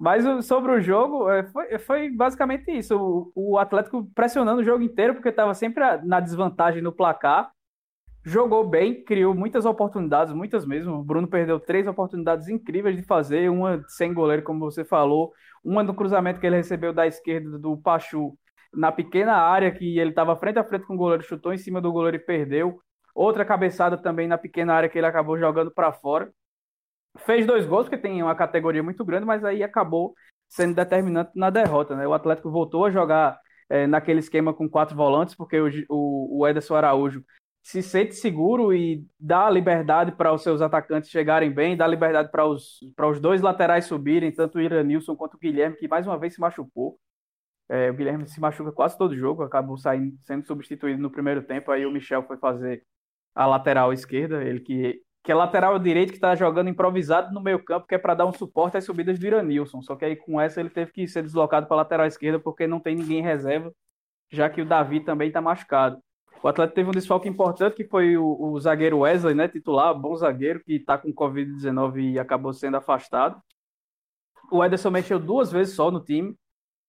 mas 0.00 0.24
sobre 0.44 0.72
o 0.72 0.80
jogo, 0.80 1.28
é, 1.30 1.44
foi, 1.44 1.78
foi 1.78 2.10
basicamente 2.10 2.70
isso. 2.70 2.96
O, 2.96 3.52
o 3.52 3.58
Atlético 3.58 4.04
pressionando 4.14 4.60
o 4.60 4.64
jogo 4.64 4.82
inteiro, 4.82 5.14
porque 5.14 5.28
estava 5.28 5.54
sempre 5.54 5.82
na 6.04 6.20
desvantagem 6.20 6.82
no 6.82 6.92
placar. 6.92 7.50
Jogou 8.24 8.66
bem, 8.66 9.04
criou 9.04 9.34
muitas 9.34 9.66
oportunidades, 9.66 10.32
muitas 10.32 10.66
mesmo. 10.66 10.94
O 10.94 11.04
Bruno 11.04 11.28
perdeu 11.28 11.60
três 11.60 11.86
oportunidades 11.86 12.48
incríveis 12.48 12.96
de 12.96 13.02
fazer, 13.02 13.50
uma 13.50 13.82
sem 13.86 14.14
goleiro, 14.14 14.42
como 14.42 14.60
você 14.60 14.84
falou, 14.84 15.32
uma 15.62 15.82
no 15.82 15.94
cruzamento 15.94 16.40
que 16.40 16.46
ele 16.46 16.56
recebeu 16.56 16.92
da 16.92 17.06
esquerda 17.06 17.58
do 17.58 17.76
Pachu 17.76 18.36
na 18.72 18.90
pequena 18.90 19.34
área, 19.34 19.70
que 19.70 19.98
ele 19.98 20.10
estava 20.10 20.36
frente 20.36 20.58
a 20.58 20.64
frente 20.64 20.86
com 20.86 20.94
o 20.94 20.98
goleiro, 20.98 21.22
chutou 21.22 21.52
em 21.52 21.58
cima 21.58 21.80
do 21.80 21.92
goleiro 21.92 22.16
e 22.16 22.20
perdeu. 22.20 22.80
Outra 23.14 23.44
cabeçada 23.44 23.96
também 23.96 24.26
na 24.26 24.36
pequena 24.36 24.74
área 24.74 24.88
que 24.88 24.98
ele 24.98 25.06
acabou 25.06 25.38
jogando 25.38 25.70
para 25.70 25.92
fora. 25.92 26.32
Fez 27.18 27.46
dois 27.46 27.64
gols, 27.66 27.88
porque 27.88 28.00
tem 28.00 28.22
uma 28.22 28.34
categoria 28.34 28.82
muito 28.82 29.04
grande, 29.04 29.24
mas 29.24 29.44
aí 29.44 29.62
acabou 29.62 30.14
sendo 30.48 30.74
determinante 30.74 31.30
na 31.34 31.50
derrota. 31.50 31.94
Né? 31.96 32.06
O 32.06 32.14
Atlético 32.14 32.50
voltou 32.50 32.84
a 32.84 32.90
jogar 32.90 33.38
é, 33.68 33.86
naquele 33.86 34.20
esquema 34.20 34.52
com 34.52 34.68
quatro 34.68 34.96
volantes, 34.96 35.34
porque 35.34 35.60
o, 35.60 35.68
o, 35.88 36.40
o 36.40 36.48
Ederson 36.48 36.74
Araújo 36.74 37.24
se 37.62 37.82
sente 37.82 38.14
seguro 38.14 38.74
e 38.74 39.06
dá 39.18 39.48
liberdade 39.48 40.12
para 40.12 40.32
os 40.32 40.42
seus 40.42 40.60
atacantes 40.60 41.08
chegarem 41.08 41.50
bem, 41.50 41.76
dá 41.76 41.86
liberdade 41.86 42.30
para 42.30 42.44
os, 42.44 42.80
os 42.98 43.20
dois 43.20 43.40
laterais 43.40 43.86
subirem, 43.86 44.30
tanto 44.30 44.58
o 44.58 44.60
Iranilson 44.60 45.16
quanto 45.16 45.34
o 45.34 45.38
Guilherme, 45.38 45.76
que 45.76 45.88
mais 45.88 46.06
uma 46.06 46.18
vez 46.18 46.34
se 46.34 46.40
machucou. 46.40 46.98
É, 47.66 47.90
o 47.90 47.94
Guilherme 47.94 48.26
se 48.26 48.38
machuca 48.38 48.70
quase 48.70 48.98
todo 48.98 49.16
jogo, 49.16 49.42
acabou 49.42 49.78
saindo, 49.78 50.14
sendo 50.20 50.46
substituído 50.46 51.00
no 51.00 51.10
primeiro 51.10 51.42
tempo, 51.42 51.70
aí 51.70 51.86
o 51.86 51.90
Michel 51.90 52.22
foi 52.24 52.36
fazer 52.36 52.84
a 53.34 53.46
lateral 53.46 53.94
esquerda, 53.94 54.44
ele 54.44 54.60
que 54.60 55.00
que 55.24 55.32
é 55.32 55.34
lateral 55.34 55.78
direito 55.78 56.10
que 56.10 56.18
está 56.18 56.34
jogando 56.34 56.68
improvisado 56.68 57.32
no 57.32 57.40
meio 57.40 57.58
campo, 57.64 57.86
que 57.86 57.94
é 57.94 57.98
para 57.98 58.14
dar 58.14 58.26
um 58.26 58.32
suporte 58.32 58.76
às 58.76 58.84
subidas 58.84 59.18
do 59.18 59.26
Iranilson. 59.26 59.80
Só 59.80 59.96
que 59.96 60.04
aí 60.04 60.14
com 60.14 60.38
essa 60.38 60.60
ele 60.60 60.68
teve 60.68 60.92
que 60.92 61.08
ser 61.08 61.22
deslocado 61.22 61.66
para 61.66 61.76
a 61.76 61.78
lateral 61.78 62.06
esquerda 62.06 62.38
porque 62.38 62.66
não 62.66 62.78
tem 62.78 62.94
ninguém 62.94 63.20
em 63.20 63.22
reserva, 63.22 63.72
já 64.30 64.50
que 64.50 64.60
o 64.60 64.66
Davi 64.66 65.00
também 65.00 65.28
está 65.28 65.40
machucado. 65.40 65.98
O 66.42 66.48
Atlético 66.48 66.74
teve 66.74 66.90
um 66.90 66.92
desfalque 66.92 67.26
importante 67.26 67.74
que 67.74 67.84
foi 67.84 68.18
o, 68.18 68.36
o 68.38 68.60
zagueiro 68.60 68.98
Wesley, 68.98 69.34
né, 69.34 69.48
titular, 69.48 69.98
bom 69.98 70.14
zagueiro, 70.14 70.62
que 70.62 70.74
está 70.74 70.98
com 70.98 71.10
Covid-19 71.10 72.12
e 72.12 72.18
acabou 72.18 72.52
sendo 72.52 72.76
afastado. 72.76 73.40
O 74.52 74.62
Ederson 74.62 74.90
mexeu 74.90 75.18
duas 75.18 75.50
vezes 75.50 75.74
só 75.74 75.90
no 75.90 76.00
time, 76.00 76.36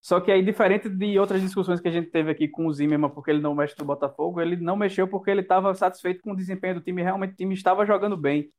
só 0.06 0.22
que 0.22 0.32
aí, 0.32 0.46
diferente 0.46 0.88
de 0.88 1.18
outras 1.18 1.42
discussões 1.42 1.82
que 1.82 1.88
a 1.88 1.92
gente 1.92 2.12
teve 2.12 2.30
aqui 2.30 2.48
com 2.48 2.68
o 2.68 2.72
Zimmermann, 2.72 3.10
porque 3.10 3.32
ele 3.32 3.42
não 3.42 3.56
mexe 3.56 3.74
no 3.80 3.86
Botafogo, 3.86 4.40
ele 4.40 4.56
não 4.56 4.76
mexeu 4.76 5.08
porque 5.08 5.32
ele 5.32 5.42
estava 5.42 5.74
satisfeito 5.74 6.22
com 6.22 6.34
o 6.34 6.36
desempenho 6.36 6.76
do 6.76 6.82
time. 6.82 7.02
Realmente 7.02 7.34
o 7.34 7.36
time 7.36 7.56
estava 7.56 7.84
jogando 7.88 8.16
bem. 8.16 8.54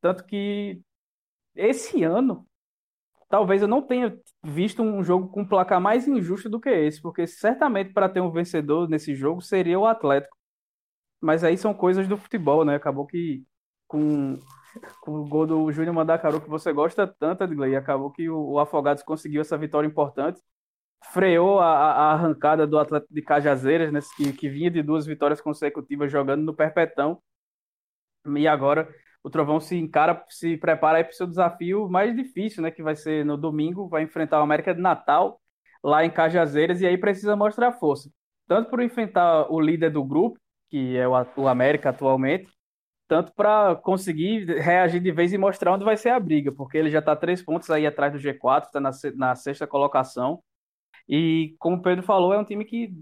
Tanto 0.00 0.24
que 0.24 0.80
esse 1.54 2.02
ano, 2.04 2.48
talvez 3.28 3.60
eu 3.60 3.68
não 3.68 3.82
tenha 3.82 4.18
visto 4.42 4.82
um 4.82 5.04
jogo 5.04 5.28
com 5.28 5.42
um 5.42 5.46
placar 5.46 5.78
mais 5.78 6.08
injusto 6.08 6.48
do 6.48 6.58
que 6.58 6.70
esse, 6.70 7.02
porque 7.02 7.26
certamente 7.26 7.92
para 7.92 8.08
ter 8.08 8.22
um 8.22 8.32
vencedor 8.32 8.88
nesse 8.88 9.14
jogo 9.14 9.42
seria 9.42 9.78
o 9.78 9.86
Atlético. 9.86 10.38
Mas 11.20 11.44
aí 11.44 11.58
são 11.58 11.74
coisas 11.74 12.08
do 12.08 12.16
futebol, 12.16 12.64
né? 12.64 12.76
Acabou 12.76 13.06
que 13.06 13.44
com, 13.86 14.38
com 15.02 15.20
o 15.20 15.28
gol 15.28 15.46
do 15.46 15.70
Júnior 15.70 15.94
Mandacaru, 15.94 16.40
que 16.40 16.48
você 16.48 16.72
gosta 16.72 17.06
tanto, 17.06 17.44
Edgley, 17.44 17.76
acabou 17.76 18.10
que 18.10 18.30
o 18.30 18.58
Afogados 18.58 19.02
conseguiu 19.02 19.42
essa 19.42 19.58
vitória 19.58 19.86
importante 19.86 20.40
freou 21.12 21.58
a, 21.60 21.66
a, 21.66 22.12
arrancada 22.12 22.66
do 22.66 22.78
Atlético 22.78 23.14
de 23.14 23.22
Cajazeiras, 23.22 23.92
né, 23.92 24.00
que, 24.16 24.32
que 24.32 24.48
vinha 24.48 24.70
de 24.70 24.82
duas 24.82 25.06
vitórias 25.06 25.40
consecutivas 25.40 26.10
jogando 26.10 26.42
no 26.42 26.54
Perpetão. 26.54 27.22
E 28.36 28.46
agora 28.46 28.88
o 29.22 29.30
Trovão 29.30 29.60
se 29.60 29.76
encara, 29.76 30.24
se 30.28 30.56
prepara 30.56 31.02
para 31.02 31.12
o 31.12 31.14
seu 31.14 31.26
desafio 31.26 31.88
mais 31.88 32.14
difícil, 32.14 32.62
né, 32.62 32.70
que 32.70 32.82
vai 32.82 32.96
ser 32.96 33.24
no 33.24 33.36
domingo, 33.36 33.88
vai 33.88 34.02
enfrentar 34.02 34.40
o 34.40 34.42
América 34.42 34.74
de 34.74 34.80
Natal 34.80 35.40
lá 35.82 36.04
em 36.04 36.10
Cajazeiras 36.10 36.80
e 36.80 36.86
aí 36.86 36.98
precisa 36.98 37.36
mostrar 37.36 37.72
força. 37.72 38.10
Tanto 38.46 38.70
para 38.70 38.84
enfrentar 38.84 39.50
o 39.52 39.60
líder 39.60 39.90
do 39.90 40.04
grupo, 40.04 40.38
que 40.70 40.96
é 40.96 41.06
o, 41.06 41.12
o 41.36 41.48
América 41.48 41.90
atualmente, 41.90 42.48
tanto 43.06 43.32
para 43.32 43.74
conseguir 43.76 44.46
reagir 44.60 45.00
de 45.00 45.10
vez 45.10 45.32
e 45.32 45.38
mostrar 45.38 45.72
onde 45.72 45.84
vai 45.84 45.96
ser 45.96 46.10
a 46.10 46.20
briga, 46.20 46.52
porque 46.52 46.76
ele 46.76 46.90
já 46.90 46.98
está 46.98 47.16
três 47.16 47.42
pontos 47.42 47.70
aí 47.70 47.86
atrás 47.86 48.12
do 48.12 48.18
G4, 48.18 48.66
está 48.66 48.80
na, 48.80 48.90
na 49.16 49.34
sexta 49.34 49.66
colocação. 49.66 50.42
E 51.08 51.54
como 51.58 51.76
o 51.76 51.82
Pedro 51.82 52.04
falou, 52.04 52.32
é 52.32 52.38
um 52.38 52.44
time 52.44 52.64
que 52.64 52.92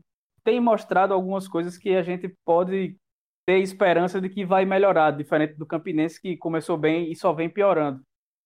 tem 0.45 0.61
mostrado 0.61 1.13
algumas 1.13 1.49
coisas 1.49 1.77
que 1.77 1.91
a 1.97 2.03
gente 2.03 2.29
pode 2.45 2.97
ter 3.45 3.59
esperança 3.59 4.21
de 4.21 4.29
que 4.29 4.45
vai 4.45 4.65
melhorar, 4.65 5.13
diferente 5.13 5.55
do 5.55 5.67
Campinense 5.67 6.21
que 6.21 6.37
começou 6.37 6.77
bem 6.77 7.11
e 7.11 7.17
só 7.17 7.33
vem 7.33 7.49
piorando. 7.49 8.01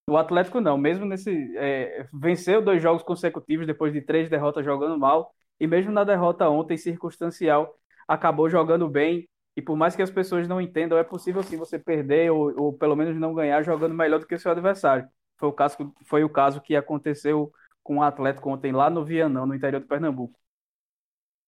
O 0.08 0.16
Atlético 0.16 0.60
não, 0.60 0.76
mesmo 0.76 1.04
nesse 1.06 1.30
é, 1.56 2.06
venceu 2.12 2.60
dois 2.60 2.82
jogos 2.82 3.02
consecutivos 3.02 3.66
depois 3.66 3.92
de 3.92 4.02
três 4.02 4.28
derrotas 4.28 4.64
jogando 4.64 4.98
mal 4.98 5.32
e 5.58 5.66
mesmo 5.66 5.92
na 5.92 6.04
derrota 6.04 6.48
ontem 6.48 6.76
circunstancial 6.76 7.74
acabou 8.08 8.48
jogando 8.50 8.88
bem 8.88 9.28
e 9.56 9.62
por 9.62 9.76
mais 9.76 9.94
que 9.94 10.02
as 10.02 10.10
pessoas 10.10 10.48
não 10.48 10.60
entendam 10.60 10.98
é 10.98 11.04
possível 11.04 11.42
sim 11.42 11.56
você 11.56 11.78
perder 11.78 12.30
ou, 12.30 12.52
ou 12.60 12.72
pelo 12.72 12.96
menos 12.96 13.16
não 13.16 13.34
ganhar 13.34 13.62
jogando 13.62 13.94
melhor 13.94 14.20
do 14.20 14.26
que 14.26 14.34
o 14.34 14.38
seu 14.38 14.50
adversário. 14.50 15.08
Foi 15.38 15.48
o 15.48 15.52
caso 15.52 15.94
foi 16.06 16.24
o 16.24 16.28
caso 16.28 16.60
que 16.60 16.74
aconteceu 16.74 17.52
com 17.82 17.98
o 17.98 18.02
Atlético 18.02 18.50
ontem 18.50 18.72
lá 18.72 18.90
no 18.90 19.04
Vianão, 19.04 19.46
no 19.46 19.54
interior 19.54 19.80
de 19.80 19.88
Pernambuco. 19.88 20.38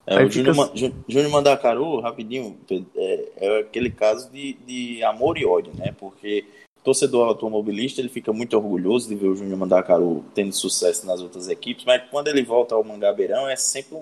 É, 0.07 0.22
o 0.22 0.30
Júnior, 0.30 0.55
fica... 0.74 0.95
Júnior 1.09 1.30
Mandacaru, 1.30 2.01
rapidinho, 2.01 2.59
é, 2.97 3.28
é, 3.37 3.61
aquele 3.61 3.91
caso 3.91 4.30
de, 4.30 4.55
de 4.55 5.03
amor 5.05 5.39
e 5.39 5.45
ódio, 5.45 5.72
né? 5.76 5.95
Porque 5.97 6.45
o 6.80 6.83
torcedor 6.83 7.28
automobilista 7.28 8.01
ele 8.01 8.09
fica 8.09 8.33
muito 8.33 8.57
orgulhoso 8.57 9.09
de 9.09 9.14
ver 9.14 9.28
o 9.28 9.37
Júnior 9.37 9.59
Mandacaru 9.59 10.24
tendo 10.35 10.53
sucesso 10.53 11.07
nas 11.07 11.20
outras 11.20 11.49
equipes, 11.49 11.85
mas 11.85 12.03
quando 12.11 12.28
ele 12.28 12.43
volta 12.43 12.74
ao 12.74 12.83
Mangabeirão 12.83 13.49
é 13.49 13.55
sempre 13.55 13.99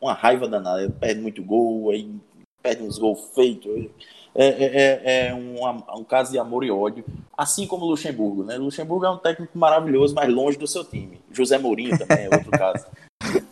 uma 0.00 0.12
raiva 0.12 0.48
danada. 0.48 0.82
Ele 0.82 0.92
perde 0.92 1.20
muito 1.20 1.42
gol, 1.42 1.90
aí 1.90 2.10
perde 2.62 2.82
uns 2.82 2.98
gols 2.98 3.30
feitos. 3.34 3.86
É, 4.34 4.46
é, 4.46 4.66
é, 4.76 5.26
é 5.28 5.34
um, 5.34 5.66
um, 5.98 6.04
caso 6.04 6.30
de 6.30 6.38
amor 6.38 6.64
e 6.64 6.70
ódio, 6.70 7.04
assim 7.36 7.66
como 7.66 7.84
o 7.84 7.88
Luxemburgo. 7.88 8.44
Né? 8.44 8.56
Luxemburgo 8.56 9.04
é 9.04 9.10
um 9.10 9.18
técnico 9.18 9.58
maravilhoso, 9.58 10.14
mas 10.14 10.32
longe 10.32 10.56
do 10.56 10.66
seu 10.66 10.84
time. 10.84 11.20
José 11.32 11.58
Mourinho 11.58 11.98
também 11.98 12.26
é 12.26 12.28
outro 12.34 12.50
caso. 12.50 12.86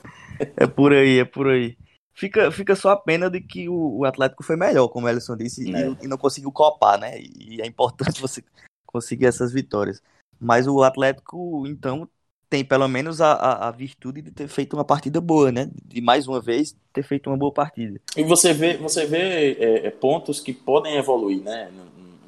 É 0.54 0.66
por 0.66 0.92
aí, 0.92 1.20
é 1.20 1.24
por 1.24 1.48
aí. 1.48 1.78
Fica, 2.14 2.50
fica 2.50 2.76
só 2.76 2.90
a 2.90 2.96
pena 2.96 3.30
de 3.30 3.40
que 3.40 3.70
o, 3.70 3.98
o 4.00 4.04
Atlético 4.04 4.42
foi 4.42 4.54
melhor, 4.54 4.88
como 4.88 5.06
o 5.06 5.08
Ellison 5.08 5.34
disse, 5.34 5.74
é. 5.74 5.88
e, 5.88 6.04
e, 6.04 6.06
não 6.06 6.18
conseguiu 6.18 6.52
copar, 6.52 6.98
né? 6.98 7.18
E 7.20 7.60
é 7.60 7.66
importante 7.66 8.20
você 8.20 8.44
conseguir 8.86 9.24
essas 9.26 9.52
vitórias. 9.52 10.02
Mas 10.38 10.66
o 10.66 10.82
Atlético, 10.82 11.66
então, 11.66 12.06
tem 12.48 12.64
pelo 12.64 12.86
menos 12.88 13.20
a, 13.20 13.32
a, 13.32 13.68
a, 13.68 13.70
virtude 13.70 14.22
de 14.22 14.30
ter 14.30 14.48
feito 14.48 14.74
uma 14.74 14.84
partida 14.84 15.20
boa, 15.20 15.50
né? 15.50 15.68
De 15.84 16.00
mais 16.00 16.28
uma 16.28 16.40
vez 16.40 16.76
ter 16.92 17.02
feito 17.02 17.28
uma 17.28 17.36
boa 17.36 17.52
partida. 17.52 18.00
E 18.16 18.22
você 18.22 18.52
vê, 18.52 18.76
você 18.76 19.06
vê 19.06 19.52
é, 19.54 19.86
é 19.86 19.90
pontos 19.90 20.40
que 20.40 20.52
podem 20.52 20.96
evoluir, 20.96 21.42
né? 21.42 21.70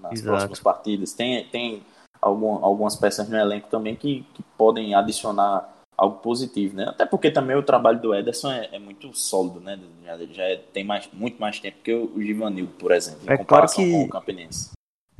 Nas 0.02 0.12
Exato. 0.12 0.28
próximas 0.28 0.60
partidas. 0.60 1.12
Tem, 1.12 1.44
tem 1.44 1.82
algum, 2.20 2.64
algumas 2.64 2.96
peças 2.96 3.28
no 3.28 3.36
elenco 3.36 3.68
também 3.70 3.94
que, 3.94 4.24
que 4.34 4.42
podem 4.56 4.94
adicionar 4.94 5.76
algo 5.96 6.18
positivo, 6.18 6.76
né? 6.76 6.86
Até 6.88 7.04
porque 7.04 7.30
também 7.30 7.56
o 7.56 7.62
trabalho 7.62 8.00
do 8.00 8.14
Ederson 8.14 8.52
é, 8.52 8.68
é 8.72 8.78
muito 8.78 9.12
sólido, 9.16 9.60
né? 9.60 9.78
Já, 10.04 10.16
já 10.26 10.42
é, 10.44 10.56
tem 10.56 10.84
mais, 10.84 11.08
muito 11.12 11.40
mais 11.40 11.58
tempo 11.58 11.78
que 11.82 11.92
o, 11.92 12.12
o 12.14 12.22
Givanildo, 12.22 12.72
por 12.78 12.92
exemplo, 12.92 13.20
em 13.28 13.32
é 13.32 13.36
comparação 13.36 13.84
claro 13.84 13.90
que... 13.90 14.02
com 14.02 14.04
o 14.04 14.08
Campinense. 14.08 14.70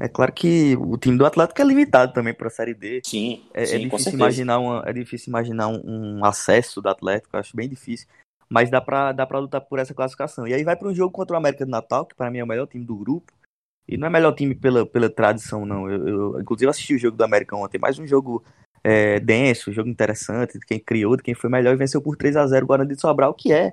É 0.01 0.09
claro 0.09 0.33
que 0.33 0.77
o 0.77 0.97
time 0.97 1.19
do 1.19 1.27
Atlético 1.27 1.61
é 1.61 1.65
limitado 1.65 2.13
também 2.13 2.33
para 2.33 2.47
a 2.47 2.51
Série 2.51 2.75
D. 2.75 3.01
Sim, 3.05 3.45
é, 3.53 3.63
é 3.63 3.67
sim, 3.67 3.75
é 3.75 3.79
difícil 3.79 4.13
imaginar 4.13 4.59
uma, 4.59 4.83
é 4.87 4.93
difícil 4.93 5.31
imaginar 5.31 5.69
um, 5.69 5.81
um, 5.85 6.25
acesso 6.25 6.81
do 6.81 6.89
Atlético, 6.89 7.37
acho 7.37 7.57
bem 7.57 7.69
difícil. 7.69 8.07
Mas 8.49 8.71
dá 8.71 8.81
para 8.81 9.13
dá 9.13 9.27
para 9.27 9.41
lutar 9.41 9.61
por 9.61 9.79
essa 9.79 9.93
classificação. 9.93 10.47
E 10.47 10.55
aí 10.55 10.63
vai 10.63 10.77
para 10.77 10.89
um 10.89 10.95
jogo 10.95 11.13
contra 11.13 11.35
o 11.35 11.39
América 11.39 11.65
do 11.67 11.71
Natal, 11.71 12.07
que 12.07 12.15
para 12.15 12.31
mim 12.31 12.39
é 12.39 12.45
o 12.45 12.47
melhor 12.47 12.67
time 12.67 12.85
do 12.85 12.97
grupo. 12.97 13.33
E 13.89 13.97
não 13.97 14.07
é 14.07 14.11
melhor 14.11 14.33
time 14.33 14.55
pela, 14.55 14.87
pela 14.87 15.11
tradição, 15.11 15.67
não. 15.67 15.91
Eu, 15.91 16.09
eu 16.09 16.41
inclusive 16.41 16.71
assisti 16.71 16.95
o 16.95 16.99
jogo 16.99 17.17
do 17.17 17.25
América 17.25 17.57
ontem, 17.57 17.79
mais 17.79 17.99
um 17.99 18.07
jogo 18.07 18.45
é, 18.85 19.19
denso, 19.19 19.71
um 19.71 19.73
jogo 19.73 19.89
interessante, 19.89 20.59
de 20.59 20.67
quem 20.67 20.79
criou, 20.79 21.17
de 21.17 21.23
quem 21.23 21.35
foi 21.35 21.51
melhor 21.51 21.75
e 21.75 21.77
venceu 21.77 22.01
por 22.01 22.17
3 22.17 22.37
a 22.37 22.47
0 22.47 22.65
o 22.65 22.69
Guarani 22.69 22.95
de 22.95 23.01
Sobral, 23.01 23.35
que 23.35 23.53
é 23.53 23.73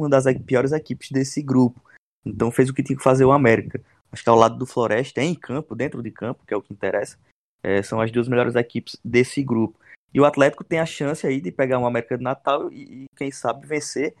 uma 0.00 0.08
das 0.08 0.24
piores 0.44 0.72
equipes 0.72 1.10
desse 1.10 1.42
grupo. 1.42 1.82
Então 2.24 2.50
fez 2.50 2.70
o 2.70 2.74
que 2.74 2.82
tinha 2.82 2.96
que 2.96 3.02
fazer 3.02 3.24
o 3.24 3.32
América. 3.32 3.80
Acho 4.16 4.24
que 4.24 4.30
ao 4.30 4.36
lado 4.36 4.56
do 4.56 4.64
Floresta, 4.64 5.20
em 5.20 5.34
campo, 5.34 5.74
dentro 5.74 6.02
de 6.02 6.10
campo, 6.10 6.42
que 6.46 6.54
é 6.54 6.56
o 6.56 6.62
que 6.62 6.72
interessa, 6.72 7.18
é, 7.62 7.82
são 7.82 8.00
as 8.00 8.10
duas 8.10 8.28
melhores 8.28 8.54
equipes 8.54 8.98
desse 9.04 9.42
grupo. 9.42 9.78
E 10.14 10.18
o 10.18 10.24
Atlético 10.24 10.64
tem 10.64 10.78
a 10.78 10.86
chance 10.86 11.26
aí 11.26 11.38
de 11.38 11.52
pegar 11.52 11.78
uma 11.78 11.88
América 11.88 12.16
do 12.16 12.24
Natal 12.24 12.72
e, 12.72 13.04
e 13.04 13.06
quem 13.14 13.30
sabe, 13.30 13.66
vencer 13.66 14.14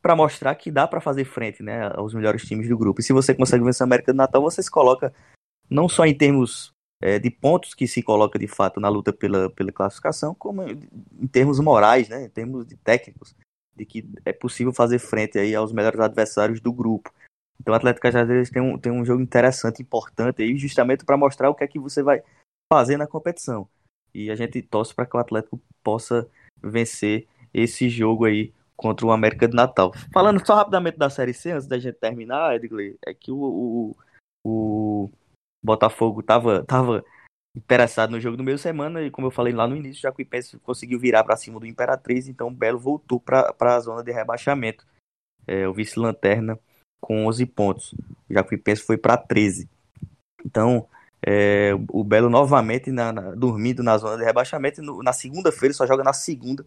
para 0.00 0.14
mostrar 0.14 0.54
que 0.54 0.70
dá 0.70 0.86
para 0.86 1.00
fazer 1.00 1.24
frente 1.24 1.64
né, 1.64 1.90
aos 1.96 2.14
melhores 2.14 2.44
times 2.44 2.68
do 2.68 2.78
grupo. 2.78 3.00
E 3.00 3.02
se 3.02 3.12
você 3.12 3.34
consegue 3.34 3.64
vencer 3.64 3.82
a 3.82 3.86
América 3.86 4.12
do 4.12 4.16
Natal, 4.16 4.40
você 4.40 4.62
se 4.62 4.70
coloca 4.70 5.12
não 5.68 5.88
só 5.88 6.06
em 6.06 6.16
termos 6.16 6.70
é, 7.02 7.18
de 7.18 7.28
pontos 7.28 7.74
que 7.74 7.88
se 7.88 8.04
coloca 8.04 8.38
de 8.38 8.46
fato 8.46 8.78
na 8.78 8.88
luta 8.88 9.12
pela, 9.12 9.50
pela 9.50 9.72
classificação, 9.72 10.32
como 10.32 10.62
em 10.62 11.26
termos 11.26 11.58
morais, 11.58 12.08
né, 12.08 12.26
em 12.26 12.30
termos 12.30 12.64
de 12.64 12.76
técnicos, 12.76 13.34
de 13.74 13.84
que 13.84 14.08
é 14.24 14.32
possível 14.32 14.72
fazer 14.72 15.00
frente 15.00 15.40
aí 15.40 15.56
aos 15.56 15.72
melhores 15.72 15.98
adversários 15.98 16.60
do 16.60 16.72
grupo. 16.72 17.12
Então 17.60 17.74
o 17.74 17.76
Atlético 17.76 18.02
Cajazeiras 18.02 18.48
tem 18.48 18.62
um, 18.62 18.78
tem 18.78 18.90
um 18.90 19.04
jogo 19.04 19.22
interessante, 19.22 19.82
importante 19.82 20.42
aí, 20.42 20.56
justamente 20.56 21.04
para 21.04 21.16
mostrar 21.16 21.50
o 21.50 21.54
que 21.54 21.62
é 21.62 21.68
que 21.68 21.78
você 21.78 22.02
vai 22.02 22.22
fazer 22.72 22.96
na 22.96 23.06
competição. 23.06 23.68
E 24.14 24.30
a 24.30 24.34
gente 24.34 24.62
torce 24.62 24.94
para 24.94 25.06
que 25.06 25.16
o 25.16 25.20
Atlético 25.20 25.60
possa 25.84 26.26
vencer 26.62 27.28
esse 27.52 27.88
jogo 27.88 28.24
aí 28.24 28.52
contra 28.76 29.06
o 29.06 29.12
América 29.12 29.46
de 29.46 29.54
Natal. 29.54 29.92
Falando 30.12 30.44
só 30.44 30.54
rapidamente 30.54 30.96
da 30.96 31.10
Série 31.10 31.34
C, 31.34 31.50
antes 31.50 31.66
da 31.66 31.78
gente 31.78 31.98
terminar, 31.98 32.56
Edgley, 32.56 32.98
é 33.06 33.12
que 33.12 33.30
o, 33.30 33.36
o, 33.36 33.96
o 34.42 35.10
Botafogo 35.62 36.22
tava, 36.22 36.64
tava 36.64 37.04
interessado 37.54 38.10
no 38.10 38.20
jogo 38.20 38.38
do 38.38 38.44
meio 38.44 38.56
semana 38.56 39.02
e 39.02 39.10
como 39.10 39.26
eu 39.26 39.30
falei 39.30 39.52
lá 39.52 39.68
no 39.68 39.76
início, 39.76 40.00
já 40.00 40.08
o 40.08 40.12
Jacuipense 40.12 40.58
conseguiu 40.60 40.98
virar 40.98 41.24
para 41.24 41.36
cima 41.36 41.60
do 41.60 41.66
Imperatriz, 41.66 42.26
então 42.26 42.48
o 42.48 42.50
Belo 42.52 42.78
voltou 42.78 43.20
para 43.20 43.54
a 43.60 43.80
zona 43.80 44.02
de 44.02 44.12
rebaixamento. 44.12 44.86
É, 45.46 45.68
o 45.68 45.74
vice-lanterna 45.74 46.58
com 47.00 47.26
11 47.26 47.46
pontos. 47.46 47.92
O 48.28 48.34
Jacuipense 48.34 48.82
foi 48.82 48.96
para 48.96 49.16
13. 49.16 49.68
Então, 50.44 50.86
é, 51.26 51.72
o 51.90 52.04
Belo 52.04 52.30
novamente 52.30 52.90
na, 52.90 53.12
na, 53.12 53.34
dormindo 53.34 53.82
na 53.82 53.96
zona 53.98 54.16
de 54.16 54.24
rebaixamento. 54.24 54.82
No, 54.82 55.02
na 55.02 55.12
segunda-feira, 55.12 55.74
só 55.74 55.86
joga 55.86 56.04
na 56.04 56.12
segunda. 56.12 56.64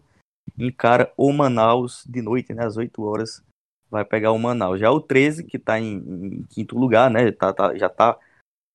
Encara 0.58 1.12
o 1.16 1.32
Manaus 1.32 2.04
de 2.06 2.20
noite, 2.20 2.52
né, 2.52 2.64
às 2.64 2.76
8 2.76 3.02
horas. 3.02 3.42
Vai 3.90 4.04
pegar 4.04 4.32
o 4.32 4.38
Manaus. 4.38 4.80
Já 4.80 4.90
o 4.90 5.00
13, 5.00 5.44
que 5.44 5.56
está 5.56 5.78
em, 5.78 5.96
em, 5.96 6.42
quinto 6.44 6.76
lugar, 6.76 7.10
né, 7.10 7.30
tá, 7.32 7.52
tá, 7.52 7.76
já 7.76 7.86
está 7.86 8.18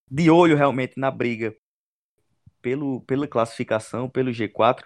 de 0.10 0.30
olho 0.30 0.58
realmente 0.58 1.00
na 1.00 1.12
briga 1.12 1.56
pelo, 2.62 3.02
pela 3.02 3.28
classificação, 3.28 4.10
pelo 4.10 4.32
G4. 4.32 4.86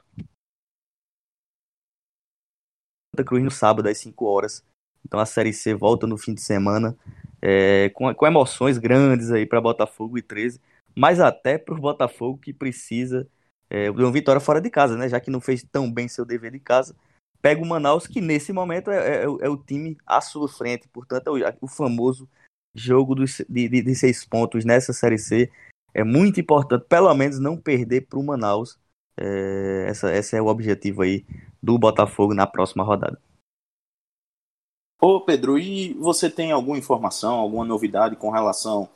Santa 3.16 3.24
Cruz 3.24 3.44
no 3.44 3.52
sábado 3.52 3.88
às 3.88 3.98
5 4.00 4.26
horas 4.26 4.66
então 5.06 5.20
a 5.20 5.26
Série 5.26 5.54
C 5.54 5.74
volta 5.74 6.08
no 6.08 6.18
fim 6.18 6.34
de 6.34 6.42
semana 6.42 6.98
é, 7.42 7.90
com, 7.90 8.14
com 8.16 8.26
emoções 8.26 8.78
grandes 8.78 9.30
aí 9.30 9.46
para 9.46 9.60
Botafogo 9.60 10.18
e 10.18 10.22
13, 10.22 10.62
mas 10.96 11.20
até 11.20 11.58
para 11.58 11.74
o 11.76 11.82
Botafogo 11.82 12.38
que 12.38 12.54
precisa 12.54 13.28
é, 13.70 13.92
de 13.92 14.02
uma 14.02 14.12
vitória 14.12 14.40
fora 14.40 14.62
de 14.62 14.70
casa, 14.70 14.96
né? 14.96 15.10
Já 15.10 15.20
que 15.20 15.30
não 15.30 15.42
fez 15.42 15.64
tão 15.64 15.92
bem 15.92 16.08
seu 16.08 16.24
dever 16.24 16.52
de 16.52 16.60
casa. 16.60 16.96
Pega 17.42 17.62
o 17.62 17.66
Manaus, 17.66 18.08
que 18.08 18.22
nesse 18.22 18.54
momento 18.54 18.90
é, 18.90 19.24
é, 19.24 19.24
é 19.24 19.50
o 19.50 19.58
time 19.58 19.98
à 20.06 20.22
sua 20.22 20.48
frente, 20.48 20.88
portanto, 20.88 21.36
é 21.36 21.50
o, 21.50 21.66
o 21.66 21.68
famoso 21.68 22.30
jogo 22.74 23.14
dos, 23.14 23.42
de, 23.50 23.68
de, 23.68 23.82
de, 23.82 23.96
seis 23.96 24.24
pontos 24.24 24.64
nessa 24.64 24.94
Série 24.94 25.18
C. 25.18 25.52
É 25.94 26.04
muito 26.04 26.40
importante, 26.40 26.86
pelo 26.88 27.14
menos, 27.14 27.40
não 27.40 27.58
perder 27.58 28.08
para 28.08 28.20
o 28.20 28.24
Manaus. 28.24 28.80
É, 29.18 29.86
essa, 29.90 30.16
esse 30.16 30.38
é 30.38 30.42
o 30.42 30.48
objetivo 30.48 31.02
aí 31.02 31.26
do 31.62 31.78
Botafogo 31.78 32.34
na 32.34 32.48
próxima 32.48 32.84
rodada. 32.84 33.20
Ô 35.06 35.20
Pedro, 35.20 35.60
e 35.60 35.92
você 35.96 36.30
tem 36.30 36.54
alguma 36.54 36.78
informação, 36.78 37.36
alguma 37.36 37.66
novidade 37.66 38.16
com 38.16 38.30
relação 38.30 38.88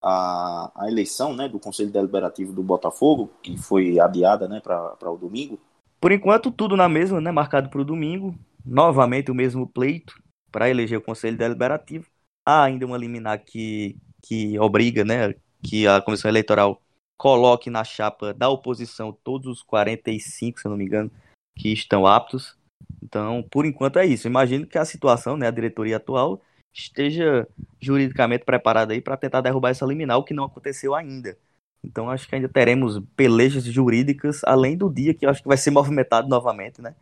à, 0.00 0.70
à 0.76 0.86
eleição 0.86 1.34
né, 1.34 1.48
do 1.48 1.58
Conselho 1.58 1.90
Deliberativo 1.90 2.52
do 2.52 2.62
Botafogo, 2.62 3.32
que 3.42 3.58
foi 3.58 3.98
adiada 3.98 4.46
né, 4.46 4.60
para 4.60 5.10
o 5.10 5.16
domingo? 5.16 5.58
Por 6.00 6.12
enquanto, 6.12 6.52
tudo 6.52 6.76
na 6.76 6.88
mesma, 6.88 7.20
né, 7.20 7.32
marcado 7.32 7.68
para 7.68 7.80
o 7.80 7.84
domingo. 7.84 8.32
Novamente 8.64 9.32
o 9.32 9.34
mesmo 9.34 9.66
pleito 9.66 10.14
para 10.52 10.70
eleger 10.70 10.98
o 10.98 11.02
Conselho 11.02 11.36
Deliberativo. 11.36 12.06
Há 12.46 12.62
ainda 12.62 12.86
uma 12.86 12.96
liminar 12.96 13.44
que, 13.44 13.96
que 14.22 14.56
obriga 14.60 15.04
né, 15.04 15.34
que 15.64 15.84
a 15.88 16.00
Comissão 16.00 16.28
Eleitoral 16.28 16.80
coloque 17.18 17.70
na 17.70 17.82
chapa 17.82 18.32
da 18.32 18.48
oposição 18.48 19.10
todos 19.24 19.48
os 19.48 19.62
45, 19.64 20.60
se 20.60 20.68
não 20.68 20.76
me 20.76 20.84
engano, 20.84 21.10
que 21.56 21.72
estão 21.72 22.06
aptos. 22.06 22.56
Então, 23.02 23.42
por 23.50 23.64
enquanto 23.64 23.98
é 23.98 24.06
isso. 24.06 24.26
Imagino 24.26 24.66
que 24.66 24.78
a 24.78 24.84
situação, 24.84 25.36
né, 25.36 25.46
a 25.46 25.50
diretoria 25.50 25.96
atual, 25.96 26.42
esteja 26.74 27.46
juridicamente 27.80 28.44
preparada 28.44 28.92
aí 28.92 29.00
para 29.00 29.16
tentar 29.16 29.40
derrubar 29.40 29.70
essa 29.70 29.86
liminar, 29.86 30.18
o 30.18 30.24
que 30.24 30.34
não 30.34 30.44
aconteceu 30.44 30.94
ainda. 30.94 31.38
Então, 31.82 32.10
acho 32.10 32.28
que 32.28 32.34
ainda 32.34 32.48
teremos 32.48 33.00
pelejas 33.14 33.64
jurídicas, 33.64 34.42
além 34.44 34.76
do 34.76 34.92
dia 34.92 35.14
que 35.14 35.24
eu 35.24 35.30
acho 35.30 35.40
que 35.40 35.48
vai 35.48 35.56
ser 35.56 35.70
movimentado 35.70 36.28
novamente, 36.28 36.82
né, 36.82 36.94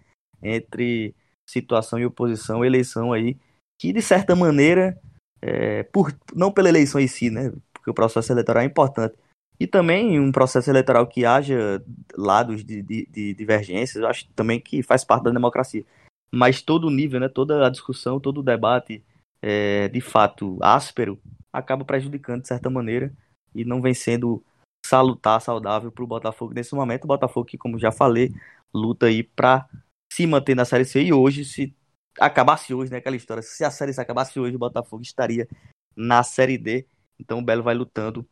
entre 0.43 1.14
situação 1.47 1.99
e 1.99 2.07
oposição, 2.07 2.64
eleição 2.64 3.12
aí, 3.12 3.37
que 3.79 3.93
de 3.93 4.03
certa 4.03 4.37
maneira, 4.37 4.99
é, 5.41 5.83
por, 5.85 6.14
não 6.35 6.53
pela 6.53 6.68
eleição 6.68 7.01
em 7.01 7.09
si, 7.09 7.31
né, 7.31 7.53
porque 7.72 7.91
o 7.91 7.95
processo 7.95 8.33
eleitoral 8.33 8.62
é 8.62 8.66
importante, 8.66 9.16
e 9.59 9.67
também 9.67 10.19
um 10.19 10.33
processo 10.33 10.69
eleitoral 10.71 11.07
que 11.07 11.25
haja 11.25 11.83
lados 12.17 12.65
de, 12.65 12.83
de, 12.83 13.07
de 13.07 13.35
divergências, 13.35 14.03
eu 14.03 14.09
acho 14.09 14.29
também 14.35 14.61
que 14.61 14.83
faz 14.83 15.05
parte 15.05 15.25
da 15.25 15.31
democracia. 15.31 15.85
Mas 16.33 16.61
todo 16.61 16.89
o 16.89 16.91
nível, 16.91 17.21
né, 17.21 17.29
toda 17.29 17.65
a 17.65 17.71
discussão, 17.71 18.19
todo 18.19 18.39
o 18.39 18.43
debate, 18.43 19.05
é, 19.41 19.89
de 19.89 20.01
fato, 20.01 20.59
áspero, 20.61 21.21
acaba 21.53 21.85
prejudicando 21.85 22.43
de 22.43 22.49
certa 22.49 22.69
maneira 22.69 23.13
e 23.55 23.65
não 23.65 23.81
vem 23.81 23.95
sendo 23.95 24.43
salutar, 24.85 25.41
saudável 25.41 25.93
para 25.93 26.03
o 26.03 26.07
Botafogo 26.07 26.53
nesse 26.53 26.75
momento. 26.75 27.05
O 27.05 27.09
Botafogo 27.09 27.47
que, 27.47 27.57
como 27.57 27.79
já 27.79 27.93
falei, 27.93 28.35
luta 28.75 29.07
aí 29.07 29.23
para 29.23 29.69
se 30.13 30.27
manter 30.27 30.57
na 30.57 30.65
Série 30.65 30.85
C 30.85 31.03
e 31.03 31.13
hoje, 31.13 31.45
se 31.45 31.73
acabasse 32.19 32.75
hoje, 32.75 32.91
né, 32.91 32.99
aquela 32.99 33.17
história, 33.17 33.43
se 33.43 33.65
a 33.65 33.71
Série 33.71 33.93
C 33.93 34.01
acabasse 34.01 34.39
hoje, 34.39 34.57
o 34.57 34.59
Botafogo 34.59 35.03
estaria 35.03 35.49
na 35.97 36.25
Série 36.25 36.59
D. 36.59 36.87
Então 37.19 37.39
o 37.39 37.43
Belo 37.43 37.63
vai 37.63 37.75
lutando 37.75 38.27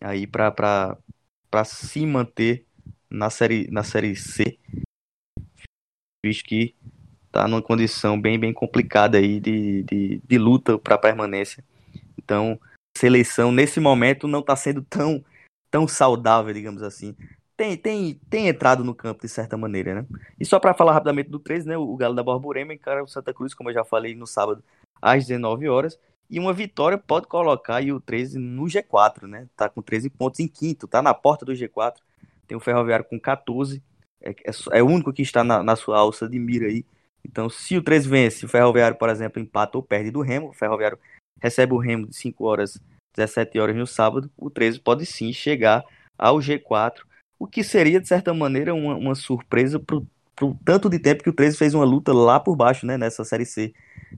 aí 0.00 0.26
para 0.26 0.98
se 1.64 2.04
manter 2.06 2.66
na 3.10 3.30
série, 3.30 3.68
na 3.70 3.82
série 3.82 4.14
C. 4.16 4.58
visto 6.24 6.44
que 6.44 6.74
está 7.26 7.46
numa 7.46 7.62
condição 7.62 8.20
bem, 8.20 8.38
bem 8.38 8.52
complicada 8.52 9.18
aí 9.18 9.38
de, 9.38 9.82
de, 9.82 10.20
de 10.24 10.38
luta 10.38 10.78
para 10.78 10.98
permanência. 10.98 11.64
Então, 12.18 12.58
seleção 12.96 13.52
nesse 13.52 13.78
momento 13.78 14.26
não 14.26 14.40
está 14.40 14.56
sendo 14.56 14.82
tão, 14.82 15.24
tão 15.70 15.86
saudável, 15.86 16.52
digamos 16.52 16.82
assim. 16.82 17.14
Tem, 17.56 17.76
tem, 17.76 18.14
tem 18.28 18.48
entrado 18.48 18.84
no 18.84 18.94
campo 18.94 19.22
de 19.22 19.28
certa 19.28 19.56
maneira, 19.56 19.94
né? 19.94 20.06
E 20.38 20.44
só 20.44 20.58
para 20.58 20.74
falar 20.74 20.92
rapidamente 20.92 21.30
do 21.30 21.38
13, 21.38 21.66
né? 21.66 21.76
O 21.76 21.96
Galo 21.96 22.14
da 22.14 22.22
Borborema 22.22 22.74
encara 22.74 23.02
o 23.02 23.08
Santa 23.08 23.32
Cruz, 23.32 23.54
como 23.54 23.70
eu 23.70 23.74
já 23.74 23.84
falei 23.84 24.14
no 24.14 24.26
sábado, 24.26 24.62
às 25.00 25.26
19 25.26 25.68
horas. 25.68 25.98
E 26.28 26.40
uma 26.40 26.52
vitória 26.52 26.98
pode 26.98 27.26
colocar 27.26 27.82
o 27.84 28.00
13 28.00 28.38
no 28.38 28.64
G4, 28.64 29.26
né? 29.26 29.46
Tá 29.56 29.68
com 29.68 29.80
13 29.80 30.10
pontos 30.10 30.40
em 30.40 30.48
quinto, 30.48 30.88
tá 30.88 31.00
na 31.00 31.14
porta 31.14 31.44
do 31.44 31.52
G4. 31.52 31.94
Tem 32.46 32.56
o 32.56 32.60
Ferroviário 32.60 33.04
com 33.04 33.18
14. 33.18 33.82
É, 34.20 34.30
é, 34.30 34.78
é 34.78 34.82
o 34.82 34.86
único 34.86 35.12
que 35.12 35.22
está 35.22 35.44
na, 35.44 35.62
na, 35.62 35.76
sua 35.76 35.98
alça 35.98 36.28
de 36.28 36.38
mira 36.38 36.66
aí. 36.66 36.84
Então, 37.24 37.48
se 37.48 37.76
o 37.76 37.82
13 37.82 38.08
vence, 38.08 38.44
o 38.44 38.48
Ferroviário, 38.48 38.96
por 38.96 39.08
exemplo, 39.08 39.40
empata 39.40 39.76
ou 39.78 39.82
perde 39.82 40.10
do 40.10 40.20
Remo, 40.20 40.48
o 40.48 40.52
Ferroviário 40.52 40.98
recebe 41.40 41.74
o 41.74 41.78
Remo 41.78 42.06
de 42.06 42.16
5 42.16 42.44
horas, 42.44 42.80
17 43.16 43.58
horas 43.58 43.76
no 43.76 43.86
sábado, 43.86 44.30
o 44.36 44.48
13 44.48 44.80
pode 44.80 45.04
sim 45.06 45.32
chegar 45.32 45.84
ao 46.16 46.38
G4, 46.38 47.00
o 47.38 47.46
que 47.46 47.62
seria, 47.62 48.00
de 48.00 48.08
certa 48.08 48.32
maneira, 48.32 48.74
uma, 48.74 48.94
uma 48.94 49.14
surpresa 49.14 49.78
pro, 49.78 50.06
pro 50.34 50.56
tanto 50.64 50.88
de 50.88 50.98
tempo 50.98 51.22
que 51.22 51.30
o 51.30 51.34
13 51.34 51.56
fez 51.56 51.74
uma 51.74 51.84
luta 51.84 52.12
lá 52.12 52.40
por 52.40 52.56
baixo, 52.56 52.86
né, 52.86 52.96
nessa 52.96 53.24
Série 53.24 53.44
C. 53.44 53.74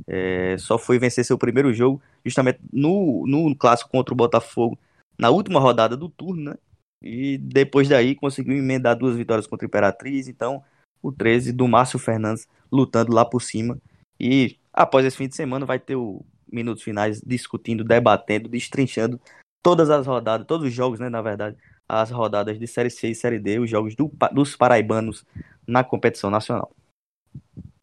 É, 0.06 0.56
só 0.58 0.78
foi 0.78 0.98
vencer 0.98 1.24
seu 1.24 1.38
primeiro 1.38 1.72
jogo, 1.72 2.00
justamente 2.24 2.60
no, 2.72 3.24
no 3.26 3.54
clássico 3.56 3.90
contra 3.90 4.14
o 4.14 4.16
Botafogo, 4.16 4.78
na 5.18 5.30
última 5.30 5.60
rodada 5.60 5.96
do 5.96 6.08
turno, 6.08 6.50
né? 6.50 6.56
E 7.02 7.38
depois 7.38 7.88
daí 7.88 8.14
conseguiu 8.14 8.56
emendar 8.56 8.96
duas 8.96 9.16
vitórias 9.16 9.46
contra 9.46 9.66
o 9.66 9.68
Imperatriz. 9.68 10.28
Então, 10.28 10.62
o 11.02 11.12
13 11.12 11.52
do 11.52 11.68
Márcio 11.68 11.98
Fernandes 11.98 12.48
lutando 12.70 13.12
lá 13.12 13.24
por 13.24 13.40
cima. 13.40 13.78
E 14.20 14.58
após 14.72 15.04
esse 15.04 15.16
fim 15.16 15.28
de 15.28 15.36
semana 15.36 15.64
vai 15.64 15.78
ter 15.78 15.96
o 15.96 16.24
minutos 16.50 16.82
finais 16.82 17.20
discutindo, 17.20 17.84
debatendo, 17.84 18.48
destrinchando 18.48 19.20
todas 19.62 19.90
as 19.90 20.06
rodadas, 20.06 20.46
todos 20.46 20.66
os 20.66 20.72
jogos, 20.72 20.98
né, 20.98 21.08
na 21.08 21.20
verdade, 21.20 21.56
as 21.88 22.10
rodadas 22.10 22.58
de 22.58 22.66
Série 22.66 22.90
C 22.90 23.08
e 23.08 23.14
Série 23.14 23.38
D, 23.38 23.58
os 23.58 23.68
jogos 23.68 23.94
do, 23.94 24.10
dos 24.32 24.56
paraibanos 24.56 25.24
na 25.66 25.84
competição 25.84 26.30
nacional. 26.30 26.74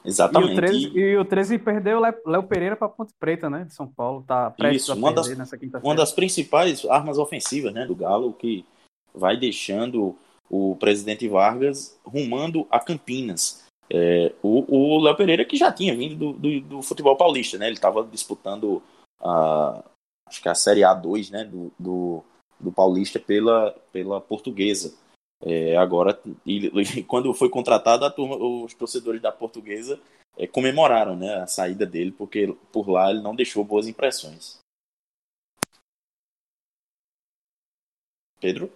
Exatamente. 0.06 0.52
E 0.52 0.54
o 0.54 0.56
13, 0.56 1.00
e 1.00 1.18
o 1.18 1.26
13 1.26 1.60
perdeu 1.60 2.00
o 2.00 2.30
Léo 2.30 2.44
Pereira 2.44 2.76
para 2.76 2.88
Ponte 2.88 3.14
Preta, 3.20 3.50
né, 3.50 3.64
de 3.64 3.74
São 3.74 3.88
Paulo. 3.88 4.24
Tá 4.26 4.52
prestes 4.52 4.84
Isso, 4.84 4.94
uma 4.94 5.12
das, 5.12 5.28
nessa 5.36 5.58
quinta-feira. 5.58 5.88
Uma 5.88 5.96
das 5.96 6.12
principais 6.12 6.86
armas 6.86 7.18
ofensivas, 7.18 7.74
né, 7.74 7.86
do 7.86 7.96
Galo, 7.96 8.34
que 8.34 8.66
vai 9.14 9.36
deixando 9.36 10.16
o 10.50 10.76
presidente 10.76 11.28
Vargas 11.28 11.98
rumando 12.06 12.68
a 12.70 12.80
Campinas. 12.80 13.64
É, 13.90 14.34
o 14.42 15.00
Léo 15.00 15.16
Pereira 15.16 15.46
que 15.46 15.58
já 15.58 15.72
tinha 15.72 15.96
vindo 15.96 16.16
do, 16.16 16.34
do, 16.34 16.62
do 16.62 16.82
futebol 16.82 17.16
paulista, 17.16 17.58
né? 17.58 17.68
Ele 17.68 17.76
estava 17.76 18.04
disputando 18.04 18.82
a, 19.22 19.84
acho 20.28 20.42
que 20.42 20.50
a 20.50 20.56
Série 20.56 20.82
A2 20.82 21.32
né? 21.32 21.46
do, 21.46 21.72
do, 21.78 22.24
do 22.60 22.72
Paulista 22.72 23.20
pela, 23.20 23.76
pela 23.92 24.20
Portuguesa. 24.20 24.94
É, 25.42 25.76
agora, 25.78 26.20
e, 26.46 26.68
e, 26.68 27.04
quando 27.04 27.34
foi 27.34 27.50
contratado, 27.50 28.10
turma, 28.12 28.36
os 28.36 28.74
torcedores 28.74 29.22
da 29.22 29.32
Portuguesa 29.32 30.00
é, 30.38 30.48
comemoraram 30.48 31.16
né, 31.16 31.36
a 31.36 31.48
saída 31.48 31.86
dele, 31.86 32.12
porque 32.12 32.56
por 32.72 32.90
lá 32.90 33.12
ele 33.12 33.22
não 33.22 33.36
deixou 33.36 33.64
boas 33.64 33.88
impressões. 33.88 34.60
Pedro? 38.40 38.72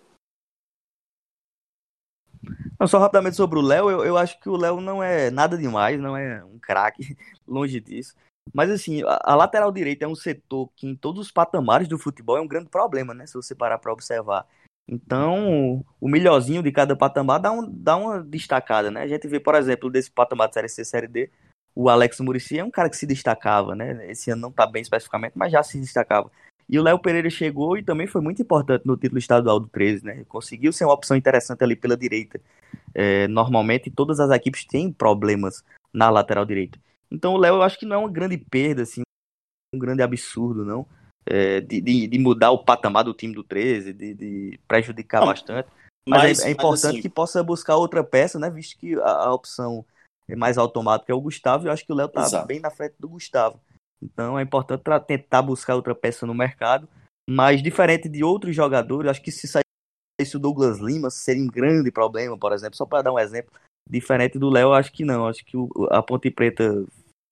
Só 2.87 2.97
rapidamente 2.97 3.35
sobre 3.35 3.59
o 3.59 3.61
Léo, 3.61 3.89
eu, 3.89 4.05
eu 4.05 4.17
acho 4.17 4.39
que 4.39 4.47
o 4.47 4.55
Léo 4.55 4.79
não 4.79 5.03
é 5.03 5.29
nada 5.29 5.57
demais, 5.57 5.99
não 5.99 6.15
é 6.15 6.43
um 6.45 6.57
craque, 6.57 7.17
longe 7.45 7.79
disso. 7.79 8.15
Mas 8.53 8.71
assim, 8.71 9.03
a, 9.03 9.19
a, 9.23 9.35
lateral 9.35 9.71
direita 9.71 10.05
é 10.05 10.07
um 10.07 10.15
setor 10.15 10.69
que 10.75 10.87
em 10.87 10.95
todos 10.95 11.27
os 11.27 11.31
patamares 11.31 11.87
do 11.87 11.99
futebol 11.99 12.37
é 12.37 12.41
um 12.41 12.47
grande 12.47 12.69
problema, 12.69 13.13
né? 13.13 13.27
Se 13.27 13.33
você 13.33 13.53
parar 13.53 13.77
para 13.77 13.93
observar. 13.93 14.47
Então, 14.91 15.85
o 16.01 16.09
melhorzinho 16.09 16.63
de 16.63 16.71
cada 16.71 16.95
patamar 16.95 17.39
dá, 17.39 17.51
um, 17.51 17.69
dá 17.71 17.95
uma 17.95 18.23
destacada, 18.23 18.89
né? 18.89 19.03
A 19.03 19.07
gente 19.07 19.27
vê, 19.27 19.39
por 19.39 19.53
exemplo, 19.53 19.87
desse 19.87 20.09
patamar 20.09 20.47
de 20.47 20.55
Série 20.55 20.67
C, 20.67 20.83
Série 20.83 21.07
D, 21.07 21.29
o 21.75 21.89
Alex 21.89 22.19
Murici 22.19 22.57
é 22.57 22.63
um 22.63 22.71
cara 22.71 22.89
que 22.89 22.97
se 22.97 23.05
destacava, 23.05 23.75
né? 23.75 24.09
Esse 24.09 24.31
ano 24.31 24.41
não 24.41 24.51
tá 24.51 24.65
bem 24.65 24.81
especificamente, 24.81 25.33
mas 25.35 25.51
já 25.51 25.61
se 25.61 25.79
destacava. 25.79 26.31
E 26.67 26.79
o 26.79 26.81
Léo 26.81 26.97
Pereira 26.97 27.29
chegou 27.29 27.77
e 27.77 27.83
também 27.83 28.07
foi 28.07 28.19
muito 28.19 28.41
importante 28.41 28.85
no 28.85 28.97
título 28.97 29.19
estadual 29.19 29.59
do 29.59 29.67
13, 29.67 30.03
né? 30.03 30.23
Conseguiu 30.27 30.73
ser 30.73 30.85
uma 30.85 30.93
opção 30.93 31.15
interessante 31.15 31.63
ali 31.63 31.75
pela 31.75 31.95
direita. 31.95 32.41
É, 32.95 33.27
normalmente 33.27 33.91
todas 33.91 34.19
as 34.19 34.31
equipes 34.31 34.65
têm 34.65 34.91
problemas 34.91 35.63
na 35.93 36.09
lateral 36.09 36.45
direita. 36.45 36.79
Então 37.11 37.33
o 37.33 37.37
Léo 37.37 37.55
eu 37.55 37.61
acho 37.61 37.77
que 37.77 37.85
não 37.85 37.95
é 37.95 37.99
uma 37.99 38.11
grande 38.11 38.37
perda, 38.37 38.81
assim, 38.81 39.01
um 39.73 39.79
grande 39.79 40.01
absurdo, 40.01 40.65
não. 40.65 40.87
É, 41.29 41.61
de, 41.61 41.79
de, 41.79 42.07
de, 42.07 42.19
mudar 42.19 42.49
o 42.51 42.63
patamar 42.63 43.03
do 43.03 43.13
time 43.13 43.35
do 43.35 43.43
13, 43.43 43.93
de, 43.93 44.13
de 44.15 44.59
prejudicar 44.67 45.23
bastante. 45.23 45.69
Mas, 46.07 46.23
mas, 46.23 46.39
é, 46.39 46.47
é 46.47 46.51
importante 46.51 46.93
assim... 46.93 47.01
que 47.01 47.09
possa 47.09 47.43
buscar 47.43 47.75
outra 47.75 48.03
peça, 48.03 48.39
né? 48.39 48.49
Visto 48.49 48.79
que 48.79 48.95
a, 48.95 49.25
a 49.25 49.33
opção 49.33 49.85
é 50.27 50.35
mais 50.35 50.57
automática 50.57 51.11
é 51.11 51.15
o 51.15 51.21
Gustavo, 51.21 51.65
e 51.65 51.67
eu 51.67 51.71
acho 51.71 51.85
que 51.85 51.91
o 51.91 51.95
Léo 51.95 52.07
tá 52.07 52.21
Exato. 52.21 52.47
bem 52.47 52.59
na 52.59 52.71
frente 52.71 52.95
do 52.99 53.09
Gustavo. 53.09 53.59
Então 54.01 54.39
é 54.39 54.43
importante 54.43 54.83
tentar 55.05 55.41
buscar 55.41 55.75
outra 55.75 55.93
peça 55.93 56.25
no 56.25 56.33
mercado. 56.33 56.87
Mas 57.29 57.61
diferente 57.61 58.09
de 58.09 58.23
outros 58.23 58.55
jogadores, 58.55 59.11
acho 59.11 59.21
que 59.21 59.31
se 59.31 59.47
saísse 59.47 60.35
o 60.35 60.39
Douglas 60.39 60.79
Lima 60.79 61.11
seria 61.11 61.43
um 61.43 61.47
grande 61.47 61.91
problema, 61.91 62.35
por 62.37 62.53
exemplo. 62.53 62.75
Só 62.75 62.85
para 62.85 63.03
dar 63.03 63.13
um 63.13 63.19
exemplo, 63.19 63.51
diferente 63.87 64.39
do 64.39 64.49
Léo, 64.49 64.73
acho 64.73 64.91
que 64.91 65.05
não. 65.05 65.27
Acho 65.27 65.45
que 65.45 65.55
o, 65.55 65.69
a 65.91 66.01
Ponte 66.01 66.31
Preta 66.31 66.83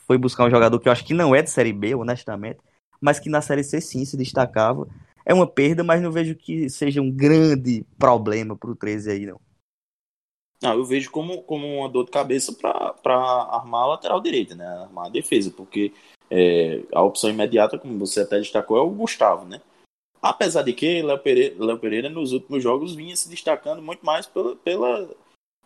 foi 0.05 0.17
buscar 0.17 0.45
um 0.45 0.51
jogador 0.51 0.79
que 0.79 0.87
eu 0.87 0.91
acho 0.91 1.03
que 1.03 1.13
não 1.13 1.33
é 1.33 1.41
de 1.41 1.49
Série 1.49 1.73
B, 1.73 1.95
honestamente, 1.95 2.59
mas 3.01 3.19
que 3.19 3.29
na 3.29 3.41
Série 3.41 3.63
C 3.63 3.79
sim 3.81 4.05
se 4.05 4.17
destacava. 4.17 4.87
É 5.25 5.33
uma 5.33 5.47
perda, 5.47 5.83
mas 5.83 6.01
não 6.01 6.11
vejo 6.11 6.35
que 6.35 6.69
seja 6.69 7.01
um 7.01 7.11
grande 7.11 7.85
problema 7.97 8.55
para 8.55 8.71
o 8.71 8.75
13 8.75 9.11
aí, 9.11 9.25
não. 9.25 9.39
Não, 10.61 10.73
eu 10.73 10.85
vejo 10.85 11.11
como, 11.11 11.43
como 11.43 11.67
uma 11.67 11.89
dor 11.89 12.05
de 12.05 12.11
cabeça 12.11 12.51
para 12.53 13.21
armar 13.51 13.83
a 13.83 13.87
lateral 13.87 14.19
direita, 14.19 14.55
né? 14.55 14.65
Armar 14.65 15.05
a 15.05 15.09
defesa, 15.09 15.51
porque 15.51 15.93
é, 16.31 16.81
a 16.93 17.03
opção 17.03 17.29
imediata, 17.29 17.77
como 17.77 17.97
você 17.99 18.21
até 18.21 18.39
destacou, 18.39 18.77
é 18.77 18.81
o 18.81 18.89
Gustavo, 18.89 19.45
né? 19.45 19.61
Apesar 20.21 20.63
de 20.63 20.73
que 20.73 21.01
Léo 21.01 21.19
Pereira, 21.19 21.55
Léo 21.63 21.77
Pereira 21.77 22.09
nos 22.09 22.31
últimos 22.31 22.63
jogos 22.63 22.95
vinha 22.95 23.15
se 23.15 23.29
destacando 23.29 23.81
muito 23.81 24.03
mais 24.03 24.25
pela, 24.25 24.55
pela, 24.55 25.15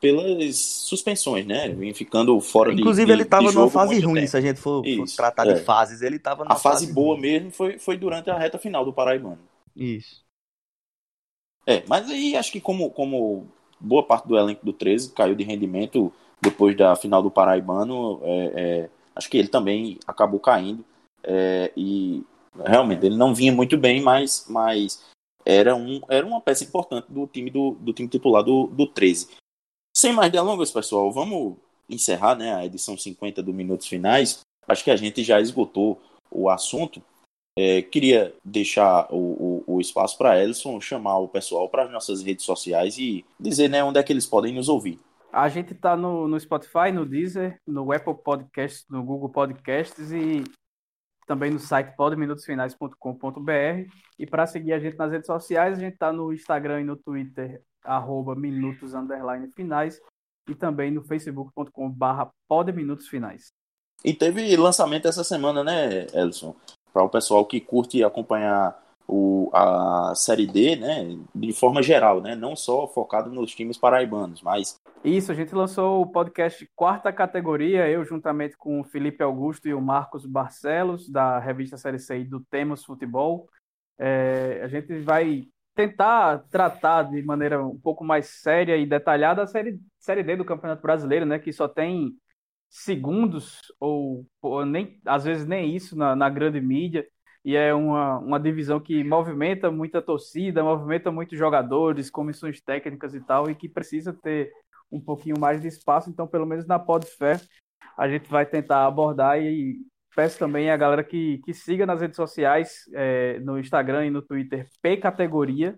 pelas 0.02 0.58
suspensões, 0.58 1.46
né? 1.46 1.70
Vinha 1.70 1.94
ficando 1.94 2.38
fora 2.42 2.74
Inclusive, 2.74 3.06
de 3.06 3.12
ele 3.14 3.22
estava 3.22 3.52
numa 3.52 3.70
fase 3.70 4.00
ruim, 4.00 4.16
tempo. 4.16 4.28
se 4.28 4.36
a 4.38 4.42
gente 4.42 4.60
for, 4.60 4.84
for 4.84 5.16
tratar 5.16 5.48
é. 5.48 5.54
de 5.54 5.62
fases. 5.62 6.02
Ele 6.02 6.16
estava 6.16 6.44
A 6.44 6.56
fase, 6.56 6.86
fase 6.86 6.94
boa 6.94 7.14
ruim. 7.14 7.22
mesmo 7.22 7.52
foi, 7.52 7.78
foi 7.78 7.96
durante 7.96 8.30
a 8.32 8.38
reta 8.38 8.58
final 8.58 8.84
do 8.84 8.92
Paraibano. 8.92 9.38
Isso. 9.76 10.26
É, 11.68 11.84
mas 11.88 12.10
aí 12.10 12.36
acho 12.36 12.52
que 12.52 12.60
como, 12.60 12.90
como 12.90 13.48
boa 13.80 14.02
parte 14.02 14.28
do 14.28 14.36
elenco 14.36 14.66
do 14.66 14.74
13 14.74 15.12
caiu 15.12 15.36
de 15.36 15.44
rendimento 15.44 16.12
depois 16.42 16.76
da 16.76 16.96
final 16.96 17.22
do 17.22 17.30
Paraibano, 17.30 18.20
é, 18.24 18.52
é 18.56 18.90
acho 19.16 19.30
que 19.30 19.38
ele 19.38 19.50
também 19.50 20.00
acabou 20.08 20.40
caindo. 20.40 20.84
É, 21.24 21.72
e 21.78 22.26
realmente 22.66 23.06
ele 23.06 23.16
não 23.16 23.36
vinha 23.36 23.52
muito 23.52 23.78
bem, 23.78 24.02
mas, 24.02 24.48
mas 24.50 25.06
era, 25.46 25.76
um, 25.76 26.02
era 26.10 26.26
uma 26.26 26.42
peça 26.42 26.64
importante 26.64 27.06
do 27.08 27.28
time 27.28 27.52
do, 27.52 27.78
do 27.80 27.94
time 27.94 28.10
titular 28.10 28.44
do, 28.44 28.66
do 28.66 28.88
13. 28.88 29.30
Sem 29.96 30.14
mais 30.14 30.32
delongas, 30.32 30.72
pessoal, 30.72 31.12
vamos 31.12 31.58
encerrar 31.90 32.36
né, 32.36 32.56
a 32.56 32.66
edição 32.66 32.98
50 32.98 33.44
do 33.44 33.54
Minutos 33.54 33.88
Finais. 33.88 34.40
Acho 34.68 34.84
que 34.84 34.92
a 34.92 34.96
gente 34.96 35.24
já 35.24 35.40
esgotou 35.42 36.02
o 36.30 36.50
assunto. 36.50 37.02
É, 37.58 37.82
queria 37.82 38.34
deixar 38.46 39.08
o, 39.12 39.64
o, 39.68 39.76
o 39.76 39.82
espaço 39.82 40.18
para 40.18 40.42
Ellison 40.42 40.80
chamar 40.80 41.18
o 41.18 41.28
pessoal 41.28 41.68
para 41.68 41.84
as 41.84 41.92
nossas 41.92 42.24
redes 42.24 42.46
sociais 42.46 42.98
e 42.98 43.26
dizer 43.38 43.70
né, 43.70 43.84
onde 43.84 44.00
é 44.00 44.04
que 44.04 44.14
eles 44.14 44.26
podem 44.26 44.54
nos 44.54 44.70
ouvir. 44.70 44.98
A 45.34 45.50
gente 45.50 45.74
está 45.74 45.96
no, 45.96 46.28
no 46.28 46.40
Spotify, 46.40 46.92
no 46.94 47.06
Deezer, 47.06 47.58
no 47.68 47.92
Apple 47.92 48.16
Podcasts, 48.16 48.86
no 48.90 49.04
Google 49.04 49.30
Podcasts 49.30 50.12
e 50.12 50.44
também 51.32 51.50
no 51.50 51.60
site 51.60 51.96
podeminutosfinais.com.br. 51.96 53.90
E 54.20 54.28
para 54.28 54.46
seguir 54.46 54.74
a 54.74 54.80
gente 54.80 54.98
nas 54.98 55.10
redes 55.10 55.28
sociais, 55.28 55.78
a 55.78 55.80
gente 55.80 55.94
está 55.94 56.12
no 56.12 56.34
Instagram 56.34 56.82
e 56.82 56.84
no 56.84 56.98
Twitter, 56.98 57.62
arroba 57.86 58.36
minutos 58.36 58.94
finais, 59.56 59.98
e 60.50 60.54
também 60.54 60.92
no 60.92 61.02
facebook.com 61.02 61.90
barra 61.90 62.30
podeminutosfinais. 62.50 63.54
E 64.04 64.14
teve 64.14 64.54
lançamento 64.58 65.08
essa 65.08 65.24
semana, 65.24 65.64
né, 65.64 66.06
Elson? 66.14 66.54
Para 66.92 67.04
o 67.04 67.10
pessoal 67.10 67.46
que 67.46 67.62
curte 67.62 68.04
acompanhar 68.04 68.78
o, 69.12 69.52
a 69.54 70.14
Série 70.16 70.48
D, 70.48 70.78
né, 70.78 71.18
de 71.36 71.52
forma 71.52 71.84
geral, 71.84 72.22
né, 72.22 72.34
não 72.34 72.56
só 72.56 72.88
focado 72.88 73.30
nos 73.30 73.54
times 73.54 73.78
paraibanos, 73.78 74.42
mas... 74.42 74.80
Isso, 75.04 75.34
a 75.34 75.36
gente 75.36 75.54
lançou 75.54 76.02
o 76.02 76.08
podcast 76.08 76.66
Quarta 76.76 77.12
Categoria, 77.12 77.90
eu 77.90 78.06
juntamente 78.06 78.56
com 78.56 78.80
o 78.80 78.84
Felipe 78.86 79.22
Augusto 79.22 79.68
e 79.68 79.74
o 79.74 79.82
Marcos 79.82 80.26
Barcelos, 80.26 81.10
da 81.10 81.40
revista 81.40 81.76
Série 81.76 82.00
C 82.00 82.24
do 82.24 82.40
Temos 82.40 82.86
Futebol. 82.86 83.50
É, 84.00 84.62
a 84.64 84.68
gente 84.70 85.00
vai 85.00 85.44
tentar 85.76 86.46
tratar 86.50 87.04
de 87.04 87.22
maneira 87.24 87.66
um 87.66 87.78
pouco 87.78 88.06
mais 88.06 88.28
séria 88.28 88.78
e 88.78 88.86
detalhada 88.86 89.44
a 89.44 89.48
série, 89.48 89.78
série 90.00 90.24
D 90.24 90.38
do 90.38 90.46
Campeonato 90.46 90.82
Brasileiro, 90.82 91.26
né, 91.26 91.38
que 91.38 91.52
só 91.52 91.68
tem 91.68 92.16
segundos, 92.70 93.60
ou, 93.78 94.26
ou, 94.42 94.66
nem, 94.66 95.02
às 95.06 95.26
vezes 95.26 95.46
nem 95.46 95.76
isso 95.76 95.98
na, 95.98 96.16
na 96.16 96.30
grande 96.30 96.62
mídia, 96.62 97.06
e 97.44 97.56
é 97.56 97.74
uma, 97.74 98.20
uma 98.20 98.40
divisão 98.40 98.80
que 98.80 99.04
movimenta 99.04 99.72
muita 99.72 100.02
torcida, 100.02 100.64
movimenta 100.64 101.12
muitos 101.12 101.38
jogadores, 101.38 102.10
comissões 102.10 102.62
técnicas 102.62 103.16
e 103.16 103.22
tal, 103.22 103.50
e 103.50 103.56
que 103.56 103.68
precisa 103.68 104.14
ter 104.14 104.52
um 104.92 105.00
pouquinho 105.00 105.40
mais 105.40 105.62
de 105.62 105.68
espaço, 105.68 106.10
então 106.10 106.28
pelo 106.28 106.46
menos 106.46 106.68
na 106.68 106.78
Podfé 106.78 107.40
a 107.98 108.08
gente 108.08 108.30
vai 108.30 108.46
tentar 108.46 108.86
abordar 108.86 109.42
e 109.42 109.78
peço 110.16 110.38
também 110.38 110.70
a 110.70 110.78
galera 110.78 111.04
que, 111.04 111.40
que 111.46 111.54
siga 111.54 111.86
nas 111.86 112.02
redes 112.02 112.16
sociais, 112.16 112.84
é, 112.94 113.40
no 113.40 113.58
Instagram 113.58 114.06
e 114.06 114.10
no 114.10 114.22
Twitter, 114.22 114.68
P 114.82 114.98
Categoria, 114.98 115.78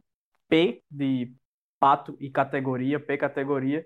P 0.50 0.82
de 0.90 1.34
pato 1.80 2.16
e 2.20 2.30
categoria, 2.30 3.00
P 3.00 3.18
Categoria, 3.18 3.86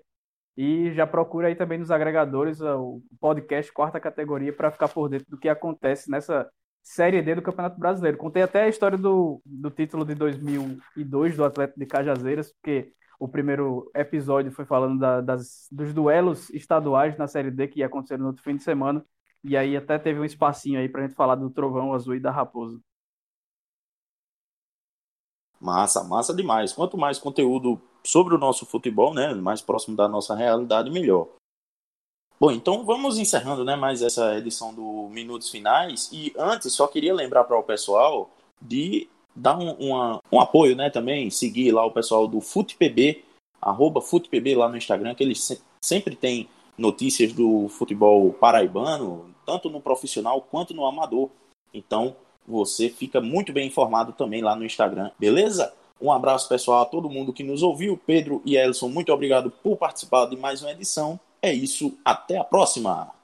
e 0.56 0.92
já 0.92 1.06
procura 1.06 1.48
aí 1.48 1.54
também 1.54 1.78
nos 1.78 1.90
agregadores 1.90 2.60
o 2.60 3.02
podcast 3.20 3.72
Quarta 3.72 4.00
Categoria 4.00 4.52
para 4.52 4.70
ficar 4.70 4.88
por 4.88 5.08
dentro 5.08 5.26
do 5.30 5.38
que 5.38 5.48
acontece 5.48 6.10
nessa 6.10 6.48
Série 6.82 7.22
D 7.22 7.34
do 7.34 7.42
Campeonato 7.42 7.78
Brasileiro. 7.78 8.16
Contei 8.16 8.42
até 8.42 8.62
a 8.62 8.68
história 8.68 8.96
do, 8.96 9.40
do 9.44 9.70
título 9.70 10.04
de 10.04 10.14
2002 10.14 11.36
do 11.36 11.44
Atlético 11.44 11.78
de 11.78 11.86
Cajazeiras, 11.86 12.52
porque 12.52 12.92
o 13.18 13.28
primeiro 13.28 13.90
episódio 13.94 14.52
foi 14.52 14.64
falando 14.64 14.98
da, 14.98 15.20
das, 15.20 15.68
dos 15.70 15.92
duelos 15.92 16.48
estaduais 16.50 17.16
na 17.18 17.26
Série 17.26 17.50
D 17.50 17.68
que 17.68 17.80
ia 17.80 17.86
acontecer 17.86 18.16
no 18.16 18.28
outro 18.28 18.42
fim 18.42 18.56
de 18.56 18.62
semana. 18.62 19.04
E 19.42 19.56
aí 19.56 19.76
até 19.76 19.98
teve 19.98 20.18
um 20.20 20.24
espacinho 20.24 20.78
aí 20.78 20.88
para 20.88 21.02
a 21.02 21.06
gente 21.06 21.16
falar 21.16 21.34
do 21.34 21.50
Trovão 21.50 21.92
Azul 21.92 22.14
e 22.14 22.20
da 22.20 22.30
Raposa. 22.30 22.80
Massa, 25.60 26.04
massa 26.04 26.34
demais. 26.34 26.72
Quanto 26.72 26.96
mais 26.96 27.18
conteúdo 27.18 27.80
sobre 28.04 28.34
o 28.34 28.38
nosso 28.38 28.64
futebol, 28.64 29.12
né, 29.12 29.34
mais 29.34 29.60
próximo 29.60 29.96
da 29.96 30.08
nossa 30.08 30.34
realidade, 30.34 30.90
melhor. 30.90 31.28
Bom, 32.40 32.52
então 32.52 32.84
vamos 32.84 33.18
encerrando, 33.18 33.64
né, 33.64 33.74
mais 33.74 34.00
essa 34.00 34.36
edição 34.38 34.72
do 34.72 35.08
Minutos 35.10 35.50
Finais. 35.50 36.08
E 36.12 36.32
antes, 36.38 36.72
só 36.72 36.86
queria 36.86 37.12
lembrar 37.12 37.42
para 37.42 37.58
o 37.58 37.64
pessoal 37.64 38.30
de 38.62 39.08
dar 39.34 39.58
um, 39.58 39.72
uma, 39.72 40.20
um 40.30 40.40
apoio, 40.40 40.76
né, 40.76 40.88
também, 40.88 41.30
seguir 41.30 41.72
lá 41.72 41.84
o 41.84 41.90
pessoal 41.90 42.28
do 42.28 42.40
FutePB, 42.40 43.24
arroba 43.60 44.00
FutePB 44.00 44.54
lá 44.54 44.68
no 44.68 44.76
Instagram, 44.76 45.16
que 45.16 45.24
eles 45.24 45.42
se, 45.42 45.60
sempre 45.82 46.14
têm 46.14 46.48
notícias 46.76 47.32
do 47.32 47.68
futebol 47.68 48.32
paraibano, 48.32 49.34
tanto 49.44 49.68
no 49.68 49.80
profissional 49.80 50.40
quanto 50.40 50.72
no 50.72 50.86
amador. 50.86 51.30
Então, 51.74 52.14
você 52.46 52.88
fica 52.88 53.20
muito 53.20 53.52
bem 53.52 53.66
informado 53.66 54.12
também 54.12 54.42
lá 54.42 54.54
no 54.54 54.64
Instagram, 54.64 55.10
beleza? 55.18 55.74
Um 56.00 56.12
abraço 56.12 56.48
pessoal 56.48 56.82
a 56.82 56.86
todo 56.86 57.10
mundo 57.10 57.32
que 57.32 57.42
nos 57.42 57.64
ouviu. 57.64 57.98
Pedro 58.06 58.40
e 58.44 58.56
Elson, 58.56 58.88
muito 58.88 59.12
obrigado 59.12 59.50
por 59.50 59.76
participar 59.76 60.26
de 60.26 60.36
mais 60.36 60.62
uma 60.62 60.70
edição. 60.70 61.18
É 61.42 61.52
isso, 61.52 61.98
até 62.04 62.36
a 62.36 62.44
próxima! 62.44 63.17